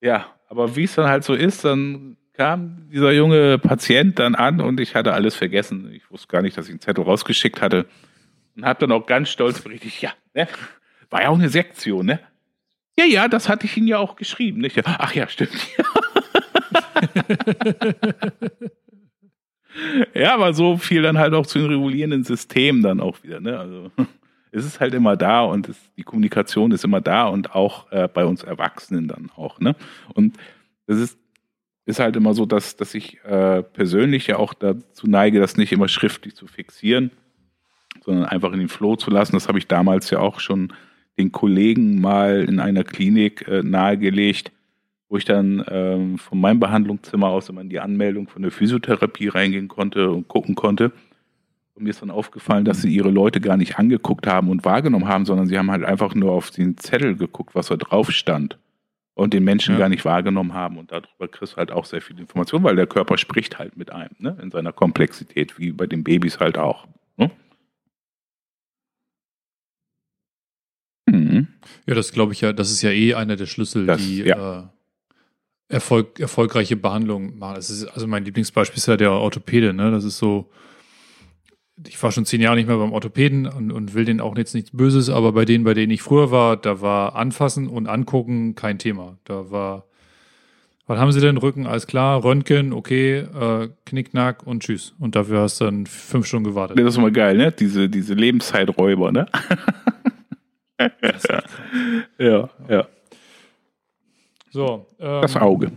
Ja, 0.00 0.26
aber 0.48 0.74
wie 0.74 0.84
es 0.84 0.94
dann 0.94 1.06
halt 1.06 1.22
so 1.22 1.34
ist, 1.34 1.66
dann 1.66 2.16
kam 2.32 2.88
dieser 2.90 3.12
junge 3.12 3.58
Patient 3.58 4.18
dann 4.18 4.34
an 4.34 4.62
und 4.62 4.80
ich 4.80 4.94
hatte 4.94 5.12
alles 5.12 5.36
vergessen. 5.36 5.92
Ich 5.92 6.10
wusste 6.10 6.28
gar 6.28 6.40
nicht, 6.40 6.56
dass 6.56 6.64
ich 6.64 6.70
einen 6.70 6.80
Zettel 6.80 7.04
rausgeschickt 7.04 7.60
hatte 7.60 7.84
und 8.56 8.64
habe 8.64 8.80
dann 8.80 8.92
auch 8.92 9.04
ganz 9.04 9.28
stolz 9.28 9.60
berichtet, 9.60 10.00
ja, 10.00 10.12
ne? 10.32 10.48
war 11.10 11.20
ja 11.20 11.28
auch 11.28 11.38
eine 11.38 11.50
Sektion, 11.50 12.06
ne? 12.06 12.20
Ja, 12.96 13.04
ja, 13.04 13.28
das 13.28 13.50
hatte 13.50 13.66
ich 13.66 13.76
Ihnen 13.76 13.86
ja 13.86 13.98
auch 13.98 14.16
geschrieben. 14.16 14.62
Nicht? 14.62 14.80
Ach 14.84 15.14
ja, 15.14 15.28
stimmt. 15.28 15.52
ja, 20.14 20.34
aber 20.34 20.52
so 20.52 20.76
viel 20.76 21.02
dann 21.02 21.18
halt 21.18 21.34
auch 21.34 21.46
zu 21.46 21.58
den 21.58 21.68
regulierenden 21.68 22.24
Systemen 22.24 22.82
dann 22.82 23.00
auch 23.00 23.22
wieder. 23.22 23.40
Ne? 23.40 23.58
Also 23.58 23.90
es 24.52 24.64
ist 24.64 24.80
halt 24.80 24.94
immer 24.94 25.16
da 25.16 25.42
und 25.42 25.68
es, 25.68 25.76
die 25.96 26.02
Kommunikation 26.02 26.72
ist 26.72 26.84
immer 26.84 27.00
da 27.00 27.26
und 27.26 27.54
auch 27.54 27.90
äh, 27.92 28.08
bei 28.12 28.24
uns 28.24 28.42
Erwachsenen 28.42 29.08
dann 29.08 29.30
auch. 29.36 29.60
Ne? 29.60 29.76
Und 30.14 30.36
das 30.86 30.98
ist, 30.98 31.18
ist 31.86 32.00
halt 32.00 32.16
immer 32.16 32.34
so, 32.34 32.46
dass, 32.46 32.76
dass 32.76 32.94
ich 32.94 33.22
äh, 33.24 33.62
persönlich 33.62 34.26
ja 34.26 34.36
auch 34.36 34.54
dazu 34.54 35.06
neige, 35.06 35.40
das 35.40 35.56
nicht 35.56 35.72
immer 35.72 35.88
schriftlich 35.88 36.34
zu 36.34 36.46
fixieren, 36.46 37.10
sondern 38.04 38.24
einfach 38.24 38.52
in 38.52 38.60
den 38.60 38.68
Flow 38.68 38.96
zu 38.96 39.10
lassen. 39.10 39.32
Das 39.32 39.48
habe 39.48 39.58
ich 39.58 39.66
damals 39.66 40.10
ja 40.10 40.18
auch 40.18 40.40
schon 40.40 40.72
den 41.18 41.32
Kollegen 41.32 42.00
mal 42.00 42.42
in 42.42 42.60
einer 42.60 42.84
Klinik 42.84 43.46
äh, 43.46 43.62
nahegelegt, 43.62 44.52
wo 45.10 45.16
ich 45.18 45.24
dann 45.26 45.62
ähm, 45.68 46.16
von 46.18 46.40
meinem 46.40 46.60
Behandlungszimmer 46.60 47.28
aus 47.28 47.48
immer 47.50 47.60
in 47.60 47.68
die 47.68 47.80
Anmeldung 47.80 48.28
von 48.28 48.42
der 48.42 48.50
Physiotherapie 48.52 49.28
reingehen 49.28 49.68
konnte 49.68 50.10
und 50.10 50.28
gucken 50.28 50.54
konnte. 50.54 50.92
Und 51.74 51.82
mir 51.84 51.90
ist 51.90 52.00
dann 52.00 52.10
aufgefallen, 52.10 52.64
dass 52.64 52.80
sie 52.82 52.94
ihre 52.94 53.10
Leute 53.10 53.40
gar 53.40 53.56
nicht 53.56 53.76
angeguckt 53.78 54.26
haben 54.26 54.48
und 54.50 54.64
wahrgenommen 54.64 55.08
haben, 55.08 55.26
sondern 55.26 55.46
sie 55.48 55.58
haben 55.58 55.70
halt 55.70 55.82
einfach 55.84 56.14
nur 56.14 56.30
auf 56.32 56.50
den 56.50 56.76
Zettel 56.78 57.16
geguckt, 57.16 57.54
was 57.54 57.66
da 57.66 57.76
drauf 57.76 58.10
stand. 58.12 58.56
Und 59.14 59.34
den 59.34 59.42
Menschen 59.44 59.74
Ja. 59.74 59.80
gar 59.80 59.88
nicht 59.88 60.04
wahrgenommen 60.04 60.54
haben. 60.54 60.78
Und 60.78 60.92
darüber 60.92 61.26
kriegst 61.28 61.54
du 61.54 61.56
halt 61.56 61.72
auch 61.72 61.84
sehr 61.84 62.00
viel 62.00 62.18
Information, 62.18 62.62
weil 62.62 62.76
der 62.76 62.86
Körper 62.86 63.18
spricht 63.18 63.58
halt 63.58 63.76
mit 63.76 63.90
einem, 63.90 64.14
ne? 64.18 64.38
in 64.40 64.50
seiner 64.52 64.72
Komplexität, 64.72 65.58
wie 65.58 65.72
bei 65.72 65.86
den 65.86 66.04
Babys 66.04 66.38
halt 66.38 66.56
auch. 66.56 66.86
Ne? 67.16 67.30
Mhm. 71.06 71.48
Ja, 71.86 71.94
das 71.94 72.12
glaube 72.12 72.32
ich 72.32 72.40
ja, 72.40 72.52
das 72.52 72.70
ist 72.70 72.82
ja 72.82 72.90
eh 72.90 73.14
einer 73.14 73.36
der 73.36 73.46
Schlüssel, 73.46 73.86
Das- 73.86 74.00
die 74.00 74.18
ja. 74.22 74.60
äh, 74.60 74.62
Erfolg, 75.70 76.18
erfolgreiche 76.18 76.76
Behandlung 76.76 77.38
machen. 77.38 77.54
Das 77.54 77.70
ist, 77.70 77.84
also 77.86 78.06
mein 78.06 78.24
Lieblingsbeispiel 78.24 78.78
ist 78.78 78.86
ja 78.86 78.96
der 78.96 79.12
Orthopäde, 79.12 79.72
ne? 79.72 79.92
Das 79.92 80.04
ist 80.04 80.18
so, 80.18 80.50
ich 81.86 82.02
war 82.02 82.10
schon 82.10 82.26
zehn 82.26 82.40
Jahre 82.40 82.56
nicht 82.56 82.66
mehr 82.66 82.76
beim 82.76 82.92
Orthopäden 82.92 83.46
und, 83.46 83.70
und 83.70 83.94
will 83.94 84.04
denen 84.04 84.20
auch 84.20 84.36
jetzt 84.36 84.54
nichts 84.54 84.70
Böses, 84.72 85.08
aber 85.10 85.32
bei 85.32 85.44
denen, 85.44 85.62
bei 85.64 85.74
denen 85.74 85.92
ich 85.92 86.02
früher 86.02 86.32
war, 86.32 86.56
da 86.56 86.80
war 86.80 87.14
Anfassen 87.14 87.68
und 87.68 87.86
Angucken 87.86 88.56
kein 88.56 88.78
Thema. 88.78 89.18
Da 89.24 89.52
war, 89.52 89.86
was 90.88 90.98
haben 90.98 91.12
sie 91.12 91.20
denn? 91.20 91.36
Rücken, 91.36 91.68
alles 91.68 91.86
klar, 91.86 92.24
Röntgen, 92.24 92.72
okay, 92.72 93.18
äh, 93.18 93.68
Knickknack 93.86 94.44
und 94.44 94.64
tschüss. 94.64 94.94
Und 94.98 95.14
dafür 95.14 95.42
hast 95.42 95.60
du 95.60 95.66
dann 95.66 95.86
fünf 95.86 96.26
Stunden 96.26 96.48
gewartet. 96.48 96.78
Das 96.78 96.86
ist 96.86 96.98
immer 96.98 97.12
geil, 97.12 97.36
ne? 97.36 97.52
Diese, 97.52 97.88
diese 97.88 98.14
Lebenszeiträuber, 98.14 99.12
ne? 99.12 99.26
ja, 102.18 102.50
ja. 102.68 102.88
So, 104.50 104.86
ähm, 104.98 105.22
Das 105.22 105.36
Auge. 105.36 105.72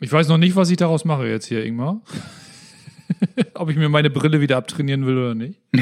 Ich 0.00 0.12
weiß 0.12 0.28
noch 0.28 0.38
nicht, 0.38 0.56
was 0.56 0.70
ich 0.70 0.76
daraus 0.76 1.04
mache 1.04 1.26
jetzt 1.26 1.46
hier, 1.46 1.64
Ingmar. 1.64 2.00
Ob 3.54 3.70
ich 3.70 3.76
mir 3.76 3.88
meine 3.88 4.10
Brille 4.10 4.40
wieder 4.40 4.56
abtrainieren 4.56 5.06
will 5.06 5.18
oder 5.18 5.34
nicht. 5.34 5.60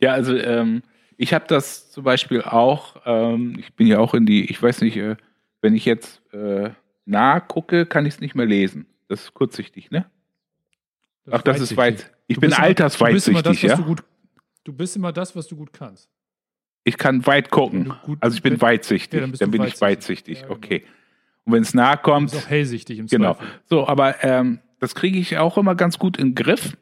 ja, 0.00 0.12
also 0.12 0.36
ähm, 0.36 0.82
ich 1.16 1.32
habe 1.32 1.44
das 1.48 1.90
zum 1.90 2.04
Beispiel 2.04 2.42
auch, 2.42 2.96
ähm, 3.04 3.56
ich 3.58 3.74
bin 3.74 3.86
ja 3.86 3.98
auch 3.98 4.14
in 4.14 4.26
die, 4.26 4.50
ich 4.50 4.60
weiß 4.62 4.80
nicht, 4.82 4.96
äh, 4.96 5.16
wenn 5.62 5.74
ich 5.74 5.84
jetzt 5.84 6.20
äh, 6.32 6.70
nah 7.04 7.40
gucke, 7.40 7.86
kann 7.86 8.06
ich 8.06 8.14
es 8.14 8.20
nicht 8.20 8.34
mehr 8.34 8.46
lesen. 8.46 8.86
Das 9.08 9.22
ist 9.22 9.34
kurzsichtig, 9.34 9.90
ne? 9.90 10.06
Ach, 11.30 11.42
das 11.42 11.60
ist 11.60 11.76
weit. 11.76 12.12
Ich 12.26 12.36
Du 12.36 12.40
bin 12.40 12.52
altersweitsichtig, 12.52 13.42
du 13.42 13.50
bist 13.50 13.62
immer 13.62 13.62
das, 13.62 13.62
was 13.62 13.70
ja. 13.70 13.76
Du, 13.76 13.84
gut, 13.84 14.04
du 14.64 14.72
bist 14.72 14.96
immer 14.96 15.12
das, 15.12 15.36
was 15.36 15.46
du 15.46 15.56
gut 15.56 15.72
kannst. 15.72 16.08
Ich 16.84 16.98
kann 16.98 17.26
weit 17.26 17.50
gucken. 17.50 17.92
Also 18.20 18.36
ich 18.36 18.42
bin 18.42 18.60
weitsichtig. 18.60 19.20
Ja, 19.20 19.26
dann, 19.26 19.32
dann 19.32 19.50
bin 19.50 19.62
ich 19.64 19.80
weitsichtig. 19.80 20.40
weitsichtig. 20.40 20.40
Ja, 20.40 20.46
genau. 20.46 20.56
Okay. 20.56 20.84
Und 21.46 21.52
wenn 21.52 21.62
es 21.62 21.74
nah 21.74 21.96
Du 21.96 22.02
kommt, 22.02 22.32
bist 22.32 22.44
auch 22.44 22.50
hellsichtig 22.50 22.98
im 22.98 23.06
Genau. 23.06 23.34
Zweifel. 23.34 23.48
So, 23.64 23.86
aber 23.88 24.22
ähm, 24.24 24.58
das 24.80 24.94
kriege 24.94 25.18
ich 25.18 25.38
auch 25.38 25.56
immer 25.56 25.74
ganz 25.74 25.98
gut 25.98 26.18
in 26.18 26.30
den 26.30 26.34
Griff, 26.34 26.76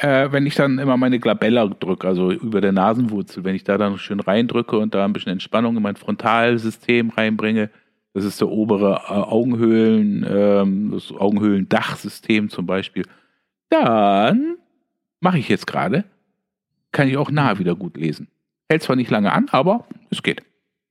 äh, 0.00 0.30
wenn 0.30 0.46
ich 0.46 0.54
dann 0.54 0.78
immer 0.78 0.96
meine 0.96 1.18
Glabella 1.18 1.66
drücke, 1.66 2.06
also 2.06 2.30
über 2.30 2.60
der 2.60 2.72
Nasenwurzel, 2.72 3.44
wenn 3.44 3.54
ich 3.54 3.64
da 3.64 3.78
dann 3.78 3.98
schön 3.98 4.20
reindrücke 4.20 4.76
und 4.78 4.94
da 4.94 5.04
ein 5.04 5.12
bisschen 5.12 5.32
Entspannung 5.32 5.76
in 5.76 5.82
mein 5.82 5.96
Frontalsystem 5.96 7.10
reinbringe. 7.10 7.70
Das 8.14 8.24
ist 8.24 8.40
der 8.40 8.48
obere 8.48 9.02
äh, 9.08 9.12
Augenhöhlen, 9.12 10.26
ähm, 10.28 10.90
das 10.92 11.12
Augenhöhlendachsystem 11.12 12.48
zum 12.50 12.66
Beispiel. 12.66 13.04
Dann 13.70 14.56
mache 15.20 15.38
ich 15.38 15.48
jetzt 15.48 15.66
gerade, 15.66 16.04
kann 16.90 17.08
ich 17.08 17.16
auch 17.16 17.30
nah 17.30 17.58
wieder 17.58 17.74
gut 17.76 17.96
lesen. 17.96 18.28
Hält 18.68 18.82
zwar 18.82 18.96
nicht 18.96 19.10
lange 19.10 19.32
an, 19.32 19.48
aber 19.50 19.86
es 20.10 20.22
geht. 20.22 20.42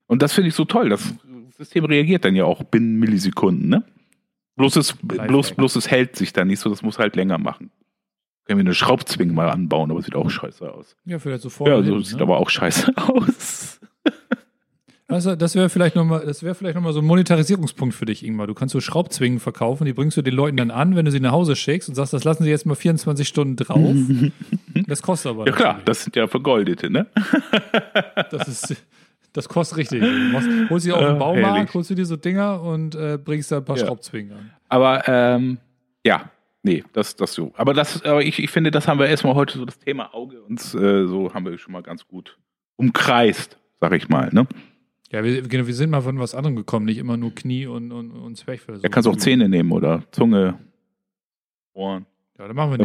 Und 0.07 0.21
das 0.21 0.33
finde 0.33 0.49
ich 0.49 0.55
so 0.55 0.65
toll. 0.65 0.89
Das 0.89 1.13
System 1.57 1.85
reagiert 1.85 2.23
dann 2.25 2.35
ja 2.35 2.45
auch 2.45 2.63
binnen 2.63 2.97
Millisekunden, 2.99 3.69
ne? 3.69 3.83
Bloß 4.55 4.75
es, 4.77 4.95
bloß, 5.01 5.51
bloß 5.53 5.75
es 5.75 5.89
hält 5.89 6.15
sich 6.15 6.33
dann 6.33 6.47
nicht 6.47 6.59
so, 6.59 6.69
das 6.69 6.81
muss 6.81 6.97
halt 6.97 7.15
länger 7.15 7.37
machen. 7.37 7.69
Können 8.45 8.59
wir 8.59 8.65
eine 8.65 8.73
Schraubzwinge 8.73 9.33
mal 9.33 9.49
anbauen, 9.49 9.91
aber 9.91 10.01
sieht 10.01 10.15
auch 10.15 10.29
scheiße 10.29 10.71
aus. 10.71 10.95
Ja, 11.05 11.19
vielleicht 11.19 11.43
so 11.43 11.49
vorne. 11.49 11.75
Ja, 11.75 11.83
so 11.83 11.95
hin, 11.95 12.03
sieht 12.03 12.17
ne? 12.17 12.23
aber 12.23 12.37
auch 12.37 12.49
scheiße 12.49 12.91
aus. 12.95 13.79
Also, 15.09 15.35
das 15.35 15.55
wäre 15.55 15.69
vielleicht 15.69 15.95
nochmal, 15.95 16.25
das 16.25 16.43
wäre 16.43 16.53
vielleicht 16.55 16.75
nochmal 16.75 16.91
so 16.91 16.99
ein 16.99 17.05
Monetarisierungspunkt 17.05 17.95
für 17.95 18.05
dich, 18.05 18.25
Ingmar. 18.25 18.47
Du 18.47 18.53
kannst 18.53 18.73
so 18.73 18.81
Schraubzwingen 18.81 19.39
verkaufen, 19.39 19.85
die 19.85 19.93
bringst 19.93 20.17
du 20.17 20.21
den 20.21 20.33
Leuten 20.33 20.57
dann 20.57 20.71
an, 20.71 20.95
wenn 20.95 21.05
du 21.05 21.11
sie 21.11 21.19
nach 21.19 21.31
Hause 21.31 21.55
schickst 21.55 21.87
und 21.87 21.95
sagst, 21.95 22.13
das 22.13 22.23
lassen 22.23 22.43
sie 22.43 22.49
jetzt 22.49 22.65
mal 22.65 22.75
24 22.75 23.27
Stunden 23.27 23.55
drauf. 23.55 23.95
Das 24.85 25.01
kostet 25.01 25.31
aber. 25.31 25.47
Ja 25.47 25.53
klar, 25.53 25.81
das 25.85 26.03
sind 26.03 26.15
ja 26.15 26.27
vergoldete, 26.27 26.91
ne? 26.91 27.07
Das 28.29 28.47
ist, 28.47 28.75
das 29.37 29.47
kostet 29.47 29.77
richtig. 29.77 30.01
Du 30.01 30.07
machst, 30.33 30.49
holst 30.69 30.83
sie 30.85 30.91
auf 30.91 31.01
Äh, 31.01 31.05
dem 31.07 31.19
Baumarkt, 31.19 31.55
herrlich. 31.55 31.73
holst 31.73 31.89
du 31.89 31.95
dir 31.95 32.05
so 32.05 32.17
Dinger 32.17 32.61
und 32.61 32.95
äh, 32.95 33.17
bringst 33.23 33.51
da 33.51 33.57
ein 33.57 33.65
paar 33.65 33.77
Ja. 33.77 33.85
Schraubzwingen 33.85 34.33
an. 34.33 34.51
Aber 34.67 35.07
ähm, 35.07 35.57
ja, 36.05 36.29
Nee, 36.63 36.83
das, 36.91 37.15
das 37.15 37.33
so. 37.33 37.53
Aber 37.55 37.73
das, 37.73 38.03
aber 38.03 38.21
ich, 38.23 38.39
ich 38.39 38.49
finde, 38.49 38.71
das 38.71 38.89
haben 38.89 38.99
wir 38.99 39.07
erstmal 39.07 39.35
heute 39.35 39.57
so 39.57 39.63
das 39.63 39.79
Thema 39.79 40.13
Auge 40.13 40.41
uns 40.41 40.73
äh, 40.75 41.05
so 41.07 41.33
haben 41.33 41.45
wir 41.45 41.57
schon 41.57 41.71
mal 41.71 41.81
ganz 41.83 42.05
gut 42.05 42.37
umkreist, 42.75 43.57
sag 43.79 43.93
ich 43.93 44.09
mal, 44.09 44.29
ne? 44.33 44.45
Ja, 45.11 45.23
wir, 45.23 45.43
genau, 45.43 45.65
wir 45.65 45.73
sind 45.73 45.91
mal 45.91 46.01
von 46.01 46.19
was 46.19 46.35
anderem 46.35 46.57
gekommen, 46.57 46.85
nicht 46.85 46.97
immer 46.97 47.15
nur 47.15 47.33
Knie 47.33 47.67
und, 47.67 47.93
und, 47.93 48.11
und 48.11 48.35
Zwerchfell. 48.35 48.79
Da 48.81 48.89
kannst 48.89 49.07
du 49.07 49.11
auch 49.11 49.15
Zähne 49.15 49.47
nehmen 49.47 49.71
oder 49.71 50.03
Zunge, 50.11 50.57
Ohren. 51.73 52.05
Ja, 52.37 52.47
dann 52.47 52.55
machen 52.57 52.71
wir 52.71 52.77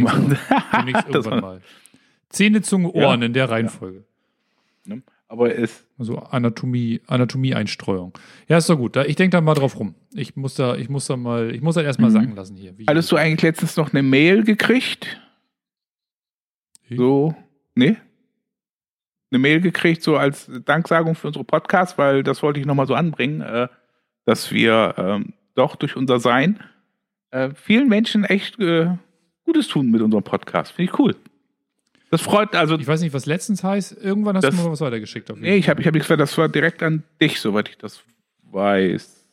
nichts. 0.84 1.04
Das 1.10 1.26
irgendwann 1.26 1.40
mal. 1.40 1.60
Zähne, 2.28 2.62
Zunge, 2.62 2.92
Ohren 2.92 3.20
Ja. 3.20 3.26
in 3.26 3.32
der 3.32 3.50
Reihenfolge. 3.50 4.04
Ne? 4.84 5.02
Aber 5.32 5.56
es, 5.56 5.82
Also 5.98 6.18
Anatomie, 6.18 7.00
Anatomie-Einstreuung. 7.06 8.12
Ja, 8.48 8.58
ist 8.58 8.68
doch 8.68 8.76
gut. 8.76 8.96
Ich 8.98 9.16
denke 9.16 9.30
da 9.34 9.40
mal 9.40 9.54
drauf 9.54 9.78
rum. 9.80 9.94
Ich 10.12 10.36
muss 10.36 10.56
da, 10.56 10.76
ich 10.76 10.90
muss 10.90 11.06
da 11.06 11.16
mal, 11.16 11.54
ich 11.54 11.62
muss 11.62 11.74
das 11.76 11.84
erstmal 11.84 12.10
Mhm. 12.10 12.14
sacken 12.14 12.36
lassen 12.36 12.54
hier. 12.56 12.76
Wie 12.76 12.84
hattest 12.86 13.10
du 13.10 13.16
eigentlich 13.16 13.40
letztens 13.40 13.78
noch 13.78 13.92
eine 13.94 14.02
Mail 14.02 14.44
gekriegt? 14.44 15.18
Ich? 16.86 16.98
So, 16.98 17.34
nee? 17.74 17.96
Eine 19.30 19.38
Mail 19.38 19.62
gekriegt, 19.62 20.02
so 20.02 20.18
als 20.18 20.50
Danksagung 20.66 21.14
für 21.14 21.28
unsere 21.28 21.44
Podcast, 21.46 21.96
weil 21.96 22.22
das 22.22 22.42
wollte 22.42 22.60
ich 22.60 22.66
nochmal 22.66 22.86
so 22.86 22.94
anbringen, 22.94 23.40
äh, 23.40 23.68
dass 24.26 24.52
wir 24.52 24.94
ähm, 24.98 25.32
doch 25.54 25.76
durch 25.76 25.96
unser 25.96 26.20
Sein 26.20 26.60
äh, 27.30 27.48
vielen 27.54 27.88
Menschen 27.88 28.24
echt 28.24 28.60
äh, 28.60 28.90
Gutes 29.44 29.66
tun 29.68 29.90
mit 29.90 30.02
unserem 30.02 30.24
Podcast. 30.24 30.72
Finde 30.72 30.92
ich 30.92 30.98
cool. 30.98 31.16
Das 32.12 32.20
freut, 32.20 32.54
also, 32.54 32.78
Ich 32.78 32.86
weiß 32.86 33.00
nicht, 33.00 33.14
was 33.14 33.24
letztens 33.24 33.64
heißt. 33.64 33.96
Irgendwann 34.04 34.36
hast 34.36 34.44
Das- 34.44 34.54
du 34.54 34.62
mal 34.62 34.70
was 34.70 34.80
weitergeschickt. 34.82 35.30
Auf 35.30 35.38
jeden 35.38 35.48
nee, 35.50 35.56
ich 35.56 35.68
habe 35.70 35.80
ich 35.80 35.86
hab 35.86 35.94
nichts 35.94 36.06
gesagt, 36.08 36.20
das 36.20 36.36
war 36.36 36.48
direkt 36.48 36.82
an 36.82 37.02
dich, 37.20 37.40
soweit 37.40 37.70
ich 37.70 37.78
das 37.78 38.02
weiß. 38.50 39.26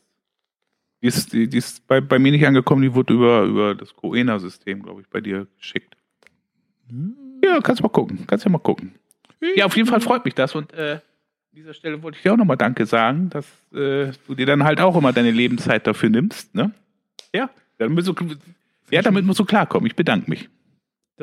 Die 1.02 1.06
ist, 1.06 1.32
die, 1.32 1.46
die 1.46 1.58
ist 1.58 1.86
bei, 1.86 2.00
bei 2.00 2.18
mir 2.18 2.32
nicht 2.32 2.46
angekommen, 2.46 2.80
die 2.82 2.94
wurde 2.94 3.12
über, 3.14 3.42
über 3.44 3.74
das 3.74 3.94
Coena-System, 3.94 4.82
glaube 4.82 5.02
ich, 5.02 5.08
bei 5.08 5.20
dir 5.20 5.46
geschickt. 5.58 5.94
Ja, 7.44 7.60
kannst 7.60 7.82
mal 7.82 7.88
gucken. 7.90 8.26
Kannst 8.26 8.44
ja 8.44 8.50
mal 8.50 8.58
gucken. 8.58 8.94
Ja, 9.56 9.66
auf 9.66 9.76
jeden 9.76 9.88
Fall 9.88 10.00
freut 10.00 10.24
mich 10.24 10.34
das. 10.34 10.54
Und 10.54 10.72
äh, 10.72 10.92
an 10.94 11.00
dieser 11.52 11.74
Stelle 11.74 12.02
wollte 12.02 12.16
ich 12.16 12.22
dir 12.22 12.32
auch 12.32 12.36
nochmal 12.36 12.56
Danke 12.56 12.86
sagen, 12.86 13.30
dass 13.30 13.46
äh, 13.72 14.12
du 14.26 14.34
dir 14.34 14.46
dann 14.46 14.64
halt 14.64 14.80
auch 14.80 14.96
immer 14.96 15.12
deine 15.12 15.30
Lebenszeit 15.30 15.86
dafür 15.86 16.08
nimmst. 16.10 16.54
Ne? 16.54 16.72
Ja, 17.34 17.50
damit 17.78 17.94
musst 17.94 18.08
du, 18.08 18.14
ja, 18.90 19.02
damit 19.02 19.24
musst 19.24 19.38
du 19.38 19.44
klarkommen. 19.44 19.86
Ich 19.86 19.96
bedanke 19.96 20.28
mich. 20.30 20.48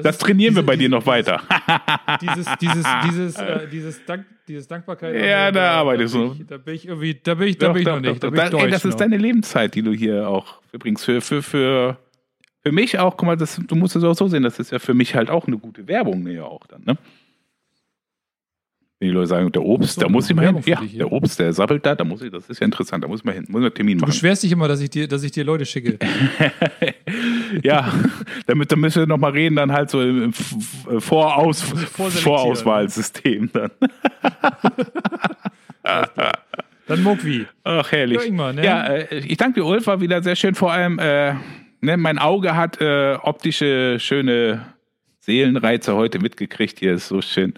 Das 0.03 0.15
ist- 0.15 0.21
trainieren 0.21 0.55
wir 0.55 0.61
diese- 0.61 0.65
bei 0.67 0.75
dir 0.75 0.79
diese- 0.89 0.91
noch 0.91 1.05
weiter. 1.05 1.41
Dieses, 2.21 2.47
dieses, 2.61 2.85
dieses, 3.05 3.35
äh, 3.39 3.67
dieses, 3.69 4.05
Dank, 4.05 4.25
dieses 4.47 4.67
Dankbarkeit. 4.67 5.15
Ja, 5.23 5.51
da 5.51 5.71
arbeitest 5.71 6.13
bin 6.13 6.23
du. 6.27 6.33
ich- 6.39 6.47
Da 6.47 6.57
bin 6.57 6.73
ich 6.75 6.87
irgendwie, 6.87 7.13
da 7.21 7.33
bin 7.35 7.47
ich, 7.47 7.57
da 7.57 7.67
Doch, 7.67 7.73
bin 7.73 7.81
ich 7.81 7.85
doch, 7.87 7.95
noch 7.95 8.01
nicht. 8.01 8.23
doch, 8.23 8.31
Da 8.31 8.35
Da- 8.35 8.43
ey, 8.43 8.49
das 8.71 8.81
deutsch 8.81 8.85
ist 8.85 8.85
noch. 8.85 8.99
deine 8.99 9.17
Lebenszeit, 9.17 9.75
die 9.75 9.81
du 9.81 9.91
hier 9.91 10.27
auch 10.29 10.61
verbringst. 10.69 11.03
Für, 11.05 11.21
für, 11.21 11.41
für, 11.43 11.97
für 12.63 12.71
mich 12.71 12.97
auch, 12.99 13.17
guck 13.17 13.25
mal, 13.27 13.35
das, 13.37 13.59
du 13.65 13.75
musst 13.75 13.95
es 13.95 14.03
auch 14.03 14.13
so 14.15 14.27
sehen, 14.27 14.43
das 14.43 14.59
ist 14.59 14.71
ja 14.71 14.79
für 14.79 14.93
mich 14.93 15.15
halt 15.15 15.29
auch 15.29 15.47
eine 15.47 15.57
gute 15.57 15.87
Werbung, 15.87 16.23
ne, 16.23 16.33
ja 16.33 16.43
auch 16.43 16.65
dann, 16.67 16.81
ne? 16.85 16.97
Wenn 18.99 19.09
die 19.09 19.13
Leute 19.13 19.27
sagen, 19.27 19.51
der 19.51 19.61
Obst, 19.63 19.93
So, 19.93 20.01
da 20.01 20.09
muss 20.09 20.27
ich 20.27 20.35
mal 20.35 20.47
hin. 20.47 20.59
Ja, 20.65 20.79
dich, 20.81 20.93
ja. 20.93 20.97
der 20.97 21.11
Obst, 21.11 21.37
der 21.39 21.53
sabbelt 21.53 21.85
da, 21.85 21.93
da 21.93 22.03
muss 22.03 22.23
ich, 22.23 22.31
das 22.31 22.49
ist 22.49 22.59
ja 22.59 22.65
interessant, 22.65 23.03
da 23.03 23.07
muss 23.07 23.19
ich 23.19 23.25
mal 23.25 23.31
hin, 23.35 23.45
muss 23.47 23.61
ich 23.61 23.65
einen 23.67 23.73
Termin 23.75 23.97
Du 23.99 24.01
machen. 24.01 24.09
beschwerst 24.11 24.41
dich 24.41 24.51
immer, 24.51 24.67
dass 24.67 24.81
ich 24.81 24.89
dir, 24.89 25.07
dass 25.07 25.21
ich 25.21 25.31
dir 25.31 25.43
Leute 25.43 25.65
schicke. 25.67 25.99
ja, 27.63 27.91
damit, 28.45 28.71
da 28.71 28.75
müssen 28.75 28.99
wir 29.01 29.07
nochmal 29.07 29.31
reden, 29.31 29.55
dann 29.55 29.71
halt 29.71 29.89
so 29.89 30.01
im 30.01 30.33
Voraus. 30.33 31.61
Vorauswahlsystem 31.61 33.49
dann. 33.53 33.71
Dann 36.87 37.03
Mokwi. 37.03 37.45
Ach, 37.63 37.91
herrlich. 37.91 38.19
Ja, 38.19 38.23
Ingmar, 38.23 38.53
ne? 38.53 38.63
Ja, 38.63 38.85
äh, 38.87 39.19
ich 39.19 39.37
danke 39.37 39.59
dir, 39.59 39.65
Ulf, 39.65 39.87
war 39.87 39.99
wieder 39.99 40.23
sehr 40.23 40.35
schön. 40.35 40.55
Vor 40.55 40.71
allem, 40.71 40.99
äh, 40.99 41.33
ne, 41.81 41.97
mein 41.97 42.17
Auge 42.17 42.55
hat 42.55 42.79
äh, 42.81 43.15
optische, 43.21 43.97
schöne 43.99 44.65
Seelenreize 45.19 45.95
heute 45.95 46.19
mitgekriegt. 46.19 46.79
Hier 46.79 46.93
ist 46.93 47.09
so 47.09 47.21
schön. 47.21 47.53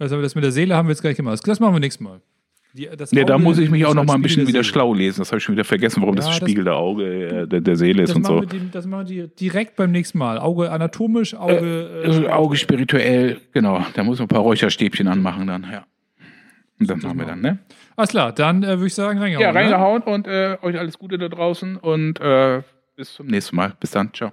Also 0.00 0.20
das 0.20 0.34
mit 0.34 0.42
der 0.42 0.50
Seele 0.50 0.74
haben 0.74 0.88
wir 0.88 0.92
jetzt 0.92 1.02
gleich 1.02 1.16
gemacht. 1.16 1.40
Das 1.46 1.60
machen 1.60 1.74
wir 1.74 1.80
nächstes 1.80 2.00
Mal. 2.00 2.20
Die, 2.74 2.88
Ne, 3.10 3.24
da 3.26 3.36
muss 3.36 3.58
ich 3.58 3.68
mich 3.70 3.84
auch 3.84 3.92
noch 3.94 4.04
mal 4.04 4.14
ein 4.14 4.22
bisschen 4.22 4.46
der 4.46 4.48
wieder 4.48 4.64
schlau 4.64 4.94
lesen. 4.94 5.20
Das 5.20 5.28
habe 5.30 5.38
ich 5.38 5.44
schon 5.44 5.54
wieder 5.54 5.64
vergessen, 5.64 6.00
warum 6.00 6.14
Ja, 6.14 6.22
das 6.22 6.26
das 6.28 6.36
spiegelnde 6.36 6.74
Auge 6.74 7.04
äh, 7.04 7.46
der, 7.46 7.60
der 7.60 7.76
Seele 7.76 8.02
ist 8.02 8.10
Das 8.10 8.16
und 8.16 8.22
machen, 8.22 8.34
so. 8.34 8.40
wir 8.40 8.46
die, 8.60 8.70
das 8.70 8.86
machen 8.86 9.08
wir 9.08 9.26
direkt 9.26 9.76
beim 9.76 9.90
nächsten 9.90 10.16
Mal. 10.16 10.38
Auge 10.38 10.70
anatomisch, 10.70 11.34
Auge. 11.34 12.02
Also 12.04 12.28
Auge 12.28 12.56
spirituell, 12.56 13.40
genau. 13.52 13.84
Da 13.94 14.02
muss 14.04 14.18
man 14.18 14.24
ein 14.24 14.28
paar 14.28 14.40
Räucherstäbchen 14.40 15.06
anmachen 15.06 15.46
dann, 15.46 15.66
ja. 15.70 15.84
Und 16.80 16.88
dann 16.88 17.00
machen 17.00 17.18
wir 17.18 17.26
dann, 17.26 17.40
ne? 17.42 17.58
Alles 17.94 18.10
klar, 18.10 18.32
dann 18.32 18.62
äh, 18.62 18.68
würde 18.68 18.86
ich 18.86 18.94
sagen, 18.94 19.18
reingehauen. 19.18 19.42
Ja, 19.44 19.52
ne? 19.52 19.58
reingehauen 19.58 20.02
und 20.02 20.26
äh, 20.26 20.56
euch 20.62 20.78
alles 20.78 20.98
Gute 20.98 21.18
da 21.18 21.28
draußen 21.28 21.76
und 21.76 22.20
äh, 22.20 22.62
bis 22.96 23.12
zum 23.14 23.26
nächsten 23.26 23.54
Mal. 23.56 23.74
Bis 23.78 23.90
dann, 23.90 24.12
ciao. 24.14 24.32